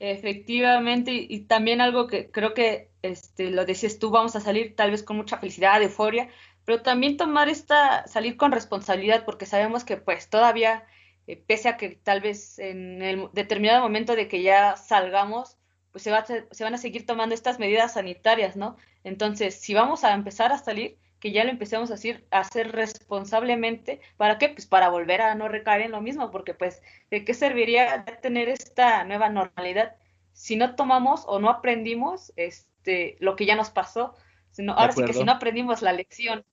Efectivamente, 0.00 1.10
y, 1.12 1.40
también 1.40 1.80
algo 1.80 2.06
que 2.06 2.30
creo 2.30 2.54
que 2.54 2.90
este, 3.02 3.50
lo 3.50 3.64
decías 3.64 3.98
tú, 3.98 4.10
vamos 4.10 4.36
a 4.36 4.40
salir 4.40 4.76
tal 4.76 4.92
vez 4.92 5.02
con 5.02 5.16
mucha 5.16 5.38
felicidad, 5.38 5.82
euforia, 5.82 6.28
pero 6.68 6.82
también 6.82 7.16
tomar 7.16 7.48
esta, 7.48 8.06
salir 8.08 8.36
con 8.36 8.52
responsabilidad, 8.52 9.24
porque 9.24 9.46
sabemos 9.46 9.84
que 9.84 9.96
pues 9.96 10.28
todavía, 10.28 10.84
eh, 11.26 11.42
pese 11.46 11.70
a 11.70 11.78
que 11.78 11.88
tal 11.88 12.20
vez 12.20 12.58
en 12.58 13.00
el 13.00 13.30
determinado 13.32 13.80
momento 13.80 14.14
de 14.14 14.28
que 14.28 14.42
ya 14.42 14.76
salgamos, 14.76 15.56
pues 15.92 16.04
se, 16.04 16.10
va 16.10 16.26
se 16.26 16.64
van 16.64 16.74
a 16.74 16.76
seguir 16.76 17.06
tomando 17.06 17.34
estas 17.34 17.58
medidas 17.58 17.94
sanitarias, 17.94 18.54
¿no? 18.54 18.76
Entonces, 19.02 19.54
si 19.54 19.72
vamos 19.72 20.04
a 20.04 20.12
empezar 20.12 20.52
a 20.52 20.58
salir, 20.58 20.98
que 21.20 21.32
ya 21.32 21.42
lo 21.44 21.48
empecemos 21.52 21.90
a 21.90 21.94
hacer, 21.94 22.26
a 22.30 22.40
hacer 22.40 22.70
responsablemente, 22.72 24.02
¿para 24.18 24.36
qué? 24.36 24.50
Pues 24.50 24.66
para 24.66 24.90
volver 24.90 25.22
a 25.22 25.34
no 25.36 25.48
recaer 25.48 25.80
en 25.80 25.92
lo 25.92 26.02
mismo, 26.02 26.30
porque 26.30 26.52
pues, 26.52 26.82
¿de 27.10 27.24
qué 27.24 27.32
serviría 27.32 28.04
tener 28.20 28.50
esta 28.50 29.04
nueva 29.04 29.30
normalidad 29.30 29.96
si 30.34 30.56
no 30.56 30.74
tomamos 30.74 31.24
o 31.28 31.38
no 31.38 31.48
aprendimos 31.48 32.30
este, 32.36 33.16
lo 33.20 33.36
que 33.36 33.46
ya 33.46 33.56
nos 33.56 33.70
pasó? 33.70 34.14
Sino, 34.50 34.74
ahora 34.74 34.92
sí 34.92 35.02
que 35.02 35.14
si 35.14 35.24
no 35.24 35.32
aprendimos 35.32 35.80
la 35.80 35.94
lección, 35.94 36.44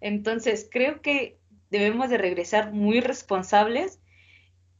entonces, 0.00 0.68
creo 0.70 1.00
que 1.02 1.38
debemos 1.70 2.10
de 2.10 2.18
regresar 2.18 2.72
muy 2.72 3.00
responsables 3.00 4.00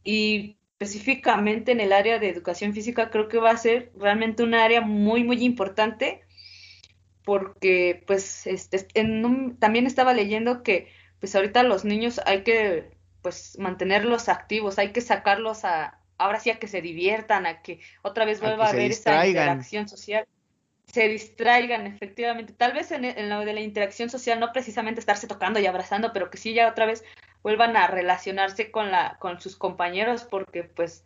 y 0.05 0.59
específicamente 0.79 1.73
en 1.73 1.81
el 1.81 1.93
área 1.93 2.19
de 2.19 2.29
educación 2.29 2.73
física 2.73 3.11
creo 3.11 3.29
que 3.29 3.39
va 3.39 3.51
a 3.51 3.57
ser 3.57 3.91
realmente 3.97 4.43
un 4.43 4.55
área 4.55 4.81
muy, 4.81 5.25
muy 5.25 5.45
importante 5.45 6.23
porque 7.25 8.05
pues 8.07 8.47
este, 8.47 8.87
también 9.59 9.87
estaba 9.87 10.15
leyendo 10.15 10.63
que 10.63 10.89
pues 11.19 11.35
ahorita 11.35 11.63
los 11.65 11.85
niños 11.85 12.21
hay 12.25 12.43
que 12.43 12.97
pues 13.23 13.59
mantenerlos 13.59 14.29
activos, 14.29 14.79
hay 14.79 14.93
que 14.93 15.01
sacarlos 15.01 15.65
a, 15.65 16.01
ahora 16.17 16.39
sí 16.39 16.51
a 16.51 16.61
que 16.61 16.69
se 16.69 16.81
diviertan, 16.81 17.45
a 17.45 17.61
que 17.61 17.81
otra 18.03 18.25
vez 18.25 18.41
vuelva 18.41 18.67
a, 18.67 18.71
haber 18.71 18.93
esa 18.93 19.27
interacción 19.27 19.89
social 19.89 20.27
se 20.93 21.09
distraigan 21.09 21.87
efectivamente, 21.87 22.53
tal 22.55 22.73
vez 22.73 22.91
en, 22.93 23.29
lo 23.29 23.41
de 23.41 23.53
la 23.53 23.61
interacción 23.61 24.09
social, 24.09 24.41
no 24.41 24.53
precisamente 24.53 25.01
estarse 25.01 25.27
tocando 25.27 25.61
y 25.61 25.67
abrazando, 25.67 26.13
pero 26.13 26.31
que 26.31 26.39
sí 26.39 26.55
ya 26.55 26.69
otra 26.69 26.87
vez 26.87 27.05
vuelvan 27.43 27.77
a 27.77 27.87
relacionarse 27.87 28.71
con, 28.71 28.91
la, 28.91 29.17
con 29.19 29.41
sus 29.41 29.57
compañeros, 29.57 30.25
porque 30.25 30.65
pues, 30.65 31.05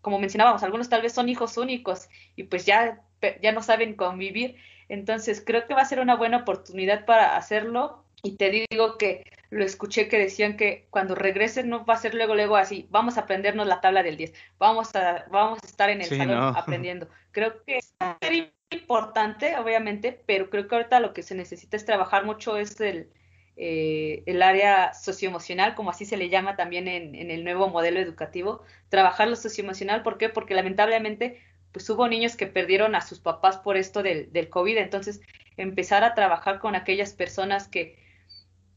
como 0.00 0.18
mencionábamos, 0.18 0.62
algunos 0.62 0.88
tal 0.88 1.02
vez 1.02 1.12
son 1.12 1.28
hijos 1.28 1.56
únicos 1.56 2.08
y 2.36 2.44
pues 2.44 2.64
ya, 2.64 3.02
ya 3.42 3.52
no 3.52 3.62
saben 3.62 3.94
convivir, 3.94 4.56
entonces 4.88 5.42
creo 5.44 5.66
que 5.66 5.74
va 5.74 5.82
a 5.82 5.86
ser 5.86 5.98
una 5.98 6.14
buena 6.14 6.38
oportunidad 6.38 7.04
para 7.04 7.36
hacerlo. 7.36 8.04
Y 8.22 8.36
te 8.36 8.66
digo 8.70 8.96
que 8.96 9.24
lo 9.50 9.64
escuché 9.64 10.08
que 10.08 10.18
decían 10.18 10.56
que 10.56 10.86
cuando 10.90 11.14
regresen 11.14 11.68
no 11.68 11.84
va 11.84 11.94
a 11.94 11.98
ser 11.98 12.14
luego 12.14 12.34
luego 12.34 12.56
así, 12.56 12.86
vamos 12.90 13.18
a 13.18 13.22
aprendernos 13.22 13.66
la 13.66 13.80
tabla 13.80 14.02
del 14.02 14.16
10, 14.16 14.32
vamos 14.58 14.96
a 14.96 15.26
vamos 15.30 15.58
a 15.62 15.66
estar 15.66 15.90
en 15.90 16.00
el 16.00 16.08
salón 16.08 16.56
aprendiendo. 16.56 17.08
Creo 17.30 17.62
que 17.64 17.78
importante, 18.70 19.56
obviamente, 19.56 20.22
pero 20.26 20.50
creo 20.50 20.68
que 20.68 20.74
ahorita 20.74 21.00
lo 21.00 21.12
que 21.12 21.22
se 21.22 21.34
necesita 21.34 21.76
es 21.76 21.84
trabajar 21.84 22.24
mucho 22.24 22.56
es 22.56 22.80
el, 22.80 23.08
eh, 23.56 24.22
el 24.26 24.42
área 24.42 24.92
socioemocional, 24.94 25.74
como 25.74 25.90
así 25.90 26.04
se 26.04 26.16
le 26.16 26.28
llama 26.28 26.56
también 26.56 26.88
en, 26.88 27.14
en, 27.14 27.30
el 27.30 27.44
nuevo 27.44 27.68
modelo 27.68 28.00
educativo, 28.00 28.62
trabajar 28.88 29.28
lo 29.28 29.36
socioemocional, 29.36 30.02
¿por 30.02 30.18
qué? 30.18 30.28
Porque 30.28 30.54
lamentablemente 30.54 31.42
pues 31.72 31.90
hubo 31.90 32.08
niños 32.08 32.36
que 32.36 32.46
perdieron 32.46 32.94
a 32.94 33.02
sus 33.02 33.20
papás 33.20 33.58
por 33.58 33.76
esto 33.76 34.02
del, 34.02 34.32
del 34.32 34.48
COVID, 34.48 34.78
entonces 34.78 35.20
empezar 35.58 36.04
a 36.04 36.14
trabajar 36.14 36.58
con 36.58 36.74
aquellas 36.74 37.12
personas 37.12 37.68
que, 37.68 37.98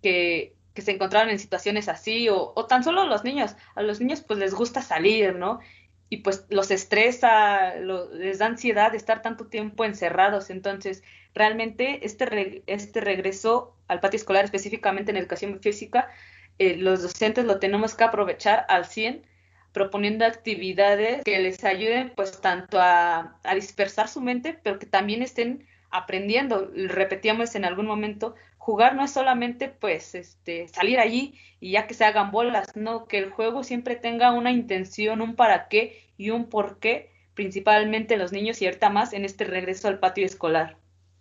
que, 0.03 0.55
que 0.73 0.81
se 0.81 0.91
encontraron 0.91 1.29
en 1.29 1.39
situaciones 1.39 1.87
así, 1.87 2.27
o, 2.27 2.51
o, 2.55 2.65
tan 2.65 2.83
solo 2.83 3.05
los 3.05 3.23
niños, 3.23 3.55
a 3.75 3.83
los 3.83 4.01
niños 4.01 4.21
pues 4.21 4.37
les 4.37 4.53
gusta 4.53 4.81
salir, 4.81 5.35
¿no? 5.35 5.59
Y 6.09 6.17
pues 6.17 6.45
los 6.49 6.71
estresa, 6.71 7.75
les 7.75 8.39
da 8.39 8.47
ansiedad 8.47 8.91
de 8.91 8.97
estar 8.97 9.21
tanto 9.21 9.45
tiempo 9.45 9.85
encerrados. 9.85 10.49
Entonces, 10.49 11.03
realmente 11.35 12.05
este, 12.05 12.63
este 12.65 13.01
regreso 13.01 13.75
al 13.87 13.99
patio 13.99 14.17
escolar, 14.17 14.45
específicamente 14.45 15.11
en 15.11 15.17
educación 15.17 15.59
física, 15.61 16.09
eh, 16.57 16.75
los 16.77 17.03
docentes 17.03 17.45
lo 17.45 17.59
tenemos 17.59 17.95
que 17.95 18.03
aprovechar 18.03 18.65
al 18.69 18.85
100 18.85 19.25
proponiendo 19.71 20.25
actividades 20.25 21.21
que 21.23 21.39
les 21.39 21.63
ayuden 21.63 22.11
pues 22.15 22.41
tanto 22.41 22.79
a, 22.81 23.37
a 23.43 23.55
dispersar 23.55 24.07
su 24.07 24.19
mente, 24.19 24.59
pero 24.63 24.79
que 24.79 24.87
también 24.87 25.21
estén 25.21 25.67
aprendiendo. 25.91 26.71
Repetíamos 26.75 27.53
en 27.53 27.65
algún 27.65 27.85
momento, 27.85 28.35
jugar 28.59 28.95
no 28.95 29.03
es 29.03 29.11
solamente 29.11 29.69
pues 29.69 30.13
este 30.13 30.67
salir 30.67 30.99
allí 30.99 31.33
y 31.59 31.71
ya 31.71 31.87
que 31.87 31.95
se 31.95 32.05
hagan 32.05 32.29
bolas, 32.29 32.75
no, 32.75 33.07
que 33.07 33.17
el 33.17 33.31
juego 33.31 33.63
siempre 33.63 33.95
tenga 33.95 34.31
una 34.31 34.51
intención, 34.51 35.21
un 35.21 35.35
para 35.35 35.67
qué 35.69 36.03
y 36.17 36.29
un 36.29 36.49
por 36.49 36.77
qué, 36.79 37.11
principalmente 37.33 38.17
los 38.17 38.31
niños 38.31 38.61
y 38.61 38.65
ahorita 38.65 38.89
más 38.89 39.13
en 39.13 39.25
este 39.25 39.45
regreso 39.45 39.87
al 39.87 39.99
patio 39.99 40.25
escolar. 40.25 40.77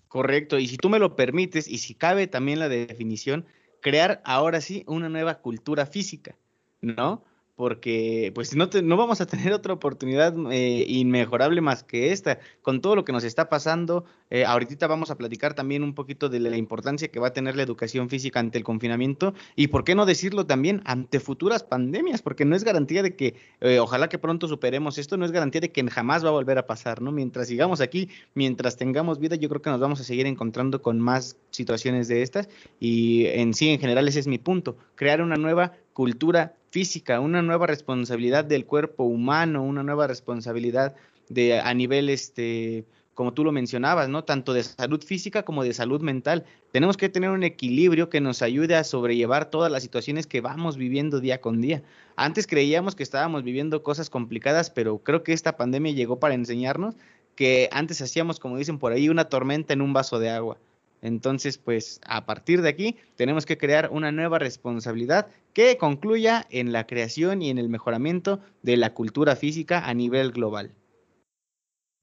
Correcto, 0.08 0.58
y 0.58 0.66
si 0.66 0.76
tú 0.76 0.88
me 0.88 0.98
lo 0.98 1.16
permites, 1.16 1.68
y 1.68 1.78
si 1.78 1.94
cabe 1.94 2.26
también 2.26 2.58
la 2.58 2.68
definición, 2.68 3.46
crear 3.80 4.20
ahora 4.24 4.60
sí 4.60 4.84
una 4.86 5.08
nueva 5.08 5.40
cultura 5.40 5.86
física, 5.86 6.36
¿no? 6.80 7.24
Porque 7.58 8.30
pues 8.36 8.54
no, 8.54 8.70
no 8.84 8.96
vamos 8.96 9.20
a 9.20 9.26
tener 9.26 9.52
otra 9.52 9.72
oportunidad 9.72 10.32
eh, 10.52 10.84
inmejorable 10.86 11.60
más 11.60 11.82
que 11.82 12.12
esta, 12.12 12.38
con 12.62 12.80
todo 12.80 12.94
lo 12.94 13.04
que 13.04 13.10
nos 13.10 13.24
está 13.24 13.48
pasando. 13.48 14.04
Eh, 14.30 14.44
ahorita 14.44 14.86
vamos 14.86 15.10
a 15.10 15.18
platicar 15.18 15.54
también 15.54 15.82
un 15.82 15.92
poquito 15.92 16.28
de 16.28 16.38
la 16.38 16.56
importancia 16.56 17.08
que 17.08 17.18
va 17.18 17.26
a 17.26 17.32
tener 17.32 17.56
la 17.56 17.64
educación 17.64 18.08
física 18.08 18.38
ante 18.38 18.58
el 18.58 18.64
confinamiento 18.64 19.34
y 19.56 19.66
por 19.66 19.82
qué 19.82 19.96
no 19.96 20.06
decirlo 20.06 20.46
también 20.46 20.82
ante 20.84 21.18
futuras 21.18 21.64
pandemias, 21.64 22.22
porque 22.22 22.44
no 22.44 22.54
es 22.54 22.62
garantía 22.62 23.02
de 23.02 23.16
que, 23.16 23.34
eh, 23.60 23.80
ojalá 23.80 24.08
que 24.08 24.18
pronto 24.18 24.46
superemos 24.46 24.96
esto, 24.96 25.16
no 25.16 25.24
es 25.24 25.32
garantía 25.32 25.60
de 25.60 25.72
que 25.72 25.84
jamás 25.90 26.24
va 26.24 26.28
a 26.28 26.32
volver 26.32 26.58
a 26.58 26.66
pasar, 26.68 27.02
¿no? 27.02 27.10
Mientras 27.10 27.48
sigamos 27.48 27.80
aquí, 27.80 28.08
mientras 28.34 28.76
tengamos 28.76 29.18
vida, 29.18 29.34
yo 29.34 29.48
creo 29.48 29.62
que 29.62 29.70
nos 29.70 29.80
vamos 29.80 29.98
a 29.98 30.04
seguir 30.04 30.26
encontrando 30.26 30.80
con 30.80 31.00
más 31.00 31.36
situaciones 31.50 32.06
de 32.06 32.22
estas 32.22 32.48
y 32.78 33.26
en 33.26 33.52
sí, 33.52 33.70
en 33.70 33.80
general, 33.80 34.06
ese 34.06 34.20
es 34.20 34.28
mi 34.28 34.38
punto, 34.38 34.76
crear 34.94 35.20
una 35.22 35.34
nueva 35.34 35.72
cultura 35.92 36.54
física, 36.78 37.18
una 37.18 37.42
nueva 37.42 37.66
responsabilidad 37.66 38.44
del 38.44 38.64
cuerpo 38.64 39.02
humano, 39.02 39.64
una 39.64 39.82
nueva 39.82 40.06
responsabilidad 40.06 40.94
de 41.28 41.58
a 41.58 41.74
nivel 41.74 42.08
este 42.08 42.84
como 43.14 43.34
tú 43.34 43.42
lo 43.42 43.50
mencionabas, 43.50 44.08
¿no? 44.08 44.22
Tanto 44.22 44.52
de 44.52 44.62
salud 44.62 45.02
física 45.02 45.42
como 45.42 45.64
de 45.64 45.74
salud 45.74 46.00
mental. 46.02 46.44
Tenemos 46.70 46.96
que 46.96 47.08
tener 47.08 47.30
un 47.30 47.42
equilibrio 47.42 48.08
que 48.10 48.20
nos 48.20 48.42
ayude 48.42 48.76
a 48.76 48.84
sobrellevar 48.84 49.50
todas 49.50 49.72
las 49.72 49.82
situaciones 49.82 50.28
que 50.28 50.40
vamos 50.40 50.76
viviendo 50.76 51.18
día 51.18 51.40
con 51.40 51.60
día. 51.60 51.82
Antes 52.14 52.46
creíamos 52.46 52.94
que 52.94 53.02
estábamos 53.02 53.42
viviendo 53.42 53.82
cosas 53.82 54.08
complicadas, 54.08 54.70
pero 54.70 54.98
creo 54.98 55.24
que 55.24 55.32
esta 55.32 55.56
pandemia 55.56 55.90
llegó 55.94 56.20
para 56.20 56.34
enseñarnos 56.34 56.94
que 57.34 57.68
antes 57.72 58.00
hacíamos, 58.00 58.38
como 58.38 58.56
dicen 58.56 58.78
por 58.78 58.92
ahí, 58.92 59.08
una 59.08 59.24
tormenta 59.24 59.72
en 59.72 59.82
un 59.82 59.92
vaso 59.92 60.20
de 60.20 60.30
agua. 60.30 60.58
Entonces, 61.02 61.58
pues 61.58 62.00
a 62.06 62.26
partir 62.26 62.62
de 62.62 62.68
aquí 62.68 62.96
tenemos 63.16 63.46
que 63.46 63.58
crear 63.58 63.90
una 63.90 64.12
nueva 64.12 64.38
responsabilidad 64.38 65.28
que 65.52 65.76
concluya 65.76 66.46
en 66.50 66.72
la 66.72 66.86
creación 66.86 67.42
y 67.42 67.50
en 67.50 67.58
el 67.58 67.68
mejoramiento 67.68 68.40
de 68.62 68.76
la 68.76 68.94
cultura 68.94 69.36
física 69.36 69.86
a 69.86 69.94
nivel 69.94 70.32
global. 70.32 70.74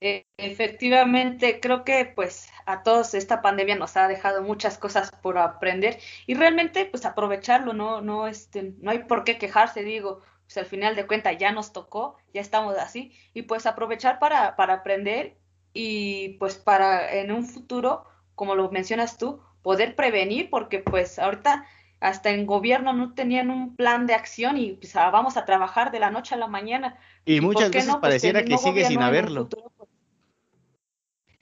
E, 0.01 0.25
efectivamente, 0.38 1.60
creo 1.60 1.84
que 1.84 2.05
pues 2.05 2.49
a 2.65 2.84
todos 2.84 3.13
esta 3.13 3.41
pandemia 3.41 3.75
nos 3.75 3.95
ha 3.97 4.08
dejado 4.08 4.43
muchas 4.43 4.77
cosas 4.77 5.10
por 5.21 5.38
aprender 5.38 5.99
y 6.27 6.36
realmente 6.36 6.86
pues 6.86 7.05
aprovecharlo, 7.05 7.73
no, 7.73 8.01
no, 8.01 8.27
este, 8.27 8.73
no 8.79 8.91
hay 8.91 8.99
por 8.99 9.23
qué 9.23 9.38
quejarse, 9.38 9.84
digo, 9.84 10.21
pues 10.45 10.58
al 10.58 10.65
final 10.65 10.95
de 10.95 11.08
cuentas 11.08 11.38
ya 11.38 11.51
nos 11.51 11.73
tocó, 11.73 12.17
ya 12.34 12.41
estamos 12.41 12.77
así 12.77 13.13
y 13.34 13.43
pues 13.43 13.65
aprovechar 13.65 14.19
para, 14.19 14.55
para 14.55 14.75
aprender 14.75 15.38
y 15.73 16.38
pues 16.39 16.55
para 16.55 17.13
en 17.15 17.31
un 17.31 17.45
futuro 17.45 18.05
como 18.35 18.55
lo 18.55 18.69
mencionas 18.71 19.17
tú, 19.17 19.41
poder 19.61 19.95
prevenir, 19.95 20.49
porque 20.49 20.79
pues 20.79 21.17
ahorita 21.19 21.65
hasta 21.99 22.29
en 22.29 22.45
gobierno 22.45 22.93
no 22.93 23.13
tenían 23.13 23.49
un 23.49 23.75
plan 23.75 24.05
de 24.05 24.13
acción 24.13 24.57
y 24.57 24.73
pues 24.73 24.95
ah, 24.95 25.09
vamos 25.09 25.37
a 25.37 25.45
trabajar 25.45 25.91
de 25.91 25.99
la 25.99 26.11
noche 26.11 26.35
a 26.35 26.37
la 26.37 26.47
mañana. 26.47 26.99
Y, 27.25 27.41
muchas 27.41 27.71
veces 27.71 27.89
pues, 27.89 28.01
pareciera 28.01 28.43
que 28.43 28.57
sigue 28.57 28.85
sin 28.85 29.01
haberlo. 29.01 29.49
Pues, 29.49 29.63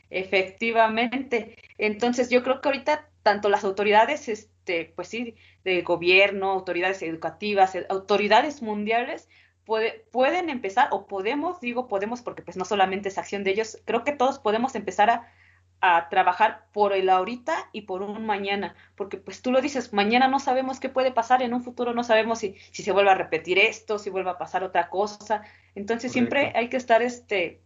efectivamente. 0.10 1.58
Entonces 1.78 2.30
yo 2.30 2.44
creo 2.44 2.62
que 2.62 2.70
ahorita 2.70 3.10
tanto 3.24 3.50
las 3.50 3.64
autoridades, 3.64 4.30
este, 4.30 4.94
pues 4.96 5.08
sí, 5.08 5.36
de 5.64 5.82
gobierno, 5.82 6.52
autoridades 6.52 7.02
educativas, 7.02 7.76
eh, 7.76 7.86
autoridades 7.90 8.62
mundiales, 8.62 9.28
puede, 9.66 10.06
pueden 10.12 10.50
empezar, 10.50 10.90
o 10.92 11.08
podemos, 11.08 11.60
digo 11.62 11.88
podemos 11.88 12.22
porque 12.22 12.42
pues 12.42 12.58
no 12.58 12.66
solamente 12.66 13.10
es 13.10 13.18
acción 13.18 13.44
de 13.44 13.52
ellos, 13.52 13.80
creo 13.86 14.04
que 14.04 14.12
todos 14.12 14.40
podemos 14.40 14.76
empezar 14.76 15.10
a 15.10 15.32
a 15.86 16.08
trabajar 16.08 16.68
por 16.72 16.94
el 16.94 17.10
ahorita 17.10 17.68
y 17.74 17.82
por 17.82 18.04
un 18.04 18.26
mañana, 18.26 18.74
porque 18.96 19.18
pues 19.18 19.42
tú 19.42 19.52
lo 19.52 19.60
dices, 19.60 19.92
mañana 19.92 20.30
no 20.30 20.40
sabemos 20.40 20.80
qué 20.80 20.88
puede 20.88 21.12
pasar, 21.12 21.42
en 21.42 21.54
un 21.54 21.62
futuro 21.62 21.94
no 21.94 22.06
sabemos 22.06 22.40
si, 22.40 22.56
si 22.72 22.84
se 22.84 22.94
vuelve 22.94 23.12
a 23.12 23.16
repetir 23.16 23.60
esto, 23.60 24.00
si 24.00 24.10
vuelve 24.10 24.30
a 24.30 24.38
pasar 24.38 24.64
otra 24.64 24.90
cosa, 24.90 25.44
entonces 25.76 26.14
siempre 26.14 26.54
hay 26.56 26.70
que 26.70 26.78
estar 26.78 27.02
este, 27.02 27.62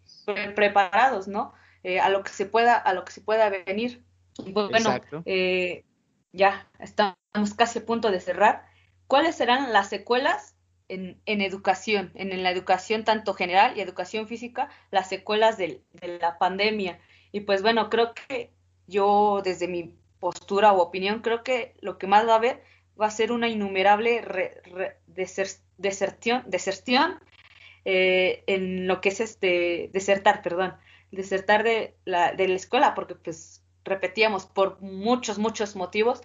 preparados, 0.56 1.27
¿no? 1.27 1.53
Eh, 1.84 1.99
a 1.99 2.10
lo 2.10 2.23
que 2.23 2.32
se 2.32 2.47
pueda, 2.47 2.75
a 2.75 2.91
lo 2.93 3.06
que 3.06 3.12
se 3.12 3.21
pueda 3.21 3.51
venir. 3.51 4.03
Bueno, 4.51 4.99
eh, 5.25 5.86
ya 6.32 6.67
estamos 6.80 7.53
casi 7.56 7.77
a 7.77 7.86
punto 7.86 8.10
de 8.10 8.19
cerrar. 8.19 8.65
¿Cuáles 9.06 9.36
serán 9.36 9.71
las 9.73 9.89
secuelas 9.89 10.56
en, 10.88 11.21
en, 11.27 11.41
educación, 11.41 12.12
en, 12.15 12.41
la 12.41 12.49
educación 12.49 13.03
tanto 13.03 13.36
general 13.36 13.77
y 13.77 13.82
educación 13.82 14.27
física, 14.27 14.69
las 14.89 15.08
secuelas 15.08 15.60
de 15.60 15.84
la 16.19 16.39
pandemia? 16.39 16.99
Y 17.31 17.41
pues 17.41 17.61
bueno, 17.61 17.89
creo 17.89 18.13
que 18.13 18.51
yo 18.87 19.41
desde 19.43 19.67
mi 19.67 19.95
postura 20.19 20.71
o 20.73 20.81
opinión, 20.81 21.21
creo 21.21 21.43
que 21.43 21.75
lo 21.81 21.97
que 21.97 22.07
más 22.07 22.27
va 22.27 22.33
a 22.33 22.37
haber 22.37 22.63
va 22.99 23.07
a 23.07 23.11
ser 23.11 23.31
una 23.31 23.47
innumerable 23.47 24.23
deserción, 25.77 26.43
deserción 26.47 27.19
eh, 27.85 28.43
en 28.47 28.87
lo 28.87 29.01
que 29.01 29.09
es 29.09 29.19
este, 29.19 29.89
desertar, 29.93 30.41
perdón, 30.41 30.75
desertar 31.11 31.63
de 31.63 31.95
la, 32.05 32.33
de 32.33 32.47
la 32.47 32.55
escuela, 32.55 32.95
porque 32.95 33.15
pues 33.15 33.63
repetíamos, 33.85 34.45
por 34.45 34.81
muchos, 34.81 35.37
muchos 35.37 35.75
motivos, 35.75 36.21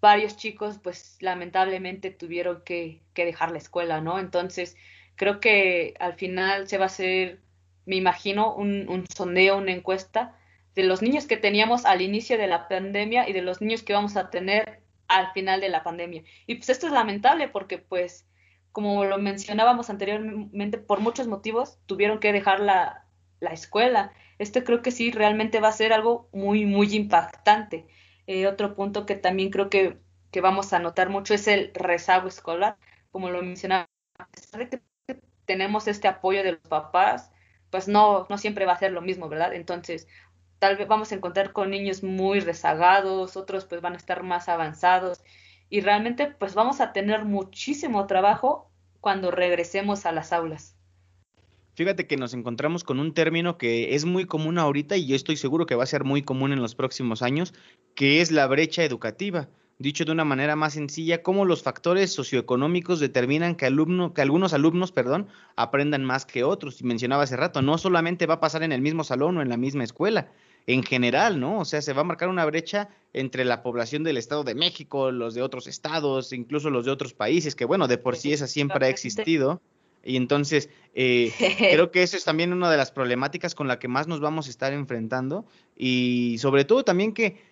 varios 0.00 0.36
chicos 0.36 0.78
pues 0.82 1.16
lamentablemente 1.20 2.10
tuvieron 2.10 2.62
que, 2.64 3.02
que 3.14 3.24
dejar 3.24 3.50
la 3.50 3.58
escuela, 3.58 4.00
¿no? 4.00 4.18
Entonces, 4.18 4.76
creo 5.16 5.40
que 5.40 5.94
al 5.98 6.14
final 6.14 6.68
se 6.68 6.78
va 6.78 6.84
a 6.84 6.86
hacer, 6.86 7.40
me 7.86 7.96
imagino, 7.96 8.54
un, 8.54 8.88
un 8.88 9.04
sondeo, 9.06 9.56
una 9.58 9.72
encuesta 9.72 10.36
de 10.74 10.84
los 10.84 11.02
niños 11.02 11.26
que 11.26 11.36
teníamos 11.36 11.84
al 11.84 12.00
inicio 12.00 12.38
de 12.38 12.46
la 12.46 12.68
pandemia 12.68 13.28
y 13.28 13.32
de 13.32 13.42
los 13.42 13.60
niños 13.60 13.82
que 13.82 13.92
vamos 13.92 14.16
a 14.16 14.30
tener 14.30 14.82
al 15.08 15.32
final 15.32 15.60
de 15.60 15.68
la 15.68 15.82
pandemia. 15.82 16.22
Y 16.46 16.56
pues 16.56 16.68
esto 16.68 16.86
es 16.86 16.92
lamentable 16.92 17.48
porque 17.48 17.78
pues 17.78 18.26
como 18.72 19.04
lo 19.04 19.18
mencionábamos 19.18 19.90
anteriormente, 19.90 20.78
por 20.78 21.00
muchos 21.00 21.26
motivos 21.26 21.78
tuvieron 21.86 22.20
que 22.20 22.32
dejar 22.32 22.60
la, 22.60 23.04
la 23.40 23.50
escuela. 23.50 24.12
Esto 24.38 24.62
creo 24.64 24.82
que 24.82 24.90
sí, 24.92 25.10
realmente 25.10 25.60
va 25.60 25.68
a 25.68 25.72
ser 25.72 25.92
algo 25.92 26.28
muy, 26.32 26.66
muy 26.66 26.94
impactante. 26.94 27.86
Eh, 28.26 28.46
otro 28.46 28.76
punto 28.76 29.06
que 29.06 29.16
también 29.16 29.50
creo 29.50 29.70
que, 29.70 29.98
que, 30.30 30.40
vamos 30.40 30.72
a 30.72 30.78
notar 30.78 31.08
mucho 31.08 31.34
es 31.34 31.48
el 31.48 31.72
rezago 31.74 32.28
escolar. 32.28 32.76
Como 33.10 33.30
lo 33.30 33.42
mencionaba, 33.42 33.88
a 34.18 34.28
pesar 34.28 34.60
de 34.60 34.68
que 34.68 35.20
tenemos 35.46 35.88
este 35.88 36.06
apoyo 36.06 36.44
de 36.44 36.52
los 36.52 36.60
papás, 36.60 37.32
pues 37.70 37.88
no, 37.88 38.26
no 38.30 38.38
siempre 38.38 38.66
va 38.66 38.74
a 38.74 38.78
ser 38.78 38.92
lo 38.92 39.00
mismo, 39.00 39.28
¿verdad? 39.28 39.54
Entonces, 39.54 40.06
tal 40.60 40.76
vez 40.76 40.86
vamos 40.86 41.10
a 41.10 41.16
encontrar 41.16 41.52
con 41.52 41.70
niños 41.70 42.04
muy 42.04 42.38
rezagados, 42.38 43.36
otros 43.36 43.64
pues 43.64 43.80
van 43.80 43.94
a 43.94 43.96
estar 43.96 44.22
más 44.22 44.48
avanzados 44.48 45.20
y 45.70 45.80
realmente 45.80 46.26
pues 46.38 46.54
vamos 46.54 46.80
a 46.80 46.92
tener 46.92 47.24
muchísimo 47.24 48.06
trabajo 48.06 48.70
cuando 49.00 49.30
regresemos 49.30 50.04
a 50.06 50.12
las 50.12 50.32
aulas. 50.32 50.76
Fíjate 51.74 52.06
que 52.06 52.18
nos 52.18 52.34
encontramos 52.34 52.84
con 52.84 53.00
un 53.00 53.14
término 53.14 53.56
que 53.56 53.94
es 53.94 54.04
muy 54.04 54.26
común 54.26 54.58
ahorita 54.58 54.98
y 54.98 55.06
yo 55.06 55.16
estoy 55.16 55.36
seguro 55.36 55.64
que 55.64 55.76
va 55.76 55.84
a 55.84 55.86
ser 55.86 56.04
muy 56.04 56.22
común 56.22 56.52
en 56.52 56.60
los 56.60 56.74
próximos 56.74 57.22
años, 57.22 57.54
que 57.94 58.20
es 58.20 58.30
la 58.30 58.46
brecha 58.46 58.84
educativa. 58.84 59.48
Dicho 59.78 60.04
de 60.04 60.12
una 60.12 60.26
manera 60.26 60.56
más 60.56 60.74
sencilla, 60.74 61.22
cómo 61.22 61.46
los 61.46 61.62
factores 61.62 62.12
socioeconómicos 62.12 63.00
determinan 63.00 63.54
que, 63.54 63.64
alumno, 63.64 64.12
que 64.12 64.20
algunos 64.20 64.52
alumnos 64.52 64.92
perdón, 64.92 65.28
aprendan 65.56 66.04
más 66.04 66.26
que 66.26 66.44
otros. 66.44 66.82
Y 66.82 66.84
mencionaba 66.84 67.22
hace 67.22 67.38
rato, 67.38 67.62
no 67.62 67.78
solamente 67.78 68.26
va 68.26 68.34
a 68.34 68.40
pasar 68.40 68.62
en 68.62 68.72
el 68.72 68.82
mismo 68.82 69.04
salón 69.04 69.38
o 69.38 69.42
en 69.42 69.48
la 69.48 69.56
misma 69.56 69.84
escuela, 69.84 70.32
en 70.66 70.82
general, 70.82 71.40
¿no? 71.40 71.60
O 71.60 71.64
sea, 71.64 71.82
se 71.82 71.92
va 71.92 72.02
a 72.02 72.04
marcar 72.04 72.28
una 72.28 72.44
brecha 72.44 72.88
entre 73.12 73.44
la 73.44 73.62
población 73.62 74.04
del 74.04 74.16
Estado 74.16 74.44
de 74.44 74.54
México, 74.54 75.10
los 75.10 75.34
de 75.34 75.42
otros 75.42 75.66
estados, 75.66 76.32
incluso 76.32 76.70
los 76.70 76.84
de 76.84 76.90
otros 76.90 77.14
países, 77.14 77.54
que 77.54 77.64
bueno, 77.64 77.88
de 77.88 77.98
por 77.98 78.16
sí 78.16 78.32
esa 78.32 78.46
siempre 78.46 78.86
ha 78.86 78.88
existido. 78.88 79.60
Y 80.02 80.16
entonces, 80.16 80.70
eh, 80.94 81.32
creo 81.58 81.90
que 81.90 82.02
eso 82.02 82.16
es 82.16 82.24
también 82.24 82.52
una 82.52 82.70
de 82.70 82.76
las 82.76 82.90
problemáticas 82.90 83.54
con 83.54 83.68
la 83.68 83.78
que 83.78 83.88
más 83.88 84.06
nos 84.06 84.20
vamos 84.20 84.46
a 84.46 84.50
estar 84.50 84.72
enfrentando. 84.72 85.44
Y 85.76 86.36
sobre 86.38 86.64
todo 86.64 86.84
también 86.84 87.12
que, 87.12 87.42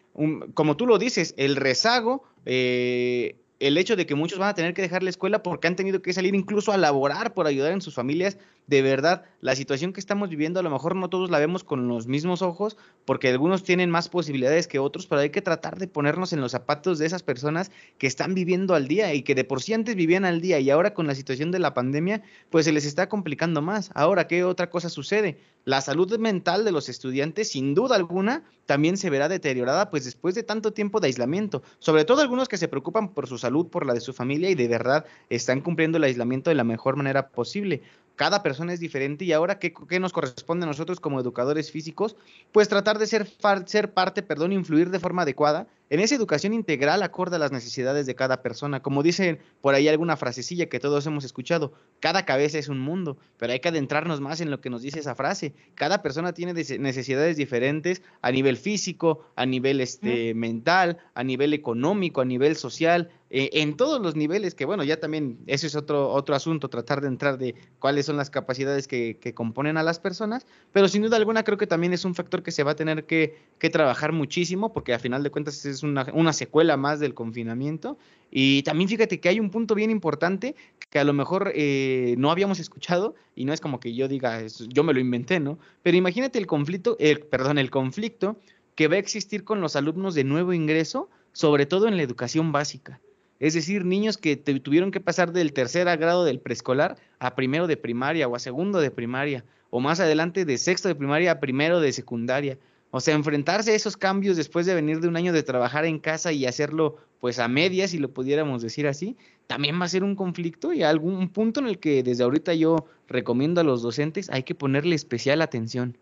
como 0.54 0.76
tú 0.76 0.86
lo 0.86 0.98
dices, 0.98 1.34
el 1.36 1.56
rezago 1.56 2.24
eh, 2.46 3.36
el 3.60 3.76
hecho 3.76 3.96
de 3.96 4.06
que 4.06 4.14
muchos 4.14 4.38
van 4.38 4.50
a 4.50 4.54
tener 4.54 4.74
que 4.74 4.82
dejar 4.82 5.02
la 5.02 5.10
escuela 5.10 5.42
porque 5.42 5.66
han 5.66 5.76
tenido 5.76 6.02
que 6.02 6.12
salir 6.12 6.34
incluso 6.34 6.72
a 6.72 6.76
laborar 6.76 7.34
por 7.34 7.46
ayudar 7.46 7.72
en 7.72 7.80
sus 7.80 7.94
familias, 7.94 8.38
de 8.68 8.82
verdad, 8.82 9.24
la 9.40 9.56
situación 9.56 9.94
que 9.94 10.00
estamos 10.00 10.28
viviendo 10.28 10.60
a 10.60 10.62
lo 10.62 10.68
mejor 10.68 10.94
no 10.94 11.08
todos 11.08 11.30
la 11.30 11.38
vemos 11.38 11.64
con 11.64 11.88
los 11.88 12.06
mismos 12.06 12.42
ojos 12.42 12.76
porque 13.06 13.28
algunos 13.28 13.64
tienen 13.64 13.90
más 13.90 14.10
posibilidades 14.10 14.68
que 14.68 14.78
otros, 14.78 15.06
pero 15.06 15.22
hay 15.22 15.30
que 15.30 15.40
tratar 15.40 15.78
de 15.78 15.88
ponernos 15.88 16.34
en 16.34 16.42
los 16.42 16.52
zapatos 16.52 16.98
de 16.98 17.06
esas 17.06 17.22
personas 17.22 17.70
que 17.96 18.06
están 18.06 18.34
viviendo 18.34 18.74
al 18.74 18.86
día 18.86 19.14
y 19.14 19.22
que 19.22 19.34
de 19.34 19.44
por 19.44 19.62
sí 19.62 19.72
antes 19.72 19.96
vivían 19.96 20.26
al 20.26 20.42
día 20.42 20.60
y 20.60 20.68
ahora 20.68 20.92
con 20.92 21.06
la 21.06 21.14
situación 21.14 21.50
de 21.50 21.60
la 21.60 21.72
pandemia, 21.72 22.22
pues 22.50 22.66
se 22.66 22.72
les 22.72 22.84
está 22.84 23.08
complicando 23.08 23.62
más. 23.62 23.90
Ahora, 23.94 24.26
¿qué 24.26 24.44
otra 24.44 24.68
cosa 24.68 24.90
sucede? 24.90 25.38
La 25.64 25.80
salud 25.80 26.18
mental 26.18 26.66
de 26.66 26.72
los 26.72 26.90
estudiantes, 26.90 27.50
sin 27.52 27.74
duda 27.74 27.96
alguna, 27.96 28.42
también 28.66 28.98
se 28.98 29.08
verá 29.08 29.30
deteriorada 29.30 29.88
pues 29.88 30.04
después 30.04 30.34
de 30.34 30.42
tanto 30.42 30.74
tiempo 30.74 31.00
de 31.00 31.06
aislamiento, 31.06 31.62
sobre 31.78 32.04
todo 32.04 32.20
algunos 32.20 32.48
que 32.48 32.58
se 32.58 32.68
preocupan 32.68 33.14
por 33.14 33.26
su 33.26 33.38
salud, 33.38 33.68
por 33.68 33.86
la 33.86 33.94
de 33.94 34.00
su 34.00 34.12
familia 34.12 34.50
y 34.50 34.54
de 34.54 34.68
verdad 34.68 35.06
están 35.30 35.62
cumpliendo 35.62 35.96
el 35.96 36.04
aislamiento 36.04 36.50
de 36.50 36.56
la 36.56 36.64
mejor 36.64 36.96
manera 36.96 37.30
posible 37.30 37.80
cada 38.18 38.42
persona 38.42 38.72
es 38.72 38.80
diferente 38.80 39.24
y 39.24 39.32
ahora 39.32 39.60
¿qué, 39.60 40.00
nos 40.00 40.12
corresponde 40.12 40.64
a 40.64 40.66
nosotros 40.66 40.98
como 40.98 41.20
educadores 41.20 41.70
físicos? 41.70 42.16
Pues 42.50 42.68
tratar 42.68 42.98
de 42.98 43.06
ser, 43.06 43.30
ser 43.66 43.94
parte, 43.94 44.22
perdón, 44.22 44.52
influir 44.52 44.90
de 44.90 44.98
forma 44.98 45.22
adecuada 45.22 45.68
en 45.90 46.00
esa 46.00 46.14
educación 46.14 46.52
integral 46.52 47.02
acorde 47.02 47.36
a 47.36 47.38
las 47.38 47.52
necesidades 47.52 48.06
de 48.06 48.14
cada 48.14 48.42
persona. 48.42 48.80
Como 48.80 49.02
dicen 49.02 49.38
por 49.60 49.74
ahí 49.74 49.88
alguna 49.88 50.16
frasecilla 50.16 50.68
que 50.68 50.80
todos 50.80 51.06
hemos 51.06 51.24
escuchado, 51.24 51.72
cada 52.00 52.24
cabeza 52.24 52.58
es 52.58 52.68
un 52.68 52.78
mundo, 52.78 53.16
pero 53.38 53.52
hay 53.52 53.60
que 53.60 53.68
adentrarnos 53.68 54.20
más 54.20 54.40
en 54.40 54.50
lo 54.50 54.60
que 54.60 54.70
nos 54.70 54.82
dice 54.82 55.00
esa 55.00 55.14
frase. 55.14 55.54
Cada 55.74 56.02
persona 56.02 56.32
tiene 56.32 56.52
necesidades 56.52 57.36
diferentes 57.36 58.02
a 58.22 58.30
nivel 58.30 58.56
físico, 58.56 59.24
a 59.36 59.46
nivel 59.46 59.80
este, 59.80 60.34
mental, 60.34 60.98
a 61.14 61.24
nivel 61.24 61.54
económico, 61.54 62.20
a 62.20 62.24
nivel 62.24 62.56
social, 62.56 63.10
eh, 63.30 63.50
en 63.60 63.76
todos 63.76 64.00
los 64.00 64.16
niveles, 64.16 64.54
que 64.54 64.64
bueno, 64.64 64.84
ya 64.84 65.00
también 65.00 65.38
eso 65.46 65.66
es 65.66 65.76
otro, 65.76 66.10
otro 66.10 66.34
asunto, 66.34 66.70
tratar 66.70 67.02
de 67.02 67.08
entrar 67.08 67.36
de 67.36 67.54
cuáles 67.78 68.06
son 68.06 68.16
las 68.16 68.30
capacidades 68.30 68.88
que, 68.88 69.18
que, 69.20 69.34
componen 69.34 69.76
a 69.76 69.82
las 69.82 69.98
personas, 69.98 70.46
pero 70.72 70.88
sin 70.88 71.02
duda 71.02 71.18
alguna 71.18 71.44
creo 71.44 71.58
que 71.58 71.66
también 71.66 71.92
es 71.92 72.06
un 72.06 72.14
factor 72.14 72.42
que 72.42 72.52
se 72.52 72.62
va 72.62 72.70
a 72.70 72.76
tener 72.76 73.04
que, 73.04 73.36
que 73.58 73.68
trabajar 73.68 74.12
muchísimo, 74.12 74.72
porque 74.72 74.94
a 74.94 74.98
final 74.98 75.22
de 75.22 75.30
cuentas 75.30 75.62
es 75.78 76.12
una, 76.12 76.32
secuela 76.32 76.76
más 76.76 77.00
del 77.00 77.14
confinamiento. 77.14 77.98
Y 78.30 78.62
también 78.62 78.88
fíjate 78.88 79.20
que 79.20 79.28
hay 79.28 79.40
un 79.40 79.50
punto 79.50 79.74
bien 79.74 79.90
importante 79.90 80.54
que 80.90 80.98
a 80.98 81.04
lo 81.04 81.12
mejor 81.12 81.52
eh, 81.54 82.14
no 82.18 82.30
habíamos 82.30 82.60
escuchado, 82.60 83.14
y 83.34 83.44
no 83.44 83.52
es 83.52 83.60
como 83.60 83.80
que 83.80 83.94
yo 83.94 84.08
diga, 84.08 84.42
yo 84.68 84.84
me 84.84 84.92
lo 84.92 85.00
inventé, 85.00 85.40
¿no? 85.40 85.58
Pero 85.82 85.96
imagínate 85.96 86.38
el 86.38 86.46
conflicto, 86.46 86.96
el, 86.98 87.20
perdón, 87.20 87.58
el 87.58 87.70
conflicto 87.70 88.36
que 88.74 88.88
va 88.88 88.96
a 88.96 88.98
existir 88.98 89.44
con 89.44 89.60
los 89.60 89.76
alumnos 89.76 90.14
de 90.14 90.24
nuevo 90.24 90.52
ingreso, 90.52 91.08
sobre 91.32 91.66
todo 91.66 91.88
en 91.88 91.96
la 91.96 92.02
educación 92.02 92.52
básica. 92.52 93.00
Es 93.40 93.54
decir, 93.54 93.84
niños 93.84 94.18
que 94.18 94.36
tuvieron 94.36 94.90
que 94.90 95.00
pasar 95.00 95.32
del 95.32 95.52
tercer 95.52 95.84
grado 95.98 96.24
del 96.24 96.40
preescolar 96.40 96.96
a 97.20 97.34
primero 97.36 97.66
de 97.66 97.76
primaria 97.76 98.26
o 98.26 98.34
a 98.34 98.38
segundo 98.40 98.80
de 98.80 98.90
primaria, 98.90 99.44
o 99.70 99.80
más 99.80 100.00
adelante 100.00 100.44
de 100.44 100.58
sexto 100.58 100.88
de 100.88 100.94
primaria 100.94 101.32
a 101.32 101.40
primero 101.40 101.80
de 101.80 101.92
secundaria. 101.92 102.58
O 102.90 103.00
sea, 103.00 103.14
enfrentarse 103.14 103.72
a 103.72 103.74
esos 103.74 103.96
cambios 103.96 104.36
después 104.36 104.64
de 104.66 104.74
venir 104.74 105.00
de 105.00 105.08
un 105.08 105.16
año 105.16 105.32
de 105.32 105.42
trabajar 105.42 105.84
en 105.84 105.98
casa 105.98 106.32
y 106.32 106.46
hacerlo 106.46 106.96
pues 107.20 107.38
a 107.38 107.48
medias, 107.48 107.90
si 107.90 107.98
lo 107.98 108.12
pudiéramos 108.12 108.62
decir 108.62 108.86
así, 108.86 109.16
también 109.46 109.80
va 109.80 109.84
a 109.84 109.88
ser 109.88 110.04
un 110.04 110.14
conflicto 110.14 110.72
y 110.72 110.82
algún 110.82 111.28
punto 111.30 111.60
en 111.60 111.66
el 111.66 111.78
que 111.78 112.02
desde 112.02 112.24
ahorita 112.24 112.54
yo 112.54 112.86
recomiendo 113.08 113.60
a 113.60 113.64
los 113.64 113.82
docentes 113.82 114.30
hay 114.30 114.42
que 114.44 114.54
ponerle 114.54 114.94
especial 114.94 115.42
atención. 115.42 115.98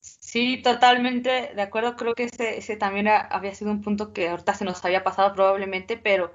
Sí, 0.00 0.60
totalmente 0.62 1.52
de 1.54 1.62
acuerdo. 1.62 1.96
Creo 1.96 2.14
que 2.14 2.24
ese, 2.24 2.58
ese 2.58 2.76
también 2.76 3.08
había 3.08 3.54
sido 3.54 3.70
un 3.70 3.82
punto 3.82 4.12
que 4.12 4.28
ahorita 4.28 4.54
se 4.54 4.64
nos 4.64 4.84
había 4.84 5.04
pasado 5.04 5.32
probablemente, 5.34 5.96
pero 5.96 6.32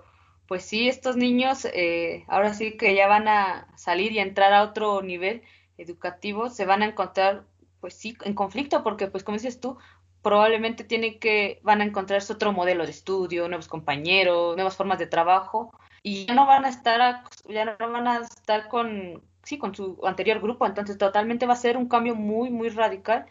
pues 0.47 0.63
sí, 0.65 0.89
estos 0.89 1.15
niños 1.15 1.65
eh, 1.65 2.25
ahora 2.27 2.53
sí 2.53 2.75
que 2.77 2.93
ya 2.95 3.07
van 3.07 3.27
a 3.27 3.67
salir 3.77 4.11
y 4.11 4.19
entrar 4.19 4.51
a 4.53 4.63
otro 4.63 5.01
nivel 5.01 5.43
educativo, 5.77 6.49
se 6.49 6.65
van 6.65 6.81
a 6.81 6.87
encontrar 6.87 7.45
pues 7.81 7.95
sí 7.95 8.15
en 8.23 8.33
conflicto, 8.35 8.83
porque 8.83 9.07
pues 9.07 9.23
como 9.23 9.37
dices 9.37 9.59
tú, 9.59 9.77
probablemente 10.21 10.83
tienen 10.83 11.19
que, 11.19 11.59
van 11.63 11.81
a 11.81 11.83
encontrarse 11.85 12.31
otro 12.31 12.53
modelo 12.53 12.85
de 12.85 12.91
estudio, 12.91 13.47
nuevos 13.47 13.67
compañeros, 13.67 14.55
nuevas 14.55 14.77
formas 14.77 14.99
de 14.99 15.07
trabajo, 15.07 15.71
y 16.03 16.25
ya 16.25 16.33
no 16.33 16.45
van 16.45 16.65
a 16.65 16.69
estar, 16.69 17.23
ya 17.47 17.65
no 17.65 17.91
van 17.91 18.07
a 18.07 18.19
estar 18.19 18.67
con, 18.69 19.21
sí, 19.43 19.57
con 19.57 19.75
su 19.75 19.99
anterior 20.05 20.39
grupo, 20.39 20.65
entonces 20.65 20.97
totalmente 20.97 21.45
va 21.45 21.53
a 21.53 21.57
ser 21.57 21.77
un 21.77 21.87
cambio 21.87 22.15
muy, 22.15 22.49
muy 22.49 22.69
radical. 22.69 23.25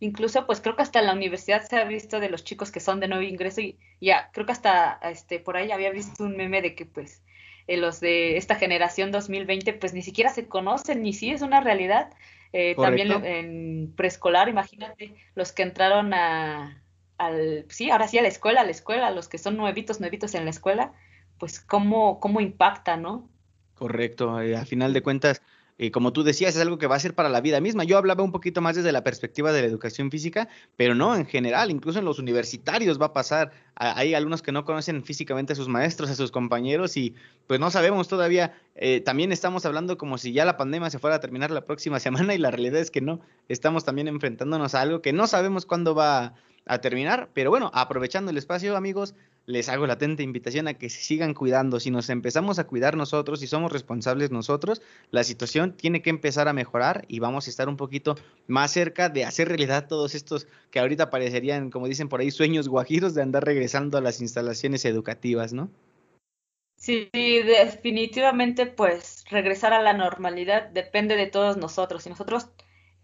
Incluso 0.00 0.44
pues 0.46 0.60
creo 0.60 0.76
que 0.76 0.82
hasta 0.82 0.98
en 1.00 1.06
la 1.06 1.12
universidad 1.12 1.62
se 1.62 1.76
ha 1.76 1.84
visto 1.84 2.20
de 2.20 2.28
los 2.28 2.44
chicos 2.44 2.70
que 2.70 2.80
son 2.80 3.00
de 3.00 3.08
nuevo 3.08 3.22
ingreso 3.22 3.60
y 3.60 3.78
ya 4.00 4.30
creo 4.32 4.44
que 4.44 4.52
hasta 4.52 4.98
este 5.02 5.38
por 5.38 5.56
ahí 5.56 5.70
había 5.70 5.90
visto 5.90 6.24
un 6.24 6.36
meme 6.36 6.60
de 6.62 6.74
que 6.74 6.84
pues 6.84 7.22
eh, 7.68 7.76
los 7.76 8.00
de 8.00 8.36
esta 8.36 8.56
generación 8.56 9.12
2020 9.12 9.72
pues 9.74 9.94
ni 9.94 10.02
siquiera 10.02 10.30
se 10.30 10.48
conocen 10.48 11.02
ni 11.02 11.12
si 11.12 11.30
es 11.30 11.42
una 11.42 11.60
realidad 11.60 12.12
eh, 12.56 12.76
también 12.76 13.10
en 13.24 13.92
preescolar 13.96 14.48
imagínate 14.48 15.12
los 15.34 15.50
que 15.50 15.64
entraron 15.64 16.14
a 16.14 16.80
al 17.18 17.66
sí 17.68 17.90
ahora 17.90 18.06
sí 18.06 18.16
a 18.16 18.22
la 18.22 18.28
escuela 18.28 18.60
a 18.60 18.64
la 18.64 18.70
escuela 18.70 19.10
los 19.10 19.26
que 19.26 19.38
son 19.38 19.56
nuevitos 19.56 19.98
nuevitos 19.98 20.36
en 20.36 20.44
la 20.44 20.50
escuela 20.50 20.92
pues 21.38 21.58
cómo 21.58 22.20
cómo 22.20 22.40
impacta 22.40 22.96
no 22.96 23.28
correcto 23.74 24.40
eh, 24.40 24.56
a 24.56 24.64
final 24.64 24.92
de 24.92 25.02
cuentas 25.02 25.42
y 25.76 25.90
como 25.90 26.12
tú 26.12 26.22
decías, 26.22 26.54
es 26.54 26.62
algo 26.62 26.78
que 26.78 26.86
va 26.86 26.94
a 26.94 27.00
ser 27.00 27.14
para 27.14 27.28
la 27.28 27.40
vida 27.40 27.60
misma. 27.60 27.82
Yo 27.82 27.98
hablaba 27.98 28.22
un 28.22 28.30
poquito 28.30 28.60
más 28.60 28.76
desde 28.76 28.92
la 28.92 29.02
perspectiva 29.02 29.52
de 29.52 29.60
la 29.60 29.66
educación 29.66 30.10
física, 30.10 30.48
pero 30.76 30.94
no, 30.94 31.16
en 31.16 31.26
general, 31.26 31.70
incluso 31.72 31.98
en 31.98 32.04
los 32.04 32.20
universitarios 32.20 33.00
va 33.00 33.06
a 33.06 33.12
pasar. 33.12 33.50
Hay 33.74 34.14
algunos 34.14 34.40
que 34.40 34.52
no 34.52 34.64
conocen 34.64 35.02
físicamente 35.02 35.52
a 35.52 35.56
sus 35.56 35.66
maestros, 35.66 36.10
a 36.10 36.14
sus 36.14 36.30
compañeros 36.30 36.96
y 36.96 37.14
pues 37.48 37.58
no 37.58 37.72
sabemos 37.72 38.06
todavía. 38.06 38.56
Eh, 38.76 39.00
también 39.00 39.32
estamos 39.32 39.66
hablando 39.66 39.98
como 39.98 40.16
si 40.16 40.32
ya 40.32 40.44
la 40.44 40.56
pandemia 40.56 40.90
se 40.90 41.00
fuera 41.00 41.16
a 41.16 41.20
terminar 41.20 41.50
la 41.50 41.64
próxima 41.64 41.98
semana 42.00 42.34
y 42.34 42.38
la 42.38 42.52
realidad 42.52 42.80
es 42.80 42.92
que 42.92 43.00
no. 43.00 43.20
Estamos 43.48 43.84
también 43.84 44.06
enfrentándonos 44.06 44.76
a 44.76 44.80
algo 44.80 45.02
que 45.02 45.12
no 45.12 45.26
sabemos 45.26 45.66
cuándo 45.66 45.96
va 45.96 46.34
a 46.66 46.78
terminar, 46.78 47.30
pero 47.34 47.50
bueno, 47.50 47.70
aprovechando 47.74 48.30
el 48.30 48.38
espacio, 48.38 48.76
amigos, 48.76 49.14
les 49.46 49.68
hago 49.68 49.86
la 49.86 49.94
atenta 49.94 50.22
invitación 50.22 50.68
a 50.68 50.74
que 50.74 50.88
se 50.88 51.02
sigan 51.02 51.34
cuidando. 51.34 51.80
Si 51.80 51.90
nos 51.90 52.10
empezamos 52.10 52.58
a 52.58 52.64
cuidar 52.64 52.96
nosotros 52.96 53.42
y 53.42 53.46
somos 53.46 53.72
responsables 53.72 54.30
nosotros, 54.30 54.82
la 55.10 55.24
situación 55.24 55.76
tiene 55.76 56.02
que 56.02 56.10
empezar 56.10 56.48
a 56.48 56.52
mejorar 56.52 57.04
y 57.08 57.18
vamos 57.18 57.46
a 57.46 57.50
estar 57.50 57.68
un 57.68 57.76
poquito 57.76 58.16
más 58.46 58.72
cerca 58.72 59.08
de 59.08 59.24
hacer 59.24 59.48
realidad 59.48 59.88
todos 59.88 60.14
estos 60.14 60.46
que 60.70 60.80
ahorita 60.80 61.10
parecerían, 61.10 61.70
como 61.70 61.88
dicen 61.88 62.08
por 62.08 62.20
ahí, 62.20 62.30
sueños 62.30 62.68
guajiros 62.68 63.14
de 63.14 63.22
andar 63.22 63.44
regresando 63.44 63.98
a 63.98 64.00
las 64.00 64.20
instalaciones 64.20 64.84
educativas, 64.84 65.52
¿no? 65.52 65.70
Sí, 66.76 67.08
definitivamente, 67.12 68.66
pues 68.66 69.24
regresar 69.30 69.72
a 69.72 69.80
la 69.80 69.94
normalidad 69.94 70.68
depende 70.68 71.16
de 71.16 71.26
todos 71.26 71.56
nosotros. 71.56 72.02
Si 72.02 72.10
nosotros 72.10 72.50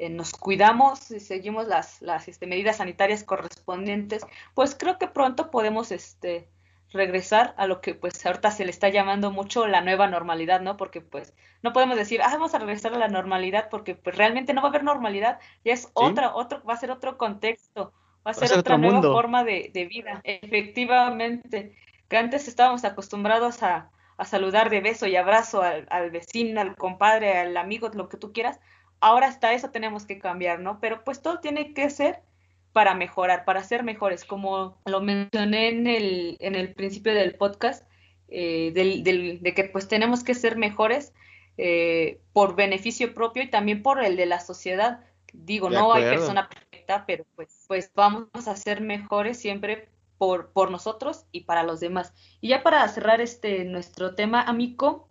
eh, 0.00 0.08
nos 0.08 0.32
cuidamos 0.32 1.10
y 1.10 1.20
seguimos 1.20 1.68
las, 1.68 2.00
las 2.00 2.26
este, 2.26 2.46
medidas 2.46 2.78
sanitarias 2.78 3.22
correspondientes, 3.22 4.24
pues 4.54 4.74
creo 4.74 4.96
que 4.96 5.06
pronto 5.06 5.50
podemos 5.50 5.92
este, 5.92 6.48
regresar 6.90 7.54
a 7.58 7.66
lo 7.66 7.82
que 7.82 7.94
pues 7.94 8.24
ahorita 8.24 8.50
se 8.50 8.64
le 8.64 8.70
está 8.70 8.88
llamando 8.88 9.30
mucho 9.30 9.66
la 9.66 9.82
nueva 9.82 10.06
normalidad, 10.06 10.62
¿no? 10.62 10.78
Porque 10.78 11.02
pues 11.02 11.34
no 11.62 11.74
podemos 11.74 11.98
decir, 11.98 12.22
ah, 12.22 12.30
vamos 12.32 12.54
a 12.54 12.58
regresar 12.60 12.94
a 12.94 12.98
la 12.98 13.08
normalidad 13.08 13.68
porque 13.68 13.94
pues 13.94 14.16
realmente 14.16 14.54
no 14.54 14.62
va 14.62 14.68
a 14.68 14.70
haber 14.70 14.84
normalidad, 14.84 15.38
ya 15.66 15.74
es 15.74 15.90
otra, 15.92 16.34
otro, 16.34 16.62
va 16.64 16.72
a 16.72 16.78
ser 16.78 16.90
otro 16.90 17.18
contexto, 17.18 17.92
va 18.26 18.30
a 18.30 18.34
ser, 18.34 18.58
otra 18.58 18.78
nueva 18.78 19.02
forma 19.02 19.44
de, 19.44 19.70
de, 19.74 19.84
vida. 19.84 20.22
Efectivamente, 20.24 21.76
que 22.08 22.16
antes 22.16 22.48
estábamos 22.48 22.86
acostumbrados 22.86 23.62
a, 23.62 23.90
a 24.16 24.24
saludar 24.24 24.70
de 24.70 24.80
beso 24.80 25.06
y 25.06 25.16
abrazo 25.16 25.60
al, 25.60 25.86
al 25.90 26.10
vecino, 26.10 26.62
al 26.62 26.74
compadre, 26.74 27.36
al 27.36 27.54
amigo, 27.58 27.90
lo 27.92 28.08
que 28.08 28.16
tú 28.16 28.32
quieras, 28.32 28.60
ahora 29.00 29.26
hasta 29.26 29.52
eso 29.52 29.70
tenemos 29.70 30.06
que 30.06 30.18
cambiar, 30.18 30.60
¿no? 30.60 30.80
Pero 30.80 31.04
pues 31.04 31.22
todo 31.22 31.40
tiene 31.40 31.74
que 31.74 31.90
ser 31.90 32.20
para 32.72 32.94
mejorar, 32.94 33.44
para 33.44 33.64
ser 33.64 33.82
mejores, 33.82 34.24
como 34.24 34.78
lo 34.86 35.00
mencioné 35.00 35.68
en 35.68 35.86
el, 35.86 36.36
en 36.40 36.54
el 36.54 36.72
principio 36.72 37.12
del 37.12 37.34
podcast, 37.34 37.84
eh, 38.28 38.70
del, 38.72 39.42
de 39.42 39.54
que 39.54 39.64
pues 39.64 39.88
tenemos 39.88 40.22
que 40.22 40.34
ser 40.34 40.56
mejores 40.56 41.12
eh, 41.56 42.20
por 42.32 42.54
beneficio 42.54 43.12
propio 43.12 43.42
y 43.42 43.50
también 43.50 43.82
por 43.82 44.02
el 44.02 44.16
de 44.16 44.26
la 44.26 44.40
sociedad. 44.40 45.04
Digo, 45.32 45.68
no 45.68 45.92
hay 45.92 46.04
persona 46.04 46.48
perfecta, 46.48 47.04
pero 47.06 47.24
pues, 47.34 47.64
pues 47.66 47.90
vamos 47.94 48.28
a 48.46 48.56
ser 48.56 48.80
mejores 48.80 49.38
siempre 49.38 49.88
por, 50.16 50.52
por 50.52 50.70
nosotros 50.70 51.26
y 51.32 51.42
para 51.42 51.62
los 51.62 51.80
demás. 51.80 52.14
Y 52.40 52.48
ya 52.48 52.62
para 52.62 52.86
cerrar 52.88 53.20
este 53.20 53.64
nuestro 53.64 54.14
tema, 54.14 54.42
amigo, 54.42 55.09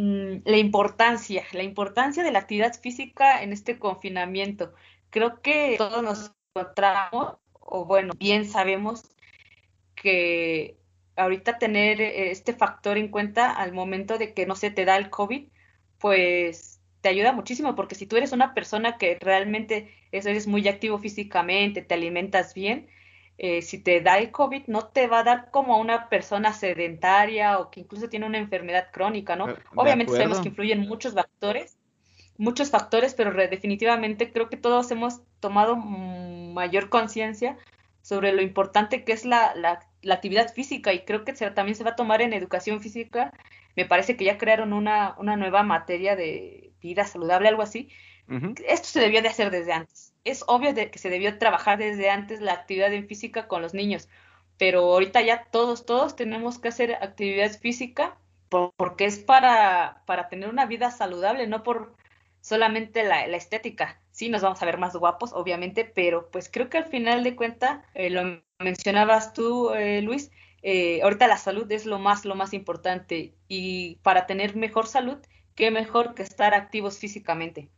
Mm, 0.00 0.42
la 0.44 0.58
importancia, 0.58 1.42
la 1.50 1.64
importancia 1.64 2.22
de 2.22 2.30
la 2.30 2.38
actividad 2.38 2.72
física 2.80 3.42
en 3.42 3.52
este 3.52 3.80
confinamiento. 3.80 4.72
Creo 5.10 5.42
que 5.42 5.74
todos 5.76 6.04
nos 6.04 6.32
encontramos, 6.54 7.38
o 7.54 7.84
bueno, 7.84 8.12
bien 8.16 8.48
sabemos 8.48 9.02
que 9.96 10.78
ahorita 11.16 11.58
tener 11.58 12.00
eh, 12.00 12.30
este 12.30 12.52
factor 12.52 12.96
en 12.96 13.08
cuenta 13.08 13.50
al 13.50 13.72
momento 13.72 14.18
de 14.18 14.34
que 14.34 14.46
no 14.46 14.54
se 14.54 14.70
te 14.70 14.84
da 14.84 14.96
el 14.96 15.10
COVID, 15.10 15.48
pues 15.98 16.80
te 17.00 17.08
ayuda 17.08 17.32
muchísimo, 17.32 17.74
porque 17.74 17.96
si 17.96 18.06
tú 18.06 18.16
eres 18.16 18.30
una 18.30 18.54
persona 18.54 18.98
que 18.98 19.18
realmente 19.20 19.92
eres 20.12 20.46
muy 20.46 20.68
activo 20.68 20.98
físicamente, 21.00 21.82
te 21.82 21.94
alimentas 21.94 22.54
bien, 22.54 22.86
eh, 23.40 23.62
si 23.62 23.78
te 23.78 24.00
da 24.00 24.18
el 24.18 24.32
COVID, 24.32 24.64
no 24.66 24.88
te 24.88 25.06
va 25.06 25.20
a 25.20 25.22
dar 25.22 25.50
como 25.52 25.74
a 25.74 25.76
una 25.76 26.08
persona 26.08 26.52
sedentaria 26.52 27.60
o 27.60 27.70
que 27.70 27.80
incluso 27.80 28.08
tiene 28.08 28.26
una 28.26 28.38
enfermedad 28.38 28.88
crónica, 28.92 29.36
¿no? 29.36 29.46
Obviamente 29.76 30.12
sabemos 30.12 30.40
que 30.40 30.48
influyen 30.48 30.80
muchos 30.80 31.14
factores, 31.14 31.78
muchos 32.36 32.70
factores, 32.70 33.14
pero 33.14 33.32
definitivamente 33.32 34.32
creo 34.32 34.48
que 34.48 34.56
todos 34.56 34.90
hemos 34.90 35.20
tomado 35.38 35.76
mayor 35.76 36.88
conciencia 36.88 37.56
sobre 38.02 38.32
lo 38.32 38.42
importante 38.42 39.04
que 39.04 39.12
es 39.12 39.24
la, 39.24 39.54
la, 39.54 39.80
actividad 40.12 40.52
física 40.52 40.92
y 40.92 41.04
creo 41.04 41.24
que 41.24 41.32
también 41.32 41.76
se 41.76 41.84
va 41.84 41.90
a 41.90 41.96
tomar 41.96 42.22
en 42.22 42.32
educación 42.32 42.80
física. 42.80 43.32
Me 43.76 43.84
parece 43.84 44.16
que 44.16 44.24
ya 44.24 44.36
crearon 44.36 44.72
una, 44.72 45.14
una 45.16 45.36
nueva 45.36 45.62
materia 45.62 46.16
de 46.16 46.72
vida 46.80 47.04
saludable, 47.04 47.48
algo 47.48 47.62
así. 47.62 47.88
Esto 48.66 48.88
se 48.88 49.00
debía 49.00 49.22
de 49.22 49.28
hacer 49.28 49.52
desde 49.52 49.72
antes 49.72 50.07
es 50.30 50.44
obvio 50.46 50.74
de 50.74 50.90
que 50.90 50.98
se 50.98 51.10
debió 51.10 51.38
trabajar 51.38 51.78
desde 51.78 52.10
antes 52.10 52.40
la 52.40 52.52
actividad 52.52 52.92
en 52.92 53.06
física 53.06 53.48
con 53.48 53.62
los 53.62 53.74
niños, 53.74 54.08
pero 54.56 54.80
ahorita 54.80 55.22
ya 55.22 55.44
todos, 55.50 55.86
todos 55.86 56.16
tenemos 56.16 56.58
que 56.58 56.68
hacer 56.68 56.94
actividad 56.94 57.50
física 57.58 58.18
porque 58.48 59.04
es 59.04 59.18
para, 59.18 60.02
para 60.06 60.28
tener 60.28 60.48
una 60.48 60.66
vida 60.66 60.90
saludable, 60.90 61.46
no 61.46 61.62
por 61.62 61.94
solamente 62.40 63.02
la, 63.02 63.24
estética. 63.24 64.00
Sí, 64.10 64.28
nos 64.28 64.42
vamos 64.42 64.62
a 64.62 64.66
ver 64.66 64.78
más 64.78 64.96
guapos, 64.96 65.32
obviamente, 65.32 65.84
pero 65.84 66.30
pues 66.30 66.48
creo 66.50 66.70
que 66.70 66.78
al 66.78 66.86
final 66.86 67.22
de 67.22 67.36
cuenta, 67.36 67.84
eh, 67.94 68.10
lo 68.10 68.42
mencionabas 68.58 69.32
tú, 69.32 69.70
eh, 69.74 70.02
Luis, 70.02 70.30
eh, 70.62 71.00
ahorita 71.02 71.28
la 71.28 71.36
salud 71.36 71.70
es 71.70 71.86
lo 71.86 71.98
más, 71.98 72.24
lo 72.24 72.34
más 72.34 72.52
importante 72.52 73.34
y 73.46 73.96
para 73.96 74.26
tener 74.26 74.56
mejor 74.56 74.86
salud, 74.86 75.18
qué 75.54 75.70
mejor 75.70 76.14
que 76.14 76.22
estar 76.22 76.54
activos 76.54 76.98
físicamente. 76.98 77.68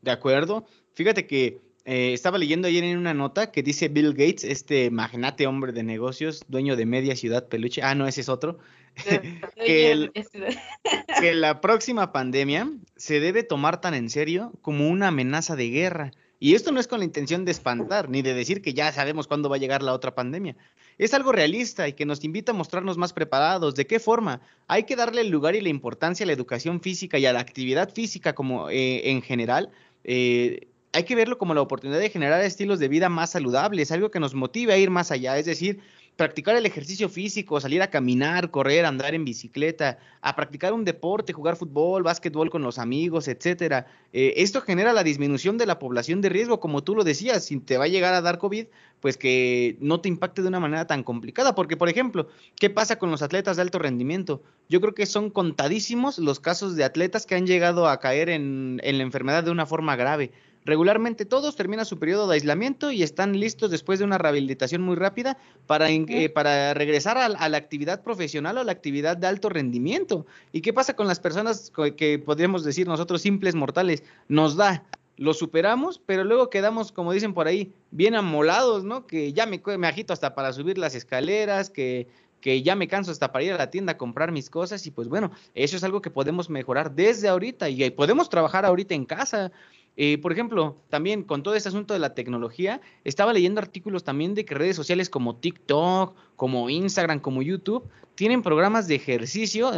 De 0.00 0.10
acuerdo. 0.10 0.66
Fíjate 0.94 1.26
que 1.26 1.60
estaba 1.84 2.38
leyendo 2.38 2.68
ayer 2.68 2.84
en 2.84 2.98
una 2.98 3.14
nota 3.14 3.50
que 3.52 3.62
dice 3.62 3.88
Bill 3.88 4.12
Gates, 4.12 4.44
este 4.44 4.90
magnate 4.90 5.46
hombre 5.46 5.72
de 5.72 5.82
negocios, 5.82 6.44
dueño 6.48 6.76
de 6.76 6.86
media 6.86 7.16
ciudad 7.16 7.48
peluche. 7.48 7.82
Ah, 7.82 7.94
no, 7.94 8.06
ese 8.06 8.22
es 8.22 8.28
otro. 8.28 8.58
que, 9.56 11.34
la 11.34 11.60
próxima 11.60 12.12
pandemia 12.12 12.70
se 12.96 13.20
debe 13.20 13.42
tomar 13.42 13.80
tan 13.80 13.94
en 13.94 14.10
serio 14.10 14.52
como 14.62 14.88
una 14.88 15.08
amenaza 15.08 15.56
de 15.56 15.68
guerra. 15.68 16.10
Y 16.40 16.54
esto 16.54 16.72
no 16.72 16.80
es 16.80 16.88
con 16.88 16.98
la 16.98 17.04
intención 17.06 17.44
de 17.44 17.52
espantar, 17.52 18.10
ni 18.10 18.20
de 18.20 18.34
decir 18.34 18.60
que 18.60 18.74
ya 18.74 18.92
sabemos 18.92 19.26
cuándo 19.26 19.48
va 19.48 19.56
a 19.56 19.58
llegar 19.58 19.82
la 19.82 19.94
otra 19.94 20.14
pandemia. 20.14 20.56
Es 20.98 21.14
algo 21.14 21.32
realista 21.32 21.88
y 21.88 21.94
que 21.94 22.04
nos 22.04 22.22
invita 22.22 22.52
a 22.52 22.54
mostrarnos 22.54 22.98
más 22.98 23.12
preparados. 23.12 23.74
¿De 23.74 23.86
qué 23.86 23.98
forma? 23.98 24.40
Hay 24.68 24.84
que 24.84 24.94
darle 24.94 25.22
el 25.22 25.30
lugar 25.30 25.56
y 25.56 25.60
la 25.60 25.70
importancia 25.70 26.24
a 26.24 26.26
la 26.26 26.32
educación 26.32 26.80
física 26.80 27.18
y 27.18 27.26
a 27.26 27.32
la 27.32 27.40
actividad 27.40 27.92
física 27.92 28.34
como 28.34 28.68
eh, 28.68 29.10
en 29.10 29.22
general. 29.22 29.70
Eh, 30.02 30.68
hay 30.94 31.02
que 31.02 31.16
verlo 31.16 31.38
como 31.38 31.54
la 31.54 31.60
oportunidad 31.60 31.98
de 31.98 32.08
generar 32.08 32.40
estilos 32.42 32.78
de 32.78 32.88
vida 32.88 33.08
más 33.08 33.32
saludables, 33.32 33.90
algo 33.90 34.10
que 34.10 34.20
nos 34.20 34.34
motive 34.34 34.72
a 34.72 34.78
ir 34.78 34.90
más 34.90 35.10
allá. 35.10 35.36
Es 35.36 35.44
decir, 35.44 35.80
practicar 36.16 36.54
el 36.54 36.66
ejercicio 36.66 37.08
físico, 37.08 37.60
salir 37.60 37.82
a 37.82 37.90
caminar, 37.90 38.50
correr, 38.52 38.86
andar 38.86 39.14
en 39.14 39.24
bicicleta, 39.24 39.98
a 40.20 40.36
practicar 40.36 40.72
un 40.72 40.84
deporte, 40.84 41.32
jugar 41.32 41.56
fútbol, 41.56 42.04
básquetbol 42.04 42.50
con 42.50 42.62
los 42.62 42.78
amigos, 42.78 43.26
etcétera. 43.26 43.86
Eh, 44.12 44.34
esto 44.36 44.60
genera 44.60 44.92
la 44.92 45.02
disminución 45.02 45.58
de 45.58 45.66
la 45.66 45.80
población 45.80 46.20
de 46.20 46.28
riesgo, 46.28 46.60
como 46.60 46.84
tú 46.84 46.94
lo 46.94 47.02
decías, 47.02 47.44
si 47.44 47.58
te 47.58 47.76
va 47.76 47.84
a 47.84 47.88
llegar 47.88 48.14
a 48.14 48.20
dar 48.20 48.38
COVID, 48.38 48.66
pues 49.00 49.16
que 49.16 49.76
no 49.80 50.00
te 50.00 50.08
impacte 50.08 50.42
de 50.42 50.48
una 50.48 50.60
manera 50.60 50.86
tan 50.86 51.02
complicada, 51.02 51.56
porque 51.56 51.76
por 51.76 51.88
ejemplo, 51.88 52.28
¿qué 52.54 52.70
pasa 52.70 52.96
con 53.00 53.10
los 53.10 53.22
atletas 53.22 53.56
de 53.56 53.62
alto 53.62 53.80
rendimiento? 53.80 54.42
Yo 54.68 54.80
creo 54.80 54.94
que 54.94 55.06
son 55.06 55.30
contadísimos 55.30 56.18
los 56.18 56.38
casos 56.38 56.76
de 56.76 56.84
atletas 56.84 57.26
que 57.26 57.34
han 57.34 57.48
llegado 57.48 57.88
a 57.88 57.98
caer 57.98 58.28
en, 58.28 58.80
en 58.84 58.98
la 58.98 59.02
enfermedad 59.02 59.42
de 59.42 59.50
una 59.50 59.66
forma 59.66 59.96
grave. 59.96 60.30
Regularmente 60.64 61.26
todos 61.26 61.56
terminan 61.56 61.84
su 61.84 61.98
periodo 61.98 62.26
de 62.26 62.34
aislamiento 62.34 62.90
y 62.90 63.02
están 63.02 63.38
listos 63.38 63.70
después 63.70 63.98
de 63.98 64.06
una 64.06 64.16
rehabilitación 64.16 64.80
muy 64.80 64.96
rápida 64.96 65.36
para, 65.66 65.90
eh, 65.90 66.30
para 66.30 66.72
regresar 66.72 67.18
a, 67.18 67.28
la 67.28 67.56
actividad 67.56 68.02
profesional 68.02 68.56
o 68.56 68.60
a 68.60 68.64
la 68.64 68.72
actividad 68.72 69.16
de 69.16 69.26
alto 69.26 69.50
rendimiento. 69.50 70.26
¿Y 70.52 70.62
qué 70.62 70.72
pasa 70.72 70.96
con 70.96 71.06
las 71.06 71.20
personas 71.20 71.70
que 71.96 72.18
podríamos 72.18 72.64
decir 72.64 72.86
nosotros 72.86 73.20
simples 73.20 73.54
mortales? 73.54 74.04
Nos 74.28 74.56
da, 74.56 74.84
lo 75.16 75.34
superamos, 75.34 76.00
pero 76.04 76.24
luego 76.24 76.50
quedamos, 76.50 76.92
como 76.92 77.12
dicen 77.12 77.34
por 77.34 77.46
ahí, 77.46 77.72
bien 77.90 78.14
amolados, 78.14 78.84
¿no? 78.84 79.06
Que 79.06 79.32
ya 79.32 79.46
me, 79.46 79.62
me 79.78 79.86
agito 79.86 80.12
hasta 80.12 80.34
para 80.34 80.52
subir 80.52 80.78
las 80.78 80.94
escaleras, 80.94 81.70
que, 81.70 82.08
que 82.40 82.62
ya 82.62 82.74
me 82.74 82.88
canso 82.88 83.10
hasta 83.10 83.32
para 83.32 83.42
ir 83.44 83.52
a 83.52 83.56
la 83.56 83.70
tienda 83.70 83.92
a 83.92 83.96
comprar 83.96 84.32
mis 84.32 84.50
cosas 84.50 84.86
y 84.86 84.90
pues 84.90 85.08
bueno, 85.08 85.30
eso 85.54 85.76
es 85.76 85.84
algo 85.84 86.02
que 86.02 86.10
podemos 86.10 86.50
mejorar 86.50 86.94
desde 86.94 87.28
ahorita 87.28 87.70
y 87.70 87.88
podemos 87.90 88.28
trabajar 88.28 88.66
ahorita 88.66 88.94
en 88.94 89.06
casa. 89.06 89.50
Eh, 89.96 90.18
por 90.18 90.32
ejemplo, 90.32 90.76
también 90.88 91.22
con 91.22 91.42
todo 91.42 91.54
este 91.54 91.68
asunto 91.68 91.94
de 91.94 92.00
la 92.00 92.14
tecnología, 92.14 92.80
estaba 93.04 93.32
leyendo 93.32 93.60
artículos 93.60 94.02
también 94.02 94.34
de 94.34 94.44
que 94.44 94.54
redes 94.54 94.76
sociales 94.76 95.08
como 95.08 95.36
TikTok, 95.36 96.16
como 96.36 96.70
Instagram, 96.70 97.20
como 97.20 97.42
YouTube, 97.42 97.88
tienen 98.14 98.42
programas 98.42 98.86
de 98.86 98.94
ejercicio 98.94 99.72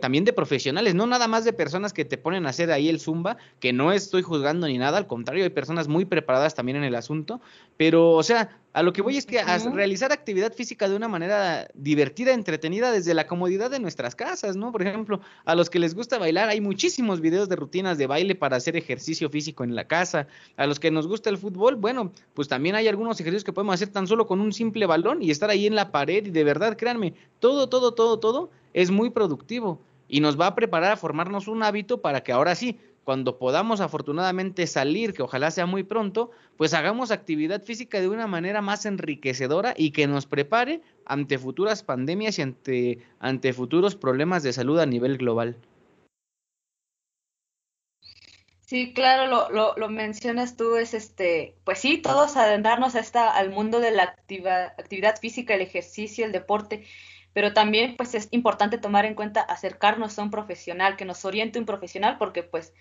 también 0.00 0.24
de 0.24 0.32
profesionales, 0.32 0.94
no 0.94 1.06
nada 1.06 1.28
más 1.28 1.44
de 1.44 1.52
personas 1.52 1.92
que 1.92 2.06
te 2.06 2.16
ponen 2.16 2.46
a 2.46 2.50
hacer 2.50 2.72
ahí 2.72 2.88
el 2.88 3.00
zumba, 3.00 3.36
que 3.60 3.72
no 3.72 3.92
estoy 3.92 4.22
juzgando 4.22 4.66
ni 4.66 4.78
nada, 4.78 4.96
al 4.96 5.06
contrario, 5.06 5.44
hay 5.44 5.50
personas 5.50 5.86
muy 5.86 6.06
preparadas 6.06 6.54
también 6.54 6.76
en 6.76 6.84
el 6.84 6.94
asunto, 6.94 7.40
pero 7.76 8.12
o 8.12 8.22
sea, 8.22 8.56
a 8.72 8.84
lo 8.84 8.92
que 8.92 9.02
voy 9.02 9.16
es 9.16 9.26
que 9.26 9.40
a 9.40 9.58
realizar 9.58 10.12
actividad 10.12 10.54
física 10.54 10.88
de 10.88 10.94
una 10.94 11.08
manera 11.08 11.68
divertida, 11.74 12.32
entretenida 12.32 12.92
desde 12.92 13.14
la 13.14 13.26
comodidad 13.26 13.68
de 13.68 13.80
nuestras 13.80 14.14
casas, 14.14 14.54
¿no? 14.54 14.70
Por 14.70 14.82
ejemplo, 14.82 15.20
a 15.44 15.56
los 15.56 15.68
que 15.68 15.80
les 15.80 15.94
gusta 15.94 16.18
bailar, 16.18 16.48
hay 16.48 16.60
muchísimos 16.60 17.20
videos 17.20 17.48
de 17.48 17.56
rutinas 17.56 17.98
de 17.98 18.06
baile 18.06 18.36
para 18.36 18.56
hacer 18.56 18.76
ejercicio 18.76 19.28
físico 19.28 19.64
en 19.64 19.74
la 19.74 19.88
casa. 19.88 20.28
A 20.56 20.68
los 20.68 20.78
que 20.78 20.92
nos 20.92 21.08
gusta 21.08 21.30
el 21.30 21.38
fútbol, 21.38 21.74
bueno, 21.74 22.12
pues 22.32 22.46
también 22.46 22.76
hay 22.76 22.86
algunos 22.86 23.18
ejercicios 23.20 23.42
que 23.42 23.52
podemos 23.52 23.74
hacer 23.74 23.88
tan 23.88 24.06
solo 24.06 24.28
con 24.28 24.40
un 24.40 24.52
simple 24.52 24.86
balón 24.86 25.20
y 25.20 25.32
estar 25.32 25.50
ahí 25.50 25.66
en 25.70 25.76
la 25.76 25.90
pared 25.90 26.26
y 26.26 26.30
de 26.30 26.44
verdad, 26.44 26.76
créanme, 26.76 27.14
todo, 27.38 27.68
todo, 27.68 27.94
todo, 27.94 28.18
todo 28.18 28.50
es 28.74 28.90
muy 28.90 29.10
productivo 29.10 29.80
y 30.08 30.20
nos 30.20 30.38
va 30.38 30.46
a 30.48 30.54
preparar 30.54 30.92
a 30.92 30.96
formarnos 30.96 31.48
un 31.48 31.62
hábito 31.62 32.02
para 32.02 32.22
que 32.22 32.32
ahora 32.32 32.54
sí, 32.54 32.78
cuando 33.04 33.38
podamos 33.38 33.80
afortunadamente 33.80 34.66
salir, 34.66 35.14
que 35.14 35.22
ojalá 35.22 35.50
sea 35.50 35.66
muy 35.66 35.84
pronto, 35.84 36.30
pues 36.56 36.74
hagamos 36.74 37.10
actividad 37.10 37.62
física 37.62 38.00
de 38.00 38.08
una 38.08 38.26
manera 38.26 38.60
más 38.60 38.84
enriquecedora 38.86 39.72
y 39.76 39.92
que 39.92 40.06
nos 40.06 40.26
prepare 40.26 40.82
ante 41.06 41.38
futuras 41.38 41.82
pandemias 41.82 42.38
y 42.38 42.42
ante, 42.42 42.98
ante 43.20 43.52
futuros 43.52 43.96
problemas 43.96 44.42
de 44.42 44.52
salud 44.52 44.78
a 44.78 44.86
nivel 44.86 45.16
global. 45.16 45.56
Sí, 48.70 48.92
claro, 48.92 49.26
lo, 49.26 49.50
lo, 49.50 49.74
lo, 49.76 49.88
mencionas 49.88 50.56
tú, 50.56 50.76
es 50.76 50.94
este, 50.94 51.56
pues 51.64 51.80
sí, 51.80 51.98
todos 51.98 52.36
adentrarnos 52.36 52.94
a 52.94 53.00
esta, 53.00 53.28
al 53.28 53.50
mundo 53.50 53.80
de 53.80 53.90
la 53.90 54.04
actividad 54.04 55.18
física, 55.20 55.56
el 55.56 55.60
ejercicio, 55.60 56.24
el 56.24 56.30
deporte, 56.30 56.86
pero 57.32 57.52
también 57.52 57.96
pues 57.96 58.14
es 58.14 58.28
importante 58.30 58.78
tomar 58.78 59.06
en 59.06 59.16
cuenta 59.16 59.40
acercarnos 59.40 60.16
a 60.16 60.22
un 60.22 60.30
profesional, 60.30 60.94
que 60.94 61.04
nos 61.04 61.24
oriente 61.24 61.58
un 61.58 61.66
profesional, 61.66 62.16
porque 62.16 62.44
pues 62.44 62.72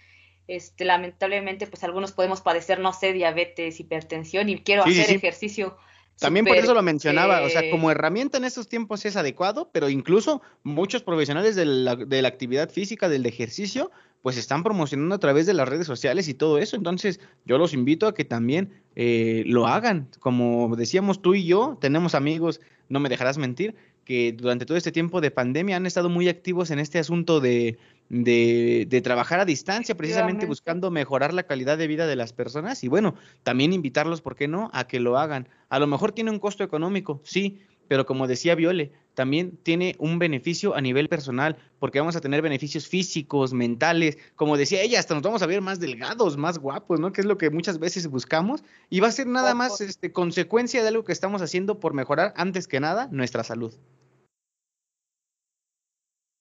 este, 0.48 0.86
lamentablemente 0.86 1.66
pues 1.66 1.84
algunos 1.84 2.12
podemos 2.12 2.42
padecer, 2.42 2.78
no 2.80 2.94
sé, 2.94 3.12
diabetes, 3.12 3.80
hipertensión 3.80 4.48
y 4.48 4.62
quiero 4.62 4.84
hacer 4.84 5.10
ejercicio 5.10 5.76
también 6.20 6.46
por 6.46 6.58
eso 6.58 6.74
lo 6.74 6.82
mencionaba, 6.82 7.42
o 7.42 7.50
sea, 7.50 7.70
como 7.72 7.90
herramienta 7.90 8.38
en 8.38 8.44
estos 8.44 8.68
tiempos 8.68 9.06
es 9.06 9.16
adecuado, 9.16 9.70
pero 9.72 9.90
incluso 9.90 10.42
muchos 10.64 11.02
profesionales 11.02 11.56
de 11.56 11.66
la, 11.66 11.96
de 11.96 12.22
la, 12.22 12.28
actividad 12.28 12.70
física, 12.70 13.08
del 13.08 13.26
ejercicio, 13.26 13.90
pues 14.22 14.38
están 14.38 14.64
promocionando 14.64 15.16
a 15.16 15.20
través 15.20 15.46
de 15.46 15.54
las 15.54 15.68
redes 15.68 15.88
sociales 15.88 16.28
y 16.28 16.34
todo 16.34 16.58
eso. 16.58 16.76
Entonces, 16.76 17.20
yo 17.46 17.58
los 17.58 17.74
invito 17.74 18.08
a 18.08 18.14
que 18.14 18.26
también 18.26 18.72
eh, 18.96 19.44
lo 19.46 19.68
hagan. 19.68 20.10
Como 20.20 20.76
decíamos 20.76 21.22
tú 21.22 21.36
y 21.36 21.46
yo, 21.46 21.78
tenemos 21.80 22.16
amigos, 22.16 22.62
no 22.90 23.00
me 23.00 23.10
dejarás 23.10 23.38
mentir, 23.38 23.76
que 24.04 24.34
durante 24.34 24.66
todo 24.66 24.78
este 24.78 24.92
tiempo 24.92 25.22
de 25.22 25.32
pandemia 25.32 25.78
han 25.78 25.86
estado 25.86 26.10
muy 26.10 26.28
activos 26.28 26.72
en 26.72 26.80
este 26.80 27.00
asunto 27.00 27.40
de 27.40 27.78
de, 28.10 29.02
trabajar 29.04 29.40
a 29.40 29.46
distancia, 29.46 29.96
precisamente 29.96 30.46
buscando 30.46 30.92
mejorar 30.92 31.34
la 31.34 31.44
calidad 31.44 31.78
de 31.78 31.88
vida 31.88 32.08
de 32.08 32.16
las 32.16 32.34
personas 32.34 32.84
y 32.84 32.88
bueno, 32.88 33.16
también 33.44 33.72
invitarlos, 33.72 34.22
¿por 34.22 34.36
qué 34.36 34.48
no?, 34.48 34.70
a 34.74 34.88
que 34.88 35.00
lo 35.00 35.18
hagan. 35.18 35.48
A 35.70 35.80
lo 35.80 35.88
mejor 35.88 36.12
tiene 36.12 36.32
un 36.32 36.40
costo 36.40 36.64
económico, 36.64 37.22
sí, 37.24 37.62
pero 37.90 38.06
como 38.06 38.28
decía 38.28 38.56
Viole, 38.56 38.94
también 39.16 39.58
tiene 39.64 39.96
un 39.98 40.20
beneficio 40.20 40.76
a 40.76 40.80
nivel 40.80 41.10
personal, 41.10 41.58
porque 41.80 42.00
vamos 42.00 42.16
a 42.16 42.22
tener 42.22 42.42
beneficios 42.42 42.88
físicos, 42.88 43.52
mentales, 43.52 44.18
como 44.36 44.56
decía 44.56 44.82
ella, 44.82 45.00
hasta 45.00 45.16
nos 45.16 45.24
vamos 45.24 45.42
a 45.42 45.48
ver 45.48 45.60
más 45.60 45.80
delgados, 45.80 46.38
más 46.38 46.60
guapos, 46.60 47.00
¿no? 47.00 47.12
Que 47.12 47.22
es 47.22 47.28
lo 47.28 47.38
que 47.38 47.50
muchas 47.50 47.80
veces 47.80 48.08
buscamos, 48.08 48.64
y 48.90 49.00
va 49.02 49.08
a 49.08 49.12
ser 49.12 49.28
nada 49.28 49.56
más 49.56 49.82
este, 49.82 50.14
consecuencia 50.14 50.84
de 50.84 50.88
algo 50.88 51.04
que 51.04 51.12
estamos 51.12 51.42
haciendo 51.42 51.80
por 51.80 51.94
mejorar, 51.94 52.32
antes 52.38 52.68
que 52.68 52.80
nada, 52.80 53.10
nuestra 53.12 53.44
salud. 53.44 53.74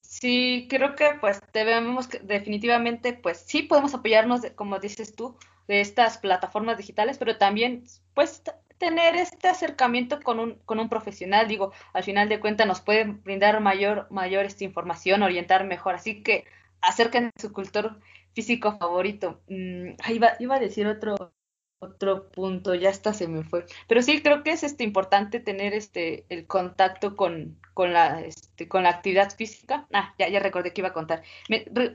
Sí, 0.03 0.67
creo 0.69 0.95
que 0.95 1.17
pues 1.19 1.41
debemos 1.51 2.09
definitivamente, 2.23 3.13
pues 3.13 3.43
sí 3.45 3.63
podemos 3.63 3.95
apoyarnos, 3.95 4.41
como 4.55 4.77
dices 4.77 5.15
tú, 5.15 5.35
de 5.67 5.81
estas 5.81 6.19
plataformas 6.19 6.77
digitales, 6.77 7.17
pero 7.17 7.37
también 7.37 7.85
pues 8.13 8.43
tener 8.79 9.15
este 9.15 9.47
acercamiento 9.47 10.19
con 10.21 10.39
un, 10.39 10.55
con 10.65 10.79
un 10.79 10.89
profesional, 10.89 11.47
digo, 11.47 11.73
al 11.93 12.03
final 12.03 12.29
de 12.29 12.39
cuentas 12.39 12.65
nos 12.65 12.81
puede 12.81 13.03
brindar 13.03 13.59
mayor, 13.61 14.07
mayor 14.09 14.45
esta 14.45 14.63
información, 14.63 15.21
orientar 15.21 15.65
mejor, 15.65 15.95
así 15.95 16.23
que 16.23 16.45
acerquen 16.81 17.31
su 17.37 17.51
cultor 17.53 17.99
físico 18.33 18.77
favorito. 18.77 19.41
Mm, 19.47 19.91
iba, 20.09 20.31
iba 20.39 20.55
a 20.55 20.59
decir 20.59 20.87
otro, 20.87 21.33
otro 21.79 22.29
punto, 22.31 22.73
ya 22.75 22.89
hasta 22.89 23.13
se 23.13 23.27
me 23.27 23.43
fue. 23.43 23.65
Pero 23.87 24.01
sí 24.01 24.21
creo 24.21 24.43
que 24.43 24.51
es 24.51 24.63
este 24.63 24.83
importante 24.83 25.39
tener 25.39 25.73
este 25.73 26.25
el 26.29 26.47
contacto 26.47 27.15
con, 27.15 27.59
con 27.73 27.93
la 27.93 28.21
este, 28.21 28.67
con 28.67 28.83
la 28.83 28.89
actividad 28.89 29.35
física. 29.35 29.87
Ah, 29.93 30.13
ya, 30.17 30.29
ya 30.29 30.39
recordé 30.39 30.73
que 30.73 30.81
iba 30.81 30.89
a 30.89 30.93
contar. 30.93 31.23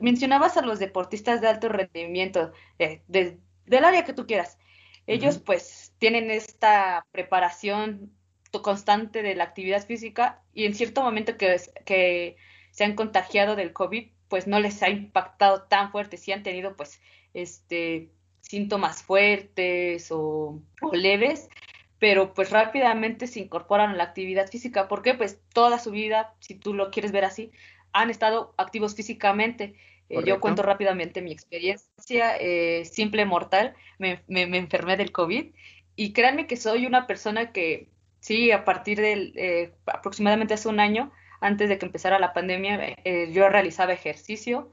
mencionabas 0.01 0.57
a 0.57 0.63
los 0.63 0.79
deportistas 0.79 1.41
de 1.41 1.49
alto 1.49 1.69
rendimiento, 1.69 2.53
eh, 2.79 3.03
del 3.09 3.85
área 3.85 4.05
que 4.05 4.13
tú 4.13 4.27
quieras. 4.27 4.59
Ellos 5.07 5.39
pues 5.39 5.84
tienen 6.05 6.31
esta 6.31 7.07
preparación 7.13 8.13
constante 8.61 9.23
de 9.23 9.35
la 9.35 9.45
actividad 9.45 9.87
física 9.87 10.43
y 10.53 10.67
en 10.67 10.75
cierto 10.75 11.01
momento 11.01 11.39
que, 11.39 11.59
que 11.87 12.37
se 12.73 12.85
han 12.85 12.95
contagiado 12.95 13.57
del 13.57 13.73
COVID, 13.73 14.09
pues 14.29 14.47
no 14.47 14.61
les 14.61 14.83
ha 14.83 14.91
impactado 14.91 15.63
tan 15.63 15.91
fuerte, 15.91 16.19
sí 16.19 16.31
han 16.31 16.43
tenido 16.43 16.77
pues 16.77 17.01
este 17.33 18.11
síntomas 18.43 19.03
fuertes 19.03 20.09
o, 20.11 20.61
leves, 20.93 21.49
pero 21.99 22.35
pues 22.35 22.51
rápidamente 22.51 23.27
se 23.27 23.41
incorporan 23.41 23.93
a 23.93 23.97
la 23.97 24.05
actividad 24.05 24.51
física, 24.51 24.89
porque 24.89 25.15
pues 25.15 25.41
toda 25.55 25.79
su 25.79 25.91
vida, 25.91 26.35
si 26.39 26.55
tú 26.55 26.75
lo 26.75 26.91
quieres 26.91 27.13
ver 27.13 27.25
así, 27.25 27.51
han 27.95 28.11
estado 28.11 28.53
activos 28.59 28.95
físicamente. 28.95 29.75
yo 30.11 30.39
cuento 30.39 30.63
rápidamente 30.63 31.23
mi 31.23 31.33
experiencia, 31.33 32.37
simple 32.85 33.25
mortal, 33.25 33.75
me, 33.99 34.23
me, 34.27 34.47
me 34.47 34.59
enfermé 34.59 34.99
del 34.99 35.13
COVID 35.13 35.47
y 35.97 36.13
créanme 36.13 36.47
que 36.47 36.57
soy 36.57 36.87
una 36.87 37.07
persona 37.07 37.53
que 37.53 37.89
sí, 38.21 38.51
a 38.53 38.65
partir 38.65 39.01
del 39.01 39.73
aproximadamente 39.87 40.55
hace 40.55 40.69
un 40.69 40.81
año, 40.81 41.13
antes 41.41 41.69
de 41.69 41.79
que 41.79 41.87
empezara 41.87 42.19
la 42.19 42.33
pandemia, 42.33 42.97
eh, 43.05 43.31
yo 43.33 43.49
realizaba 43.49 43.93
ejercicio, 43.93 44.71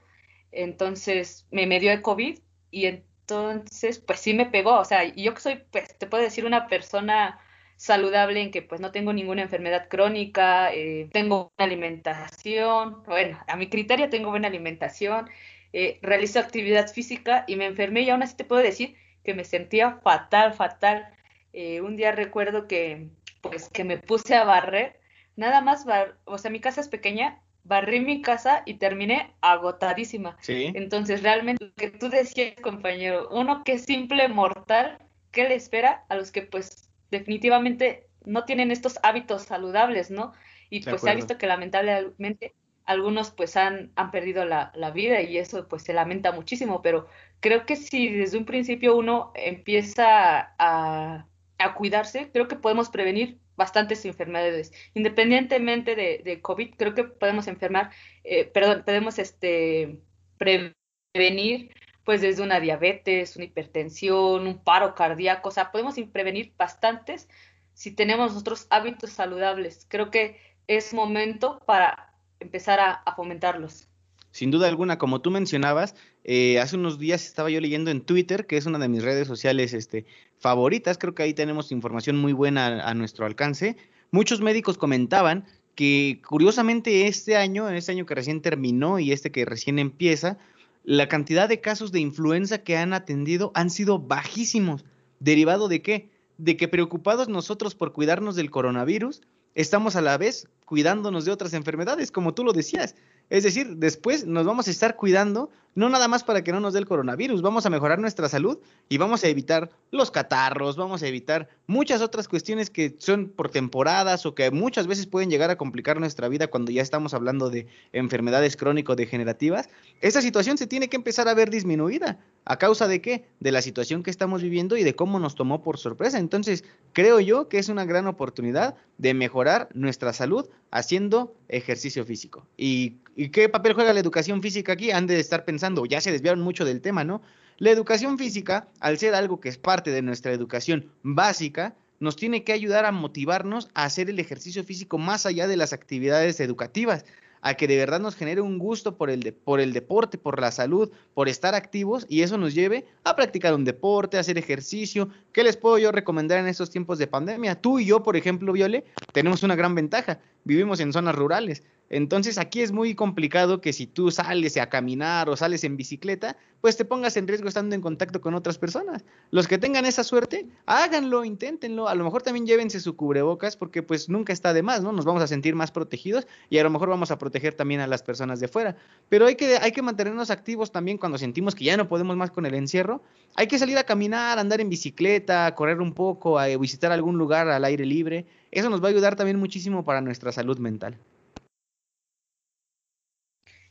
entonces 0.52 1.48
me, 1.52 1.68
me 1.68 1.80
dio 1.80 1.91
el 1.91 2.02
COVID 2.02 2.39
y 2.72 2.86
entonces 2.86 4.00
pues 4.00 4.20
sí 4.20 4.34
me 4.34 4.46
pegó, 4.46 4.80
o 4.80 4.86
sea, 4.86 5.04
yo 5.04 5.34
que 5.34 5.41
soy, 5.41 5.64
pues 5.72 5.98
te 5.98 6.08
puedo 6.08 6.24
decir 6.24 6.46
una 6.46 6.68
persona 6.68 7.39
saludable 7.76 8.41
en 8.41 8.52
que 8.52 8.62
pues 8.62 8.80
no 8.80 8.91
tengo 8.91 9.12
ninguna 9.12 9.41
enfermedad 9.41 9.88
crónica, 9.89 10.74
eh, 10.74 11.10
tengo 11.12 11.52
buena 11.58 11.72
alimentación, 11.72 13.04
bueno, 13.06 13.39
a 13.48 13.56
mi 13.58 13.70
criterio 13.70 14.10
tengo 14.10 14.30
buena 14.30 14.48
alimentación, 14.48 15.30
eh, 15.74 16.00
realizo 16.02 16.39
actividad 16.39 16.91
física 16.91 17.43
y 17.48 17.56
me 17.56 17.66
enfermé 17.66 18.02
y 18.02 18.10
aún 18.10 18.24
así 18.24 18.36
te 18.36 18.46
puedo 18.46 18.62
decir 18.62 18.96
que 19.24 19.34
me 19.34 19.44
sentía 19.44 20.00
fatal, 20.04 20.54
fatal. 20.54 21.08
un 21.54 21.96
día 21.96 22.12
recuerdo 22.12 22.68
que 22.68 23.10
pues 23.42 23.70
que 23.70 23.84
me 23.84 23.98
puse 23.98 24.36
a 24.36 24.44
barrer 24.44 25.00
nada 25.36 25.62
más, 25.62 25.86
o 26.26 26.38
sea, 26.38 26.52
mi 26.52 26.60
casa 26.60 26.82
es 26.82 26.88
pequeña, 26.88 27.42
barrí 27.64 28.00
mi 28.00 28.22
casa 28.22 28.64
y 28.66 28.76
terminé 28.76 29.34
agotadísima. 29.42 30.38
Sí. 30.42 30.72
Entonces, 30.76 31.24
realmente, 31.24 31.66
lo 31.66 31.74
que 31.74 31.90
tú 31.90 32.10
decías, 32.10 32.54
compañero, 32.62 33.30
uno 33.32 33.64
que 33.64 33.74
es 33.74 33.86
simple 33.86 34.28
mortal, 34.28 35.00
¿qué 35.32 35.48
le 35.48 35.56
espera 35.56 36.06
a 36.10 36.16
los 36.16 36.32
que, 36.32 36.44
pues, 36.44 36.90
definitivamente 37.10 38.08
no 38.26 38.46
tienen 38.46 38.72
estos 38.72 39.00
hábitos 39.04 39.44
saludables, 39.44 40.12
¿no? 40.12 40.34
Y 40.70 40.84
pues 40.84 41.02
se 41.02 41.10
ha 41.10 41.16
visto 41.16 41.38
que 41.38 41.48
lamentablemente 41.48 42.54
algunos 42.92 43.32
pues 43.32 43.58
han, 43.58 43.92
han 43.96 44.12
perdido 44.12 44.46
la, 44.46 44.72
la, 44.76 44.92
vida 44.92 45.22
y 45.22 45.38
eso 45.38 45.68
pues 45.68 45.84
se 45.84 45.94
lamenta 45.94 46.32
muchísimo, 46.32 46.82
pero 46.82 47.08
creo 47.39 47.66
que 47.66 47.76
si 47.76 48.10
desde 48.10 48.38
un 48.38 48.46
principio 48.46 48.96
uno 48.96 49.32
empieza 49.36 50.54
a, 50.60 51.28
a 51.58 51.74
cuidarse, 51.76 52.30
creo 52.32 52.48
que 52.48 52.56
podemos 52.56 52.89
prevenir 52.89 53.39
bastantes 53.56 54.06
enfermedades. 54.06 54.72
Independientemente 54.94 55.96
de, 55.96 56.22
de 56.24 56.42
COVID, 56.42 56.76
creo 56.78 56.94
que 56.96 57.04
podemos 57.04 57.48
enfermar, 57.48 57.92
eh, 58.24 58.46
perdón, 58.46 58.84
podemos 58.86 59.20
este, 59.20 60.00
prevenir 60.38 61.72
pues 62.04 62.22
desde 62.22 62.44
una 62.44 62.60
diabetes, 62.60 63.36
una 63.36 63.46
hipertensión, 63.46 64.48
un 64.48 64.64
paro 64.64 64.96
cardíaco, 64.96 65.50
o 65.50 65.52
sea, 65.52 65.72
podemos 65.72 65.96
prevenir 66.12 66.54
bastantes 66.58 67.30
si 67.74 67.92
tenemos 67.92 68.32
nosotros 68.34 68.68
hábitos 68.70 69.12
saludables. 69.12 69.86
Creo 69.89 70.10
que 70.10 70.39
es 70.68 70.94
momento 70.94 71.60
para 71.66 72.11
empezar 72.42 72.80
a, 72.80 72.92
a 72.92 73.16
fomentarlos. 73.16 73.88
Sin 74.32 74.50
duda 74.50 74.70
alguna, 74.70 74.98
como 74.98 75.22
tú 75.22 75.30
mencionabas, 75.30 75.94
eh, 76.24 76.60
hace 76.60 76.78
unos 76.78 77.00
días 77.00 77.26
estaba 77.26 77.50
yo 77.50 77.60
leyendo 77.60 77.92
en 77.92 78.02
Twitter, 78.02 78.48
que 78.48 78.58
es 78.58 78.66
una 78.66 78.80
de 78.80 78.88
mis 78.88 79.04
redes 79.04 79.28
sociales 79.28 79.74
este, 79.74 80.06
favoritas, 80.39 80.98
creo 80.98 81.14
que 81.14 81.24
ahí 81.24 81.34
tenemos 81.34 81.72
información 81.72 82.18
muy 82.18 82.32
buena 82.32 82.88
a, 82.88 82.94
nuestro 82.94 83.26
alcance. 83.26 83.76
Muchos 84.10 84.39
médicos 84.39 84.78
comentaban 84.78 85.46
que 85.76 86.22
curiosamente 86.26 87.08
este 87.08 87.36
año, 87.36 87.70
en 87.70 87.76
este 87.76 87.92
año 87.92 88.06
que 88.06 88.16
recién 88.16 88.42
terminó 88.42 89.00
y 89.00 89.12
este 89.12 89.32
que 89.32 89.46
recién 89.46 89.80
empieza, 89.80 90.38
la 90.84 91.08
cantidad 91.08 91.50
de 91.50 91.60
casos 91.60 91.92
de 91.92 92.00
influenza 92.00 92.60
que 92.60 92.78
han 92.78 92.94
atendido 92.94 93.52
han 93.54 93.70
sido 93.70 94.00
bajísimos. 94.00 94.86
¿Derivado 95.20 95.68
de 95.68 95.82
qué? 95.82 96.10
De 96.38 96.56
que 96.56 96.68
preocupados 96.68 97.28
nosotros 97.28 97.76
por 97.76 97.92
cuidarnos 97.92 98.36
del 98.36 98.50
coronavirus, 98.50 99.22
estamos 99.56 99.95
a 99.95 100.02
la 100.02 100.18
vez 100.18 100.47
cuidándonos 100.66 101.26
de 101.26 101.32
otras 101.32 101.54
enfermedades, 101.54 102.12
como 102.12 102.34
tú 102.34 102.43
lo 102.43 102.54
decías. 102.54 102.95
Es 103.30 103.43
decir, 103.43 103.78
después 103.78 104.26
nos 104.26 104.45
vamos 104.45 104.68
a 104.68 104.72
estar 104.72 104.95
cuidando, 104.95 105.49
no 105.76 105.90
nada 105.90 106.08
más 106.08 106.24
para 106.24 106.44
que 106.44 106.52
no 106.52 106.60
nos 106.60 106.74
dé 106.74 106.80
el 106.80 106.86
coronavirus, 106.86 107.42
vamos 107.42 107.66
a 107.66 107.70
mejorar 107.70 108.00
nuestra 108.00 108.28
salud 108.30 108.60
y 108.90 108.98
vamos 108.98 109.24
a 109.24 109.28
evitar 109.28 109.70
los 109.92 110.12
catarros, 110.12 110.76
vamos 110.76 111.04
a 111.04 111.08
evitar 111.08 111.50
muchas 111.68 112.02
otras 112.02 112.28
cuestiones 112.28 112.70
que 112.70 112.96
son 112.98 113.30
por 113.30 113.50
temporadas 113.50 114.26
o 114.26 114.36
que 114.36 114.52
muchas 114.52 114.88
veces 114.88 115.08
pueden 115.08 115.30
llegar 115.30 115.50
a 115.50 115.58
complicar 115.58 116.00
nuestra 116.00 116.28
vida 116.28 116.48
cuando 116.48 116.72
ya 116.72 116.82
estamos 116.82 117.14
hablando 117.14 117.50
de 117.50 117.68
enfermedades 117.94 118.58
crónico-degenerativas. 118.58 119.70
Esta 120.02 120.22
situación 120.22 120.58
se 120.58 120.68
tiene 120.68 120.90
que 120.90 120.98
empezar 120.98 121.28
a 121.28 121.34
ver 121.34 121.50
disminuida. 121.50 122.20
¿A 122.44 122.58
causa 122.58 122.88
de 122.88 123.02
qué? 123.02 123.26
De 123.40 123.52
la 123.52 123.62
situación 123.62 124.02
que 124.02 124.10
estamos 124.10 124.42
viviendo 124.42 124.76
y 124.76 124.84
de 124.84 124.96
cómo 124.96 125.20
nos 125.20 125.36
tomó 125.36 125.62
por 125.62 125.78
sorpresa. 125.78 126.18
Entonces, 126.18 126.64
creo 126.92 127.20
yo 127.20 127.48
que 127.50 127.60
es 127.60 127.70
una 127.70 127.86
gran 127.86 128.08
oportunidad 128.08 128.76
de 128.98 129.14
mejorar 129.14 129.70
nuestra 129.74 130.12
salud 130.12 130.50
haciendo 130.72 131.36
ejercicio 131.50 132.06
físico. 132.06 132.48
¿Y, 132.58 132.98
qué 133.32 133.50
papel 133.50 133.74
juega 133.74 133.94
la 133.94 134.00
educación 134.00 134.42
física 134.42 134.74
aquí? 134.74 134.90
Han 134.90 135.06
de 135.06 135.20
estar 135.20 135.46
pensando, 135.46 135.61
ya 135.88 136.01
se 136.01 136.12
desviaron 136.12 136.41
mucho 136.41 136.66
del 136.66 136.82
tema, 136.82 137.03
¿no? 137.03 137.22
La 137.57 137.70
educación 137.70 138.18
física, 138.18 138.68
al 138.80 138.97
ser 138.97 139.14
algo 139.14 139.39
que 139.39 139.49
es 139.49 139.57
parte 139.57 139.91
de 139.91 140.01
nuestra 140.01 140.32
educación 140.32 140.91
básica, 141.03 141.76
nos 141.99 142.16
tiene 142.16 142.43
que 142.43 142.53
ayudar 142.53 142.86
a 142.86 142.91
motivarnos 142.91 143.70
a 143.76 143.84
hacer 143.86 144.09
el 144.09 144.20
ejercicio 144.20 144.64
físico 144.64 144.97
más 144.97 145.26
allá 145.26 145.47
de 145.47 145.57
las 145.57 145.72
actividades 145.72 146.39
educativas 146.39 147.05
a 147.41 147.55
que 147.55 147.68
de 147.68 147.78
verdad 147.78 147.99
nos 147.99 148.16
genere 148.16 148.41
un 148.41 148.57
gusto 148.59 148.95
por 148.95 149.09
el, 149.09 149.34
por 149.34 149.59
el 149.59 149.74
deporte, 149.74 150.18
por 150.18 150.39
la 150.39 150.51
salud, 150.51 150.91
por 151.14 151.28
estar 151.28 151.55
activos 151.55 152.05
y 152.07 152.22
eso 152.22 152.38
nos 152.38 152.53
lleve 152.53 152.86
a 153.03 153.16
practicar 153.16 153.53
un 153.53 153.66
deporte, 153.66 154.18
a 154.18 154.22
hacer 154.22 154.38
ejercicio. 154.38 155.09
¿Qué 155.34 155.43
les 155.43 155.57
puedo 155.57 155.78
yo 155.78 155.91
recomendar 155.91 156.39
en 156.39 156.47
estos 156.47 156.70
tiempos 156.70 156.97
de 156.99 157.07
pandemia? 157.07 157.59
Tú 157.59 157.80
y 157.80 157.86
yo, 157.86 158.03
por 158.03 158.16
ejemplo, 158.16 158.53
Viole, 158.53 158.86
tenemos 159.12 159.43
una 159.43 159.55
gran 159.55 159.76
ventaja. 159.76 160.20
Vivimos 160.43 160.80
en 160.80 160.93
zonas 160.93 161.16
rurales. 161.16 161.64
Entonces 161.94 162.38
aquí 162.38 162.62
es 162.62 162.72
muy 162.72 162.96
complicado 162.96 163.60
que 163.60 163.74
si 163.74 163.86
tú 163.86 164.12
sales 164.12 164.56
a 164.56 164.70
caminar 164.70 165.28
o 165.28 165.36
sales 165.36 165.66
en 165.66 165.76
bicicleta, 165.76 166.38
pues 166.62 166.78
te 166.78 166.86
pongas 166.86 167.18
en 167.18 167.28
riesgo 167.28 167.50
estando 167.50 167.76
en 167.76 167.82
contacto 167.82 168.22
con 168.22 168.34
otras 168.34 168.58
personas. 168.58 169.04
Los 169.30 169.46
que 169.46 169.58
tengan 169.58 169.86
esa 169.86 170.06
suerte, 170.06 170.48
háganlo, 170.66 171.26
inténtenlo. 171.26 171.89
A 171.89 171.96
lo 171.96 172.06
mejor 172.06 172.22
también 172.22 172.46
llévense 172.46 172.80
su 172.80 172.96
cubrebocas 172.96 173.58
porque 173.58 173.84
pues 173.84 174.08
nunca 174.08 174.32
está 174.32 174.54
de 174.54 174.64
más, 174.64 174.82
¿no? 174.82 174.94
Nos 174.94 175.04
vamos 175.04 175.22
a 175.22 175.28
sentir 175.28 175.54
más 175.54 175.72
protegidos 175.72 176.28
y 176.50 176.60
a 176.60 176.64
lo 176.64 176.70
mejor 176.70 176.88
vamos 176.88 177.12
a 177.12 177.18
proteger 177.18 177.56
también 177.56 177.82
a 177.82 177.88
las 177.88 178.04
personas 178.04 178.39
de 178.39 178.48
fuera. 178.48 178.78
Pero 179.10 179.26
hay 179.26 179.36
que, 179.36 179.58
hay 179.58 179.74
que 179.74 179.82
mantenernos 179.82 180.30
activos 180.30 180.72
también 180.72 180.98
cuando 180.98 181.18
sentimos 181.18 181.56
que 181.56 181.66
ya 181.66 181.76
no 181.76 181.89
podemos 181.89 182.16
más 182.16 182.32
con 182.32 182.46
el 182.46 182.54
encierro. 182.54 183.04
Hay 183.36 183.48
que 183.48 183.60
salir 183.60 183.78
a 183.78 183.84
caminar, 183.84 184.39
andar 184.39 184.62
en 184.62 184.70
bicicleta, 184.70 185.54
correr 185.56 185.82
un 185.82 185.94
poco, 185.94 186.39
a 186.39 186.48
visitar 186.56 186.94
algún 186.94 187.18
lugar 187.18 187.50
al 187.50 187.66
aire 187.66 187.86
libre. 187.86 188.26
Eso 188.50 188.70
nos 188.70 188.82
va 188.82 188.88
a 188.88 188.92
ayudar 188.92 189.18
también 189.18 189.38
muchísimo 189.38 189.84
para 189.84 190.00
nuestra 190.00 190.32
salud 190.32 190.58
mental. 190.58 190.98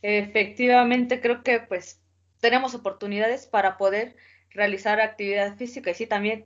Efectivamente, 0.03 1.21
creo 1.21 1.43
que 1.43 1.61
pues 1.61 2.03
tenemos 2.41 2.75
oportunidades 2.75 3.47
para 3.47 3.77
poder 3.77 4.17
realizar 4.51 5.01
actividad 5.01 5.57
física 5.57 5.91
y 5.91 5.95
sí, 5.95 6.07
también 6.07 6.43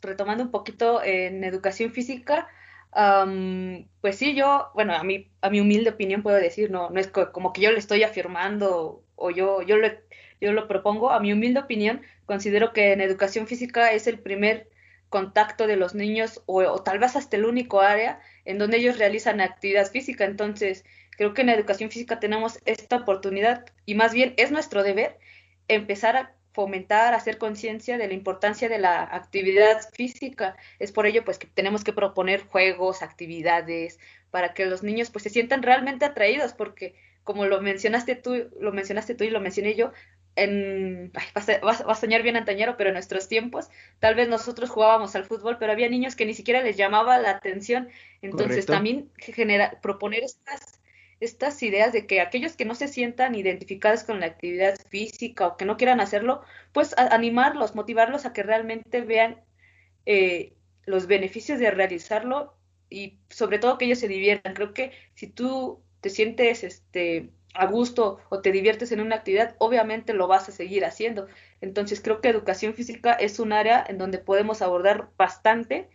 retomando 0.00 0.44
un 0.44 0.50
poquito 0.50 1.02
en 1.02 1.44
educación 1.44 1.92
física, 1.92 2.48
pues 4.00 4.16
sí, 4.18 4.34
yo, 4.34 4.70
bueno, 4.74 4.94
a 4.94 5.02
mi, 5.04 5.30
a 5.40 5.50
mi 5.50 5.60
humilde 5.60 5.90
opinión 5.90 6.22
puedo 6.22 6.36
decir, 6.36 6.70
no, 6.70 6.90
no 6.90 7.00
es 7.00 7.08
como 7.08 7.52
que 7.52 7.60
yo 7.62 7.72
le 7.72 7.78
estoy 7.78 8.02
afirmando 8.04 9.04
o 9.16 9.30
yo, 9.30 9.62
yo, 9.62 9.76
le, 9.78 10.02
yo 10.40 10.52
lo 10.52 10.68
propongo, 10.68 11.10
a 11.10 11.20
mi 11.20 11.32
humilde 11.32 11.60
opinión, 11.60 12.02
considero 12.26 12.72
que 12.72 12.92
en 12.92 13.00
educación 13.00 13.46
física 13.46 13.92
es 13.92 14.06
el 14.06 14.18
primer 14.20 14.68
contacto 15.08 15.66
de 15.66 15.76
los 15.76 15.94
niños 15.94 16.42
o, 16.46 16.62
o 16.62 16.82
tal 16.82 16.98
vez 16.98 17.16
hasta 17.16 17.36
el 17.36 17.44
único 17.44 17.80
área 17.80 18.20
en 18.44 18.58
donde 18.58 18.78
ellos 18.78 18.98
realizan 18.98 19.40
actividad 19.40 19.90
física, 19.90 20.24
entonces 20.24 20.84
Creo 21.22 21.34
que 21.34 21.42
en 21.42 21.46
la 21.46 21.54
educación 21.54 21.88
física 21.88 22.18
tenemos 22.18 22.58
esta 22.64 22.96
oportunidad 22.96 23.64
y 23.86 23.94
más 23.94 24.12
bien 24.12 24.34
es 24.38 24.50
nuestro 24.50 24.82
deber 24.82 25.20
empezar 25.68 26.16
a 26.16 26.34
fomentar, 26.52 27.14
hacer 27.14 27.38
conciencia 27.38 27.96
de 27.96 28.08
la 28.08 28.14
importancia 28.14 28.68
de 28.68 28.80
la 28.80 29.04
actividad 29.04 29.88
física. 29.92 30.56
Es 30.80 30.90
por 30.90 31.06
ello 31.06 31.24
pues 31.24 31.38
que 31.38 31.46
tenemos 31.46 31.84
que 31.84 31.92
proponer 31.92 32.42
juegos, 32.48 33.02
actividades 33.02 34.00
para 34.32 34.52
que 34.52 34.66
los 34.66 34.82
niños 34.82 35.10
pues 35.10 35.22
se 35.22 35.30
sientan 35.30 35.62
realmente 35.62 36.04
atraídos 36.04 36.54
porque 36.54 36.96
como 37.22 37.46
lo 37.46 37.60
mencionaste 37.60 38.16
tú, 38.16 38.50
lo 38.58 38.72
mencionaste 38.72 39.14
tú 39.14 39.22
y 39.22 39.30
lo 39.30 39.38
mencioné 39.38 39.76
yo, 39.76 39.92
en, 40.34 41.12
va, 41.16 41.70
a, 41.70 41.94
soñar 41.94 42.24
bien 42.24 42.36
antañero, 42.36 42.76
pero 42.76 42.90
en 42.90 42.94
nuestros 42.94 43.28
tiempos, 43.28 43.68
tal 44.00 44.16
vez 44.16 44.28
nosotros 44.28 44.70
jugábamos 44.70 45.14
al 45.14 45.24
fútbol, 45.24 45.56
pero 45.60 45.70
había 45.70 45.88
niños 45.88 46.16
que 46.16 46.26
ni 46.26 46.34
siquiera 46.34 46.62
les 46.62 46.76
llamaba 46.76 47.18
la 47.18 47.30
atención. 47.30 47.90
Entonces 48.22 48.66
también 48.66 49.08
genera, 49.18 49.78
proponer 49.80 50.24
estas 50.24 50.81
estas 51.22 51.62
ideas 51.62 51.92
de 51.92 52.06
que 52.06 52.20
aquellos 52.20 52.56
que 52.56 52.64
no 52.64 52.74
se 52.74 52.88
sientan 52.88 53.36
identificados 53.36 54.02
con 54.02 54.18
la 54.18 54.26
actividad 54.26 54.74
física 54.88 55.46
o 55.46 55.56
que 55.56 55.64
no 55.64 55.76
quieran 55.76 56.00
hacerlo, 56.00 56.42
pues 56.72 56.96
animarlos, 56.98 57.76
motivarlos 57.76 58.26
a 58.26 58.32
que 58.32 58.42
realmente 58.42 59.02
vean 59.02 59.40
eh, 60.04 60.54
los 60.84 61.06
beneficios 61.06 61.60
de 61.60 61.70
realizarlo 61.70 62.56
y 62.90 63.20
sobre 63.30 63.60
todo 63.60 63.78
que 63.78 63.84
ellos 63.84 64.00
se 64.00 64.08
diviertan. 64.08 64.54
Creo 64.54 64.74
que 64.74 64.90
si 65.14 65.28
tú 65.28 65.84
te 66.00 66.10
sientes 66.10 66.64
este 66.64 67.30
a 67.54 67.66
gusto 67.66 68.18
o 68.30 68.40
te 68.40 68.50
diviertes 68.50 68.90
en 68.90 69.00
una 69.00 69.16
actividad, 69.16 69.54
obviamente 69.58 70.14
lo 70.14 70.26
vas 70.26 70.48
a 70.48 70.52
seguir 70.52 70.84
haciendo. 70.84 71.28
Entonces 71.60 72.00
creo 72.00 72.20
que 72.20 72.30
educación 72.30 72.74
física 72.74 73.12
es 73.12 73.38
un 73.38 73.52
área 73.52 73.84
en 73.88 73.98
donde 73.98 74.18
podemos 74.18 74.60
abordar 74.60 75.10
bastante 75.16 75.88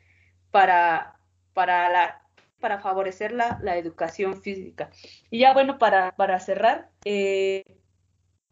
para, 0.52 1.20
para 1.54 1.90
la 1.90 2.27
para 2.60 2.80
favorecer 2.80 3.32
la, 3.32 3.78
educación 3.78 4.42
física. 4.42 4.90
Y 5.30 5.40
ya 5.40 5.54
bueno, 5.54 5.78
para, 5.78 6.16
para 6.16 6.40
cerrar, 6.40 6.90
eh, 7.06 7.64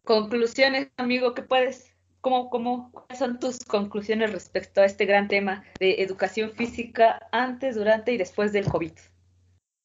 conclusiones, 0.04 0.88
amigo, 0.96 1.34
¿qué 1.34 1.42
puedes, 1.42 1.94
cómo, 2.20 2.50
cómo, 2.50 2.90
cuáles 2.92 3.18
son 3.18 3.38
tus 3.38 3.64
conclusiones 3.64 4.32
respecto 4.32 4.80
a 4.80 4.84
este 4.84 5.04
gran 5.06 5.28
tema 5.28 5.64
de 5.80 6.02
educación 6.02 6.52
física 6.52 7.20
antes, 7.32 7.74
durante 7.74 8.12
y 8.12 8.16
después 8.16 8.52
del 8.52 8.66
COVID? 8.66 8.92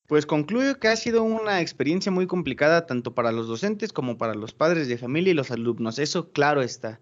Pues 0.08 0.26
concluyo 0.26 0.78
que 0.78 0.90
ha 0.90 0.96
sido 0.98 1.24
una 1.24 1.62
experiencia 1.62 2.12
muy 2.12 2.28
complicada 2.28 2.86
tanto 2.86 3.16
para 3.16 3.32
los 3.32 3.48
docentes 3.48 3.94
como 3.94 4.18
para 4.18 4.36
los 4.36 4.54
padres 4.54 4.90
de 4.90 4.98
familia 4.98 5.32
y 5.32 5.36
los 5.36 5.52
alumnos. 5.52 6.00
Eso 6.00 6.32
claro 6.34 6.62
está. 6.62 7.00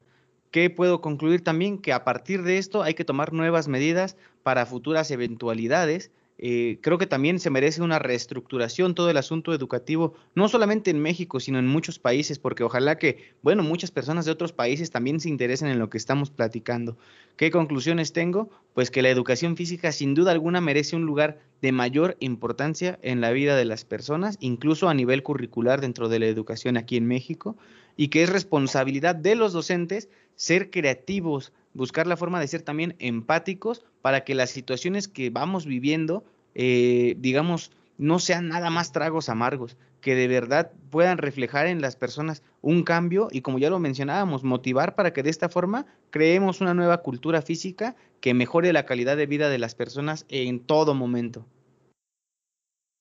¿Qué 0.52 0.70
puedo 0.70 1.02
concluir 1.02 1.44
también? 1.44 1.80
Que 1.80 1.92
a 1.92 2.04
partir 2.04 2.44
de 2.44 2.60
esto 2.60 2.84
hay 2.84 2.94
que 2.94 3.06
tomar 3.06 3.34
nuevas 3.34 3.68
medidas 3.68 4.16
para 4.44 4.66
futuras 4.66 5.10
eventualidades 5.10 6.12
eh, 6.42 6.80
creo 6.80 6.98
que 6.98 7.06
también 7.06 7.38
se 7.40 7.50
merece 7.50 7.82
una 7.82 8.00
reestructuración 8.00 8.96
todo 8.96 9.10
el 9.10 9.18
asunto 9.18 9.54
educativo, 9.54 10.14
no 10.36 10.48
solamente 10.48 10.90
en 10.90 11.02
México, 11.02 11.42
sino 11.42 11.60
en 11.60 11.68
muchos 11.68 12.00
países, 12.00 12.40
porque 12.40 12.64
ojalá 12.64 12.98
que, 12.98 13.34
bueno, 13.42 13.62
muchas 13.62 13.92
personas 13.92 14.24
de 14.24 14.32
otros 14.32 14.54
países 14.54 14.90
también 14.90 15.20
se 15.20 15.28
interesen 15.28 15.68
en 15.68 15.80
lo 15.80 15.90
que 15.90 15.98
estamos 15.98 16.30
platicando. 16.30 16.98
¿Qué 17.36 17.52
conclusiones 17.52 18.14
tengo? 18.14 18.50
Pues 18.74 18.90
que 18.90 19.02
la 19.02 19.10
educación 19.10 19.58
física 19.58 19.92
sin 19.92 20.16
duda 20.16 20.32
alguna 20.32 20.62
merece 20.62 20.96
un 20.96 21.06
lugar 21.06 21.40
de 21.62 21.74
mayor 21.74 22.16
importancia 22.22 23.00
en 23.02 23.20
la 23.20 23.32
vida 23.32 23.58
de 23.58 23.66
las 23.66 23.84
personas, 23.84 24.38
incluso 24.40 24.88
a 24.88 24.94
nivel 24.94 25.24
curricular 25.24 25.82
dentro 25.82 26.08
de 26.08 26.20
la 26.20 26.28
educación 26.28 26.78
aquí 26.78 26.96
en 26.96 27.06
México, 27.06 27.58
y 28.00 28.08
que 28.08 28.24
es 28.24 28.30
responsabilidad 28.30 29.14
de 29.14 29.36
los 29.36 29.52
docentes 29.52 30.08
ser 30.38 30.70
creativos, 30.70 31.52
buscar 31.74 32.08
la 32.08 32.16
forma 32.16 32.40
de 32.40 32.48
ser 32.48 32.62
también 32.62 32.96
empáticos 32.98 33.84
para 34.02 34.24
que 34.24 34.36
las 34.36 34.52
situaciones 34.52 35.10
que 35.10 35.30
vamos 35.30 35.66
viviendo, 35.66 36.24
eh, 36.56 37.16
digamos, 37.18 37.74
no 37.98 38.20
sean 38.20 38.48
nada 38.48 38.70
más 38.70 38.94
tragos 38.94 39.28
amargos, 39.28 39.76
que 40.00 40.16
de 40.16 40.30
verdad 40.30 40.72
puedan 40.90 41.18
reflejar 41.18 41.68
en 41.68 41.82
las 41.82 41.98
personas 41.98 42.42
un 42.62 42.84
cambio 42.84 43.28
y 43.34 43.42
como 43.42 43.60
ya 43.60 43.70
lo 43.70 43.80
mencionábamos, 43.80 44.46
motivar 44.46 44.96
para 44.96 45.12
que 45.12 45.22
de 45.22 45.32
esta 45.32 45.50
forma 45.50 45.86
creemos 46.10 46.62
una 46.62 46.74
nueva 46.74 47.00
cultura 47.00 47.42
física 47.42 47.98
que 48.22 48.34
mejore 48.34 48.72
la 48.72 48.86
calidad 48.86 49.18
de 49.18 49.26
vida 49.26 49.50
de 49.50 49.60
las 49.60 49.76
personas 49.76 50.26
en 50.30 50.62
todo 50.62 50.94
momento. 50.94 51.46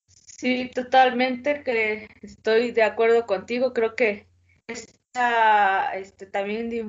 Sí, 0.08 0.72
totalmente 0.74 1.62
que 1.62 2.08
estoy 2.20 2.72
de 2.72 2.82
acuerdo 2.82 3.26
contigo. 3.26 3.72
Creo 3.72 3.94
que 3.94 4.27
este, 5.94 6.26
también 6.26 6.70
de, 6.70 6.86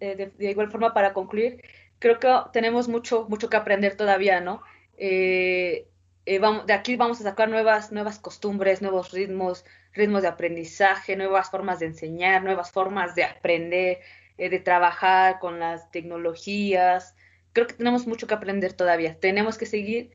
eh, 0.00 0.32
de, 0.36 0.50
igual 0.50 0.70
forma 0.70 0.94
para 0.94 1.12
concluir, 1.12 1.62
creo 1.98 2.18
que 2.18 2.28
tenemos 2.52 2.88
mucho, 2.88 3.26
mucho 3.28 3.50
que 3.50 3.56
aprender 3.56 3.96
todavía, 3.96 4.40
¿no? 4.40 4.62
Eh, 4.96 5.88
eh, 6.26 6.38
vamos, 6.38 6.66
de 6.66 6.72
aquí 6.72 6.96
vamos 6.96 7.20
a 7.20 7.24
sacar 7.24 7.48
nuevas, 7.48 7.92
nuevas 7.92 8.18
costumbres, 8.18 8.82
nuevos 8.82 9.12
ritmos, 9.12 9.64
ritmos 9.92 10.22
de 10.22 10.28
aprendizaje, 10.28 11.16
nuevas 11.16 11.50
formas 11.50 11.80
de 11.80 11.86
enseñar, 11.86 12.42
nuevas 12.42 12.70
formas 12.70 13.14
de 13.14 13.24
aprender, 13.24 13.98
de 14.36 14.58
trabajar 14.60 15.38
con 15.38 15.58
las 15.60 15.90
tecnologías. 15.90 17.14
Creo 17.52 17.66
que 17.66 17.74
tenemos 17.74 18.06
mucho 18.06 18.26
que 18.26 18.34
aprender 18.34 18.72
todavía. 18.72 19.18
Tenemos 19.18 19.58
que 19.58 19.66
seguir 19.66 20.12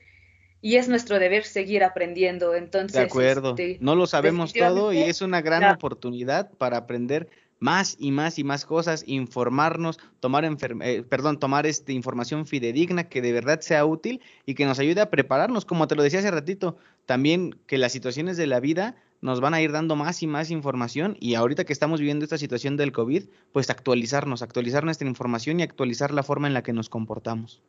y 0.65 0.77
es 0.77 0.89
nuestro 0.89 1.19
deber 1.19 1.43
seguir 1.43 1.83
aprendiendo. 1.83 2.55
Entonces, 2.55 2.97
de 2.97 3.05
acuerdo, 3.05 3.51
este, 3.51 3.77
no 3.81 3.93
lo 3.93 4.07
sabemos 4.07 4.51
todo 4.51 4.93
y 4.93 4.97
es 4.97 5.21
una 5.21 5.39
gran 5.43 5.63
oportunidad 5.71 6.49
para 6.57 6.77
aprender 6.77 7.29
más 7.59 7.95
y 7.99 8.09
más 8.09 8.39
y 8.39 8.43
más 8.43 8.65
cosas, 8.65 9.03
informarnos, 9.05 9.99
tomar 10.19 10.43
eh, 10.43 11.03
perdón, 11.07 11.37
tomar 11.37 11.67
este 11.67 11.93
información 11.93 12.47
fidedigna 12.47 13.03
que 13.09 13.21
de 13.21 13.31
verdad 13.31 13.61
sea 13.61 13.85
útil 13.85 14.21
y 14.47 14.55
que 14.55 14.65
nos 14.65 14.79
ayude 14.79 15.01
a 15.01 15.11
prepararnos, 15.11 15.65
como 15.65 15.87
te 15.87 15.93
lo 15.93 16.01
decía 16.01 16.17
hace 16.17 16.31
ratito, 16.31 16.77
también 17.05 17.59
que 17.67 17.77
las 17.77 17.91
situaciones 17.91 18.35
de 18.35 18.47
la 18.47 18.59
vida 18.59 18.95
nos 19.21 19.41
van 19.41 19.53
a 19.53 19.61
ir 19.61 19.71
dando 19.71 19.95
más 19.95 20.23
y 20.23 20.25
más 20.25 20.49
información 20.49 21.15
y 21.19 21.35
ahorita 21.35 21.65
que 21.65 21.73
estamos 21.73 21.99
viviendo 21.99 22.25
esta 22.25 22.39
situación 22.39 22.75
del 22.75 22.91
COVID, 22.91 23.25
pues 23.51 23.69
actualizarnos, 23.69 24.41
actualizar 24.41 24.83
nuestra 24.83 25.07
información 25.07 25.59
y 25.59 25.63
actualizar 25.63 26.09
la 26.09 26.23
forma 26.23 26.47
en 26.47 26.55
la 26.55 26.63
que 26.63 26.73
nos 26.73 26.89
comportamos. 26.89 27.61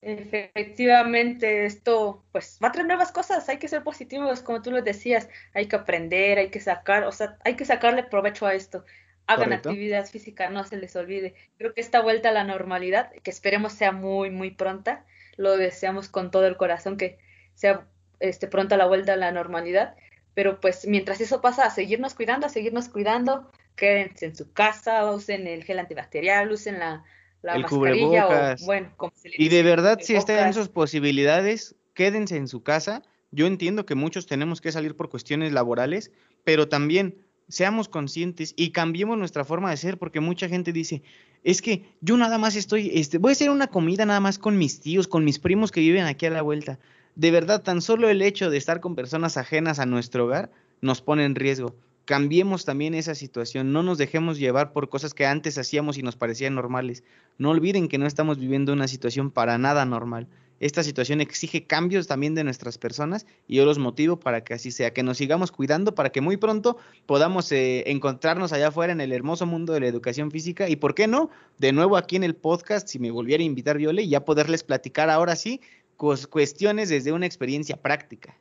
Efectivamente, 0.00 1.66
esto 1.66 2.24
pues 2.30 2.58
va 2.62 2.68
a 2.68 2.72
traer 2.72 2.86
nuevas 2.86 3.10
cosas, 3.10 3.48
hay 3.48 3.58
que 3.58 3.66
ser 3.66 3.82
positivos, 3.82 4.42
como 4.42 4.62
tú 4.62 4.70
lo 4.70 4.80
decías, 4.80 5.28
hay 5.54 5.66
que 5.66 5.74
aprender, 5.74 6.38
hay 6.38 6.50
que 6.50 6.60
sacar, 6.60 7.02
o 7.04 7.10
sea, 7.12 7.36
hay 7.44 7.56
que 7.56 7.64
sacarle 7.64 8.04
provecho 8.04 8.46
a 8.46 8.54
esto. 8.54 8.84
Hagan 9.26 9.52
actividad 9.52 10.06
física, 10.06 10.48
no 10.48 10.64
se 10.64 10.78
les 10.78 10.96
olvide. 10.96 11.34
Creo 11.58 11.74
que 11.74 11.82
esta 11.82 12.00
vuelta 12.00 12.30
a 12.30 12.32
la 12.32 12.44
normalidad, 12.44 13.12
que 13.22 13.30
esperemos 13.30 13.74
sea 13.74 13.92
muy, 13.92 14.30
muy 14.30 14.52
pronta, 14.52 15.04
lo 15.36 15.56
deseamos 15.56 16.08
con 16.08 16.30
todo 16.30 16.46
el 16.46 16.56
corazón 16.56 16.96
que 16.96 17.18
sea 17.54 17.86
este, 18.20 18.46
pronta 18.46 18.76
la 18.76 18.86
vuelta 18.86 19.14
a 19.14 19.16
la 19.16 19.32
normalidad, 19.32 19.96
pero 20.32 20.60
pues 20.60 20.86
mientras 20.86 21.20
eso 21.20 21.40
pasa, 21.40 21.66
a 21.66 21.70
seguirnos 21.70 22.14
cuidando, 22.14 22.46
a 22.46 22.50
seguirnos 22.50 22.88
cuidando, 22.88 23.50
quédense 23.74 24.26
en 24.26 24.36
su 24.36 24.52
casa, 24.52 25.10
usen 25.10 25.46
el 25.46 25.64
gel 25.64 25.80
antibacterial, 25.80 26.50
usen 26.50 26.78
la 26.78 27.04
el 27.42 27.66
cubrebocas. 27.66 28.64
bueno, 28.64 28.90
y 29.24 29.48
de 29.48 29.62
verdad, 29.62 29.98
si 30.02 30.14
están 30.14 30.54
sus 30.54 30.68
posibilidades, 30.68 31.76
quédense 31.94 32.36
en 32.36 32.48
su 32.48 32.62
casa. 32.62 33.02
Yo 33.30 33.46
entiendo 33.46 33.84
que 33.84 33.94
muchos 33.94 34.26
tenemos 34.26 34.60
que 34.60 34.72
salir 34.72 34.96
por 34.96 35.10
cuestiones 35.10 35.52
laborales, 35.52 36.10
pero 36.44 36.68
también 36.68 37.16
seamos 37.48 37.88
conscientes 37.88 38.54
y 38.56 38.70
cambiemos 38.70 39.18
nuestra 39.18 39.44
forma 39.44 39.70
de 39.70 39.76
ser, 39.76 39.98
porque 39.98 40.20
mucha 40.20 40.48
gente 40.48 40.72
dice, 40.72 41.02
es 41.44 41.62
que 41.62 41.84
yo 42.00 42.16
nada 42.16 42.38
más 42.38 42.56
estoy, 42.56 42.90
este, 42.94 43.18
voy 43.18 43.30
a 43.30 43.32
hacer 43.32 43.50
una 43.50 43.68
comida 43.68 44.04
nada 44.06 44.20
más 44.20 44.38
con 44.38 44.58
mis 44.58 44.80
tíos, 44.80 45.08
con 45.08 45.24
mis 45.24 45.38
primos 45.38 45.72
que 45.72 45.80
viven 45.80 46.04
aquí 46.04 46.26
a 46.26 46.30
la 46.30 46.42
vuelta. 46.42 46.78
De 47.14 47.30
verdad, 47.30 47.62
tan 47.62 47.82
solo 47.82 48.08
el 48.08 48.22
hecho 48.22 48.50
de 48.50 48.58
estar 48.58 48.80
con 48.80 48.94
personas 48.94 49.36
ajenas 49.36 49.78
a 49.78 49.86
nuestro 49.86 50.26
hogar 50.26 50.50
nos 50.80 51.02
pone 51.02 51.24
en 51.24 51.34
riesgo 51.34 51.74
cambiemos 52.08 52.64
también 52.64 52.94
esa 52.94 53.14
situación, 53.14 53.70
no 53.70 53.82
nos 53.82 53.98
dejemos 53.98 54.38
llevar 54.38 54.72
por 54.72 54.88
cosas 54.88 55.12
que 55.12 55.26
antes 55.26 55.58
hacíamos 55.58 55.98
y 55.98 56.02
nos 56.02 56.16
parecían 56.16 56.54
normales. 56.54 57.04
No 57.36 57.50
olviden 57.50 57.86
que 57.86 57.98
no 57.98 58.06
estamos 58.06 58.38
viviendo 58.38 58.72
una 58.72 58.88
situación 58.88 59.30
para 59.30 59.58
nada 59.58 59.84
normal. 59.84 60.26
Esta 60.58 60.82
situación 60.82 61.20
exige 61.20 61.66
cambios 61.66 62.06
también 62.06 62.34
de 62.34 62.44
nuestras 62.44 62.78
personas 62.78 63.26
y 63.46 63.56
yo 63.56 63.66
los 63.66 63.76
motivo 63.76 64.18
para 64.18 64.42
que 64.42 64.54
así 64.54 64.70
sea, 64.70 64.94
que 64.94 65.02
nos 65.02 65.18
sigamos 65.18 65.52
cuidando 65.52 65.94
para 65.94 66.08
que 66.08 66.22
muy 66.22 66.38
pronto 66.38 66.78
podamos 67.04 67.52
eh, 67.52 67.84
encontrarnos 67.90 68.54
allá 68.54 68.68
afuera 68.68 68.94
en 68.94 69.02
el 69.02 69.12
hermoso 69.12 69.44
mundo 69.44 69.74
de 69.74 69.80
la 69.80 69.88
educación 69.88 70.30
física 70.30 70.66
y, 70.66 70.76
¿por 70.76 70.94
qué 70.94 71.08
no? 71.08 71.28
De 71.58 71.72
nuevo 71.72 71.98
aquí 71.98 72.16
en 72.16 72.24
el 72.24 72.34
podcast, 72.34 72.88
si 72.88 72.98
me 72.98 73.10
volviera 73.10 73.42
a 73.42 73.44
invitar 73.44 73.76
Viole, 73.76 74.08
ya 74.08 74.24
poderles 74.24 74.64
platicar 74.64 75.10
ahora 75.10 75.36
sí 75.36 75.60
cuestiones 75.98 76.88
desde 76.88 77.12
una 77.12 77.26
experiencia 77.26 77.76
práctica. 77.76 78.34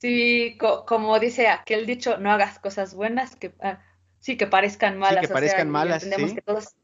Sí, 0.00 0.58
como 0.58 1.18
dice 1.18 1.48
aquel 1.48 1.86
dicho, 1.86 2.18
no 2.18 2.30
hagas 2.30 2.58
cosas 2.58 2.94
buenas 2.94 3.34
que 3.34 3.54
ah, 3.62 3.80
sí 4.18 4.36
que 4.36 4.46
parezcan 4.46 4.98
malas. 4.98 5.22
Sí, 5.22 5.28
que 5.28 5.32
parezcan 5.32 5.70
malas. 5.70 6.04
Entendemos 6.04 6.34
que 6.34 6.42
todos, 6.42 6.74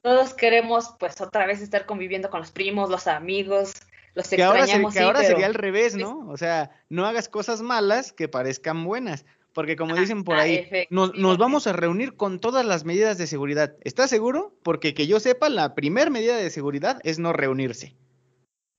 todos 0.00 0.32
queremos, 0.32 0.94
pues, 0.98 1.20
otra 1.20 1.46
vez 1.46 1.60
estar 1.60 1.84
conviviendo 1.84 2.30
con 2.30 2.40
los 2.40 2.52
primos, 2.52 2.88
los 2.88 3.06
amigos, 3.06 3.74
los 4.14 4.28
que 4.28 4.36
extrañamos. 4.36 4.94
que 4.94 5.00
ahora 5.00 5.22
sería 5.22 5.44
al 5.44 5.52
revés, 5.52 5.94
¿no? 5.94 6.26
O 6.30 6.38
sea, 6.38 6.70
no 6.88 7.04
hagas 7.04 7.28
cosas 7.28 7.60
malas 7.60 8.12
que 8.12 8.28
parezcan 8.28 8.82
buenas. 8.84 9.26
Porque 9.52 9.76
como 9.76 9.94
dicen 9.94 10.24
por 10.24 10.36
ahí, 10.36 10.66
nos, 10.90 11.14
nos, 11.14 11.38
vamos 11.38 11.66
a 11.66 11.74
reunir 11.74 12.16
con 12.16 12.40
todas 12.40 12.64
las 12.64 12.84
medidas 12.84 13.18
de 13.18 13.26
seguridad. 13.26 13.76
¿Estás 13.82 14.08
seguro? 14.08 14.56
Porque 14.64 14.94
que 14.94 15.06
yo 15.06 15.20
sepa, 15.20 15.48
la 15.48 15.74
primera 15.74 16.10
medida 16.10 16.36
de 16.36 16.50
seguridad 16.50 16.98
es 17.04 17.18
no 17.18 17.32
reunirse. 17.32 17.94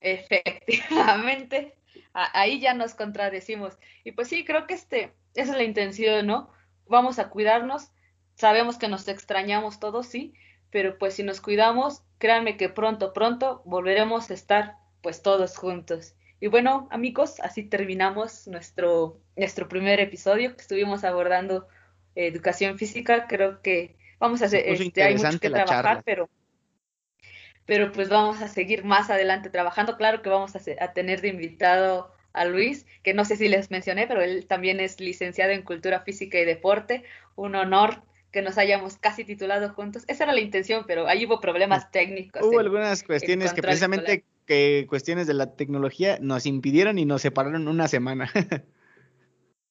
Efectivamente 0.02 1.76
ahí 2.14 2.60
ya 2.60 2.74
nos 2.74 2.94
contradecimos. 2.94 3.78
Y 4.04 4.12
pues 4.12 4.28
sí, 4.28 4.46
creo 4.46 4.68
que 4.68 4.74
este, 4.74 5.14
esa 5.34 5.52
es 5.52 5.58
la 5.58 5.64
intención, 5.64 6.28
¿no? 6.28 6.50
Vamos 6.88 7.20
a 7.20 7.30
cuidarnos, 7.30 7.92
sabemos 8.36 8.78
que 8.78 8.88
nos 8.88 9.08
extrañamos 9.08 9.80
todos, 9.80 10.08
sí, 10.08 10.34
pero 10.70 10.98
pues 10.98 11.16
si 11.16 11.24
nos 11.24 11.42
cuidamos, 11.42 12.04
créanme 12.18 12.58
que 12.58 12.70
pronto, 12.70 13.14
pronto 13.14 13.62
volveremos 13.66 14.30
a 14.30 14.34
estar 14.34 14.76
pues 15.02 15.22
todos 15.22 15.58
juntos. 15.58 16.16
Y 16.40 16.48
bueno, 16.48 16.88
amigos, 16.92 17.40
así 17.40 17.64
terminamos 17.64 18.48
nuestro, 18.48 19.22
nuestro 19.36 19.68
primer 19.68 20.00
episodio 20.00 20.56
que 20.56 20.62
estuvimos 20.62 21.04
abordando 21.04 21.68
educación 22.14 22.78
física. 22.78 23.28
Creo 23.28 23.62
que 23.62 23.98
vamos 24.20 24.42
a 24.42 24.46
hacer, 24.46 24.68
este, 24.68 25.04
hay 25.04 25.16
mucho 25.16 25.40
que 25.40 25.50
trabajar, 25.50 26.04
pero 26.04 26.30
pero 27.66 27.92
pues 27.92 28.10
vamos 28.10 28.42
a 28.42 28.48
seguir 28.48 28.84
más 28.84 29.10
adelante 29.10 29.50
trabajando. 29.50 29.98
Claro 29.98 30.22
que 30.22 30.30
vamos 30.30 30.54
a, 30.56 30.94
tener 30.94 31.22
de 31.22 31.30
invitado 31.30 32.12
a 32.34 32.46
Luis, 32.46 32.86
que 33.04 33.14
no 33.14 33.26
sé 33.26 33.38
si 33.38 33.48
les 33.48 33.72
mencioné, 33.72 34.08
pero 34.08 34.22
él 34.22 34.46
también 34.48 34.80
es 34.80 35.00
licenciado 35.00 35.52
en 35.52 35.64
Cultura 35.64 36.02
Física 36.02 36.40
y 36.40 36.46
Deporte. 36.46 37.04
Un 37.36 37.56
honor 37.56 38.04
que 38.32 38.42
nos 38.42 38.58
hayamos 38.58 38.98
casi 38.98 39.24
titulado 39.24 39.70
juntos. 39.74 40.04
Esa 40.08 40.26
era 40.26 40.34
la 40.34 40.42
intención, 40.42 40.84
pero 40.86 41.08
ahí 41.08 41.26
hubo 41.26 41.40
problemas 41.40 41.90
técnicos. 41.92 42.44
Hubo 42.44 42.60
algunas 42.60 43.02
cuestiones 43.04 43.54
que 43.54 43.62
precisamente 43.62 44.26
que 44.46 44.86
cuestiones 44.88 45.26
de 45.26 45.34
la 45.34 45.56
tecnología 45.56 46.20
nos 46.22 46.46
impidieron 46.46 47.00
y 47.00 47.06
nos 47.06 47.22
separaron 47.24 47.68
una 47.68 47.88
semana. 47.88 48.30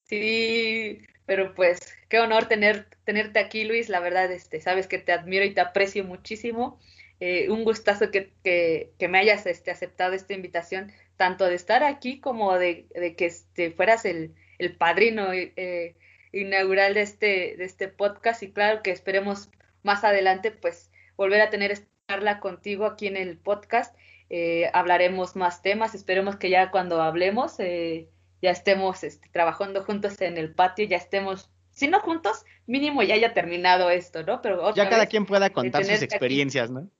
sí, 0.04 1.00
pero 1.26 1.54
pues 1.54 1.78
qué 2.08 2.18
honor 2.18 2.46
tener 2.46 2.88
tenerte 3.04 3.38
aquí, 3.38 3.64
Luis. 3.64 3.88
La 3.88 4.00
verdad, 4.00 4.32
este, 4.32 4.60
sabes 4.60 4.88
que 4.88 4.98
te 4.98 5.12
admiro 5.12 5.44
y 5.44 5.54
te 5.54 5.60
aprecio 5.60 6.02
muchísimo. 6.02 6.80
Eh, 7.20 7.48
un 7.50 7.64
gustazo 7.64 8.10
que, 8.10 8.32
que, 8.42 9.08
me 9.08 9.18
hayas 9.18 9.46
este, 9.46 9.70
aceptado 9.70 10.14
esta 10.14 10.34
invitación, 10.34 10.92
tanto 11.16 11.46
de 11.46 11.54
estar 11.54 11.84
aquí 11.84 12.20
como 12.20 12.58
de, 12.58 12.86
que 13.16 13.26
este, 13.26 13.70
fueras 13.70 14.04
el, 14.04 14.34
el 14.58 14.76
padrino 14.76 15.32
eh, 15.32 15.94
inaugural 16.32 16.94
de 16.94 17.02
este, 17.02 17.54
de 17.56 17.64
este 17.64 17.88
podcast 17.88 18.42
y 18.42 18.52
claro 18.52 18.82
que 18.82 18.90
esperemos 18.90 19.50
más 19.82 20.04
adelante 20.04 20.50
pues 20.50 20.90
volver 21.16 21.40
a 21.40 21.50
tener 21.50 21.70
esta 21.70 21.88
charla 22.08 22.40
contigo 22.40 22.86
aquí 22.86 23.06
en 23.06 23.16
el 23.16 23.38
podcast. 23.38 23.96
Eh, 24.30 24.70
hablaremos 24.72 25.36
más 25.36 25.62
temas, 25.62 25.94
esperemos 25.94 26.36
que 26.36 26.50
ya 26.50 26.70
cuando 26.70 27.00
hablemos 27.02 27.60
eh, 27.60 28.08
ya 28.42 28.50
estemos 28.50 29.04
este, 29.04 29.28
trabajando 29.30 29.84
juntos 29.84 30.20
en 30.20 30.38
el 30.38 30.52
patio, 30.52 30.86
ya 30.86 30.96
estemos, 30.96 31.50
si 31.70 31.88
no 31.88 32.00
juntos, 32.00 32.44
mínimo 32.66 33.02
ya 33.02 33.14
haya 33.14 33.32
terminado 33.32 33.90
esto, 33.90 34.22
¿no? 34.24 34.42
Pero 34.42 34.74
ya 34.74 34.88
cada 34.88 35.06
quien 35.06 35.26
pueda 35.26 35.50
contar 35.50 35.84
sus 35.84 36.02
experiencias, 36.02 36.70
¿no? 36.70 36.90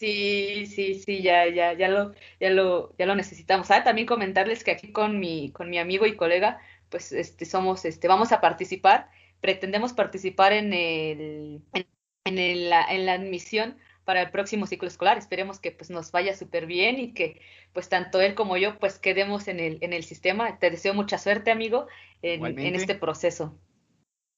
Sí, 0.00 0.64
sí, 0.64 0.94
sí, 0.94 1.20
ya, 1.20 1.46
ya, 1.50 1.74
ya 1.74 1.88
lo, 1.88 2.14
ya 2.40 2.48
lo, 2.48 2.96
ya 2.96 3.04
lo 3.04 3.14
necesitamos. 3.14 3.70
Ah, 3.70 3.84
también 3.84 4.06
comentarles 4.06 4.64
que 4.64 4.70
aquí 4.70 4.92
con 4.92 5.20
mi, 5.20 5.52
con 5.52 5.68
mi 5.68 5.78
amigo 5.78 6.06
y 6.06 6.16
colega, 6.16 6.58
pues, 6.88 7.12
este, 7.12 7.44
somos, 7.44 7.84
este, 7.84 8.08
vamos 8.08 8.32
a 8.32 8.40
participar, 8.40 9.10
pretendemos 9.42 9.92
participar 9.92 10.54
en 10.54 10.72
el, 10.72 11.60
en, 11.74 12.38
en, 12.38 12.70
la, 12.70 12.90
en 12.90 13.04
la 13.04 13.12
admisión 13.12 13.76
para 14.06 14.22
el 14.22 14.30
próximo 14.30 14.66
ciclo 14.66 14.88
escolar. 14.88 15.18
Esperemos 15.18 15.60
que 15.60 15.70
pues 15.70 15.90
nos 15.90 16.12
vaya 16.12 16.34
súper 16.34 16.64
bien 16.64 16.98
y 16.98 17.12
que 17.12 17.42
pues 17.74 17.90
tanto 17.90 18.22
él 18.22 18.34
como 18.34 18.56
yo 18.56 18.78
pues 18.78 18.98
quedemos 18.98 19.48
en 19.48 19.60
el, 19.60 19.76
en 19.82 19.92
el 19.92 20.02
sistema. 20.02 20.58
Te 20.58 20.70
deseo 20.70 20.94
mucha 20.94 21.18
suerte, 21.18 21.50
amigo, 21.50 21.88
en, 22.22 22.58
en 22.58 22.74
este 22.74 22.94
proceso. 22.94 23.54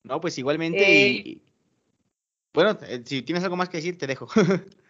No, 0.02 0.20
pues 0.20 0.36
igualmente. 0.38 1.08
y, 1.08 1.32
eh, 1.34 1.52
bueno, 2.52 2.76
eh, 2.82 3.00
si 3.04 3.22
tienes 3.22 3.44
algo 3.44 3.54
más 3.54 3.68
que 3.68 3.76
decir, 3.76 3.96
te 3.96 4.08
dejo. 4.08 4.26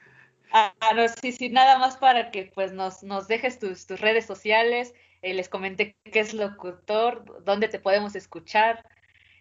Ah, 0.53 0.75
no, 0.95 1.09
sí, 1.09 1.33
sí, 1.33 1.49
nada 1.49 1.79
más 1.79 1.97
para 1.97 2.31
que 2.31 2.53
pues 2.55 2.73
nos, 2.73 3.03
nos 3.03 3.27
dejes 3.27 3.59
tus, 3.59 3.87
tus 3.87 4.01
redes 4.01 4.27
sociales, 4.27 4.93
eh, 5.23 5.33
les 5.33 5.49
comenté 5.49 5.97
qué 6.05 6.21
es 6.21 6.35
locutor, 6.35 7.43
dónde 7.43 7.69
te 7.69 7.79
podemos 7.79 8.15
escuchar. 8.15 8.85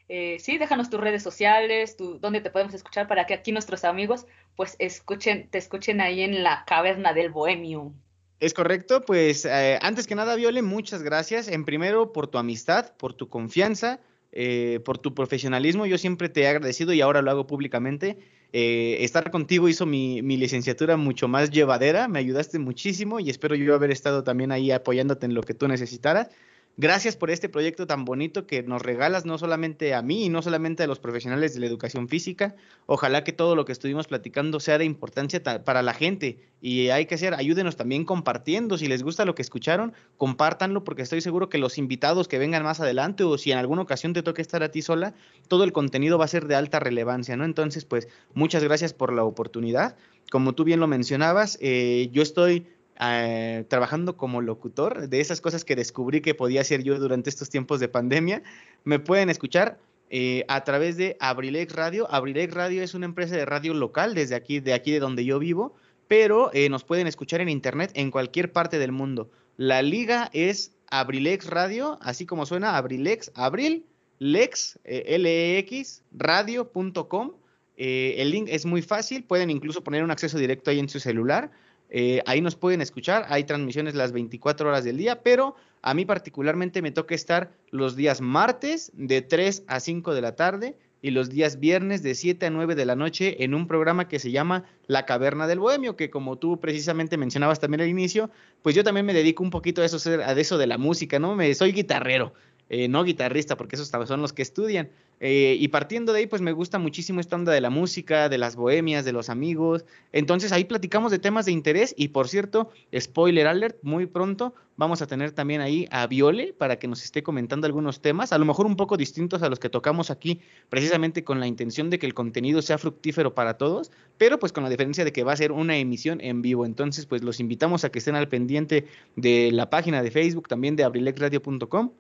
Eh, 0.08 0.38
sí, 0.40 0.58
déjanos 0.58 0.90
tus 0.90 1.02
redes 1.02 1.22
sociales, 1.22 1.98
tu, 1.98 2.18
dónde 2.20 2.40
te 2.40 2.50
podemos 2.50 2.74
escuchar 2.74 3.10
para 3.10 3.26
que 3.26 3.34
aquí 3.34 3.52
nuestros 3.52 3.84
amigos 3.84 4.26
pues 4.56 4.76
escuchen, 4.80 5.50
te 5.50 5.58
escuchen 5.58 6.00
ahí 6.00 6.22
en 6.22 6.44
la 6.44 6.64
caverna 6.66 7.14
del 7.14 7.30
bohemio. 7.30 7.94
Es 8.40 8.54
correcto, 8.54 9.02
pues 9.02 9.46
eh, 9.46 9.80
antes 9.82 10.08
que 10.08 10.16
nada, 10.16 10.36
Viole, 10.36 10.62
muchas 10.62 11.04
gracias. 11.04 11.48
En 11.48 11.66
primero, 11.66 12.14
por 12.14 12.28
tu 12.28 12.38
amistad, 12.38 12.96
por 12.98 13.14
tu 13.14 13.30
confianza, 13.30 14.00
eh, 14.32 14.80
por 14.86 14.98
tu 14.98 15.14
profesionalismo. 15.14 15.86
Yo 15.86 15.98
siempre 15.98 16.30
te 16.30 16.42
he 16.42 16.48
agradecido 16.48 16.94
y 16.94 17.02
ahora 17.02 17.22
lo 17.22 17.32
hago 17.32 17.48
públicamente. 17.48 18.18
Eh, 18.54 18.98
estar 19.02 19.32
contigo 19.32 19.70
hizo 19.70 19.86
mi, 19.86 20.22
mi, 20.22 20.38
licenciatura 20.38 20.98
mucho 20.98 21.28
más 21.28 21.52
llevadera, 21.52 22.08
me 22.08 22.20
ayudaste 22.20 22.60
muchísimo 22.60 23.20
y 23.20 23.30
espero 23.30 23.56
yo 23.56 23.74
haber 23.74 23.92
estado 23.92 24.24
también 24.24 24.52
ahí 24.52 24.72
apoyándote 24.72 25.26
en 25.26 25.34
lo 25.34 25.42
que 25.42 25.54
tú 25.54 25.68
necesitaras. 25.68 26.30
Gracias 26.78 27.18
por 27.18 27.30
este 27.30 27.50
proyecto 27.50 27.86
tan 27.86 28.06
bonito 28.06 28.48
que 28.48 28.64
nos 28.64 28.82
regalas 28.82 29.26
no 29.26 29.38
solamente 29.38 29.94
a 29.94 30.02
mí 30.02 30.26
y 30.26 30.30
no 30.30 30.42
solamente 30.42 30.84
a 30.84 30.88
los 30.88 31.00
profesionales 31.00 31.54
de 31.54 31.60
la 31.60 31.66
educación 31.66 32.08
física. 32.08 32.56
Ojalá 32.86 33.26
que 33.26 33.34
todo 33.34 33.56
lo 33.56 33.66
que 33.66 33.74
estuvimos 33.74 34.08
platicando 34.08 34.60
sea 34.62 34.78
de 34.78 34.86
importancia 34.86 35.44
para 35.66 35.82
la 35.82 35.94
gente 35.94 36.40
y 36.62 36.88
hay 36.88 37.08
que 37.08 37.16
hacer, 37.16 37.34
ayúdenos 37.34 37.76
también 37.76 38.06
compartiendo. 38.06 38.78
Si 38.78 38.88
les 38.88 39.04
gusta 39.04 39.26
lo 39.26 39.36
que 39.36 39.42
escucharon, 39.42 39.94
compártanlo 40.16 40.86
porque 40.86 41.02
estoy 41.02 41.20
seguro 41.20 41.50
que 41.50 41.58
los 41.58 41.78
invitados 41.78 42.30
que 42.30 42.40
vengan 42.40 42.64
más 42.64 42.80
adelante 42.80 43.26
o 43.26 43.38
si 43.38 43.52
en 43.52 43.58
alguna 43.58 43.82
ocasión 43.82 44.14
te 44.14 44.24
toca 44.24 44.42
estar 44.42 44.64
a 44.64 44.72
ti 44.72 44.82
sola, 44.82 45.14
todo 45.50 45.66
el 45.66 45.74
contenido 45.74 46.18
va 46.18 46.26
a 46.26 46.30
ser 46.30 46.48
de 46.48 46.56
alta 46.56 46.80
relevancia, 46.80 47.36
¿no? 47.36 47.44
Entonces, 47.44 47.84
pues 47.84 48.08
muchas 48.34 48.64
gracias 48.64 48.94
por 48.94 49.12
la 49.12 49.26
oportunidad. 49.26 49.98
Como 50.32 50.54
tú 50.54 50.64
bien 50.64 50.80
lo 50.80 50.88
mencionabas, 50.88 51.58
eh, 51.60 52.10
yo 52.14 52.22
estoy 52.22 52.66
eh, 53.04 53.66
trabajando 53.68 54.16
como 54.16 54.42
locutor, 54.42 55.10
de 55.10 55.22
esas 55.22 55.42
cosas 55.42 55.66
que 55.66 55.76
descubrí 55.76 56.22
que 56.22 56.36
podía 56.36 56.62
hacer 56.62 56.84
yo 56.84 57.00
durante 57.00 57.32
estos 57.32 57.50
tiempos 57.50 57.80
de 57.80 57.88
pandemia. 57.88 58.44
Me 58.84 59.00
pueden 59.00 59.30
escuchar 59.32 59.80
eh, 60.12 60.46
a 60.48 60.64
través 60.64 60.98
de 60.98 61.18
Abrilex 61.20 61.74
Radio. 61.74 62.08
Abrilex 62.14 62.54
Radio 62.54 62.84
es 62.84 62.94
una 62.94 63.06
empresa 63.06 63.36
de 63.36 63.46
radio 63.46 63.74
local 63.74 64.14
desde 64.14 64.36
aquí, 64.36 64.60
de 64.60 64.74
aquí 64.74 64.92
de 64.92 65.00
donde 65.00 65.26
yo 65.26 65.40
vivo, 65.40 65.74
pero 66.08 66.52
eh, 66.54 66.70
nos 66.70 66.84
pueden 66.84 67.08
escuchar 67.08 67.42
en 67.42 67.50
internet 67.50 67.92
en 67.96 68.12
cualquier 68.12 68.52
parte 68.52 68.78
del 68.78 68.92
mundo. 68.92 69.32
La 69.58 69.82
liga 69.82 70.30
es 70.32 70.76
Abrilex 70.92 71.48
Radio, 71.48 71.98
así 72.02 72.28
como 72.28 72.46
suena 72.46 72.78
Abrilex, 72.78 73.32
Abril, 73.34 73.86
Lex, 74.20 74.78
L-E-X, 74.84 76.04
radio.com. 76.12 77.32
el 77.78 78.30
link 78.30 78.48
es 78.52 78.68
muy 78.68 78.84
fácil, 78.84 79.24
pueden 79.24 79.50
incluso 79.50 79.84
poner 79.84 80.04
un 80.04 80.12
acceso 80.12 80.38
directo 80.38 80.70
ahí 80.70 80.78
en 80.78 80.90
su 80.90 81.00
celular. 81.00 81.50
Eh, 81.94 82.22
ahí 82.26 82.40
nos 82.40 82.56
pueden 82.56 82.80
escuchar, 82.80 83.26
hay 83.28 83.44
transmisiones 83.44 83.96
las 83.96 84.14
24 84.14 84.70
horas 84.70 84.86
del 84.86 84.96
día, 84.96 85.22
pero 85.24 85.56
a 85.82 85.94
mí 85.94 86.06
particularmente 86.06 86.82
me 86.82 86.92
toca 86.92 87.14
estar 87.14 87.52
los 87.70 87.98
días 87.98 88.22
martes 88.22 88.92
de 88.96 89.22
3 89.22 89.66
a 89.68 89.82
5 89.82 90.14
de 90.14 90.22
la 90.22 90.38
tarde 90.38 90.78
y 91.02 91.12
los 91.12 91.30
días 91.30 91.60
viernes 91.60 92.02
de 92.02 92.16
7 92.16 92.46
a 92.46 92.50
9 92.50 92.76
de 92.76 92.86
la 92.86 92.96
noche 92.96 93.44
en 93.44 93.54
un 93.54 93.68
programa 93.68 94.08
que 94.08 94.20
se 94.20 94.32
llama 94.32 94.64
La 94.88 95.06
Caverna 95.06 95.48
del 95.48 95.60
Bohemio, 95.60 95.98
que 95.98 96.10
como 96.10 96.38
tú 96.38 96.62
precisamente 96.62 97.18
mencionabas 97.18 97.60
también 97.60 97.82
al 97.82 97.90
inicio, 97.90 98.30
pues 98.62 98.74
yo 98.74 98.86
también 98.86 99.06
me 99.06 99.14
dedico 99.14 99.44
un 99.44 99.50
poquito 99.50 99.82
a 99.82 99.86
eso, 99.86 99.98
a 100.22 100.32
eso 100.32 100.58
de 100.58 100.68
la 100.68 100.78
música, 100.78 101.20
¿no? 101.20 101.36
Me, 101.36 101.54
soy 101.56 101.74
guitarrero, 101.74 102.34
eh, 102.74 102.88
no 102.88 103.04
guitarrista, 103.04 103.58
porque 103.58 103.76
esos 103.76 103.90
son 103.90 104.22
los 104.22 104.32
que 104.32 104.42
estudian. 104.42 104.90
Eh, 105.20 105.58
y 105.60 105.68
partiendo 105.68 106.14
de 106.14 106.20
ahí, 106.20 106.26
pues 106.26 106.42
me 106.42 106.54
gusta 106.54 106.80
muchísimo 106.80 107.20
esta 107.20 107.36
onda 107.36 107.52
de 107.52 107.60
la 107.60 107.70
música, 107.70 108.30
de 108.30 108.38
las 108.38 108.56
bohemias, 108.56 109.04
de 109.04 109.12
los 109.12 109.30
amigos. 109.30 109.84
Entonces 110.14 110.54
ahí 110.54 110.64
platicamos 110.64 111.12
de 111.12 111.20
temas 111.20 111.46
de 111.46 111.52
interés 111.52 111.94
y 111.98 112.08
por 112.08 112.30
cierto, 112.30 112.72
spoiler 112.98 113.46
alert, 113.48 113.78
muy 113.84 114.06
pronto 114.06 114.56
vamos 114.78 115.02
a 115.02 115.06
tener 115.06 115.32
también 115.34 115.60
ahí 115.60 115.86
a 115.92 116.08
Viole 116.08 116.54
para 116.54 116.80
que 116.80 116.88
nos 116.88 117.04
esté 117.04 117.24
comentando 117.24 117.68
algunos 117.68 118.02
temas, 118.02 118.32
a 118.32 118.38
lo 118.38 118.46
mejor 118.46 118.66
un 118.66 118.78
poco 118.78 118.96
distintos 118.98 119.44
a 119.44 119.50
los 119.50 119.60
que 119.60 119.70
tocamos 119.70 120.10
aquí, 120.10 120.40
precisamente 120.70 121.24
con 121.26 121.40
la 121.42 121.46
intención 121.46 121.90
de 121.90 122.00
que 122.00 122.08
el 122.08 122.14
contenido 122.14 122.62
sea 122.62 122.78
fructífero 122.78 123.36
para 123.36 123.58
todos, 123.58 123.92
pero 124.18 124.40
pues 124.40 124.54
con 124.54 124.64
la 124.64 124.70
diferencia 124.70 125.06
de 125.06 125.12
que 125.12 125.24
va 125.24 125.34
a 125.34 125.38
ser 125.38 125.52
una 125.52 125.78
emisión 125.78 126.20
en 126.22 126.42
vivo. 126.42 126.66
Entonces, 126.66 127.06
pues 127.06 127.22
los 127.22 127.40
invitamos 127.40 127.84
a 127.84 127.92
que 127.92 128.00
estén 128.00 128.16
al 128.16 128.30
pendiente 128.30 128.88
de 129.18 129.52
la 129.52 129.70
página 129.70 130.02
de 130.02 130.10
Facebook, 130.10 130.48
también 130.48 130.76
de 130.76 130.84
abrilexradio.com 130.84 131.92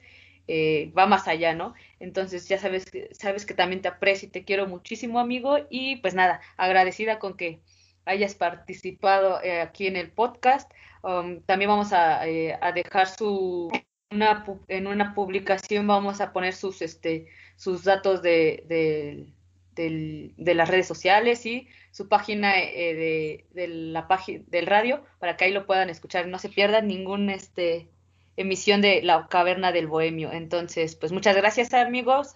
eh, 0.48 0.92
va 0.96 1.06
más 1.06 1.28
allá, 1.28 1.54
¿no? 1.54 1.74
Entonces 2.00 2.48
ya 2.48 2.58
sabes, 2.58 2.86
sabes 3.12 3.46
que 3.46 3.54
también 3.54 3.82
te 3.82 3.88
aprecio 3.88 4.28
y 4.28 4.30
te 4.32 4.44
quiero 4.44 4.66
muchísimo, 4.66 5.20
amigo, 5.20 5.58
y 5.70 5.96
pues 5.96 6.14
nada, 6.14 6.40
agradecida 6.56 7.18
con 7.18 7.36
que 7.36 7.60
hayas 8.04 8.34
participado 8.34 9.42
eh, 9.42 9.60
aquí 9.60 9.86
en 9.86 9.96
el 9.96 10.10
podcast. 10.10 10.70
Um, 11.02 11.40
también 11.42 11.70
vamos 11.70 11.92
a, 11.92 12.26
eh, 12.28 12.58
a 12.60 12.72
dejar 12.72 13.08
su 13.08 13.70
una, 14.10 14.44
en 14.68 14.86
una 14.86 15.14
publicación 15.14 15.86
vamos 15.86 16.20
a 16.20 16.32
poner 16.32 16.52
sus 16.52 16.82
este 16.82 17.26
sus 17.56 17.84
datos 17.84 18.22
de, 18.22 18.64
de, 18.68 20.32
de 20.36 20.54
las 20.54 20.68
redes 20.68 20.86
sociales 20.86 21.46
y 21.46 21.68
su 21.90 22.08
página 22.08 22.58
eh, 22.58 23.44
de, 23.52 23.68
la 23.68 24.08
página 24.08 24.42
del 24.48 24.66
radio 24.66 25.04
para 25.18 25.36
que 25.36 25.44
ahí 25.44 25.52
lo 25.52 25.66
puedan 25.66 25.90
escuchar, 25.90 26.26
no 26.26 26.38
se 26.38 26.48
pierdan 26.48 26.88
ningún 26.88 27.30
este 27.30 27.88
emisión 28.36 28.80
de 28.80 29.02
la 29.02 29.28
caverna 29.28 29.72
del 29.72 29.86
bohemio. 29.86 30.32
Entonces, 30.32 30.96
pues 30.96 31.12
muchas 31.12 31.36
gracias 31.36 31.74
amigos. 31.74 32.34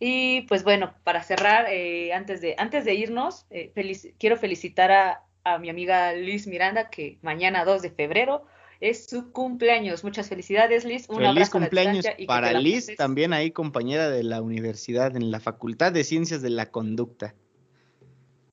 Y 0.00 0.42
pues 0.42 0.64
bueno, 0.64 0.94
para 1.04 1.22
cerrar, 1.22 1.66
eh, 1.68 2.12
antes, 2.12 2.40
de, 2.40 2.56
antes 2.58 2.84
de 2.84 2.94
irnos, 2.94 3.46
eh, 3.50 3.72
quiero 4.18 4.36
felicitar 4.36 4.90
a, 4.90 5.24
a, 5.44 5.58
mi 5.58 5.70
amiga 5.70 6.12
Liz 6.14 6.46
Miranda, 6.46 6.90
que 6.90 7.18
mañana 7.22 7.64
2 7.64 7.82
de 7.82 7.90
febrero 7.90 8.46
es 8.80 9.06
su 9.06 9.30
cumpleaños. 9.30 10.02
Muchas 10.02 10.28
felicidades, 10.28 10.84
Liz. 10.84 11.08
Un 11.08 11.18
Feliz 11.18 11.50
cumpleaños 11.50 12.06
para 12.26 12.52
Liz, 12.54 12.88
también 12.96 13.32
ahí 13.32 13.50
compañera 13.50 14.10
de 14.10 14.24
la 14.24 14.40
universidad 14.40 15.14
en 15.16 15.30
la 15.30 15.38
Facultad 15.38 15.92
de 15.92 16.02
Ciencias 16.02 16.40
de 16.40 16.50
la 16.50 16.70
Conducta. 16.70 17.34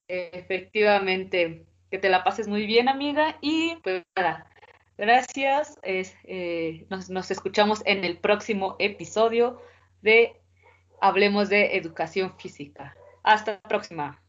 Efectivamente, 0.09 1.65
que 1.89 1.97
te 1.97 2.09
la 2.09 2.23
pases 2.25 2.47
muy 2.49 2.65
bien, 2.65 2.89
amiga. 2.89 3.37
Y 3.41 3.77
pues 3.83 4.03
nada, 4.17 4.47
Gracias. 4.97 5.77
Eh, 5.83 6.85
nos, 6.89 7.31
escuchamos 7.31 7.83
en 7.85 8.03
el 8.03 8.17
próximo 8.17 8.75
episodio 8.79 9.61
de 10.01 10.41
Hablemos 10.99 11.49
de 11.49 11.77
Educación 11.77 12.33
Física. 12.37 12.95
Hasta 13.23 13.53
la 13.53 13.61
próxima. 13.61 14.21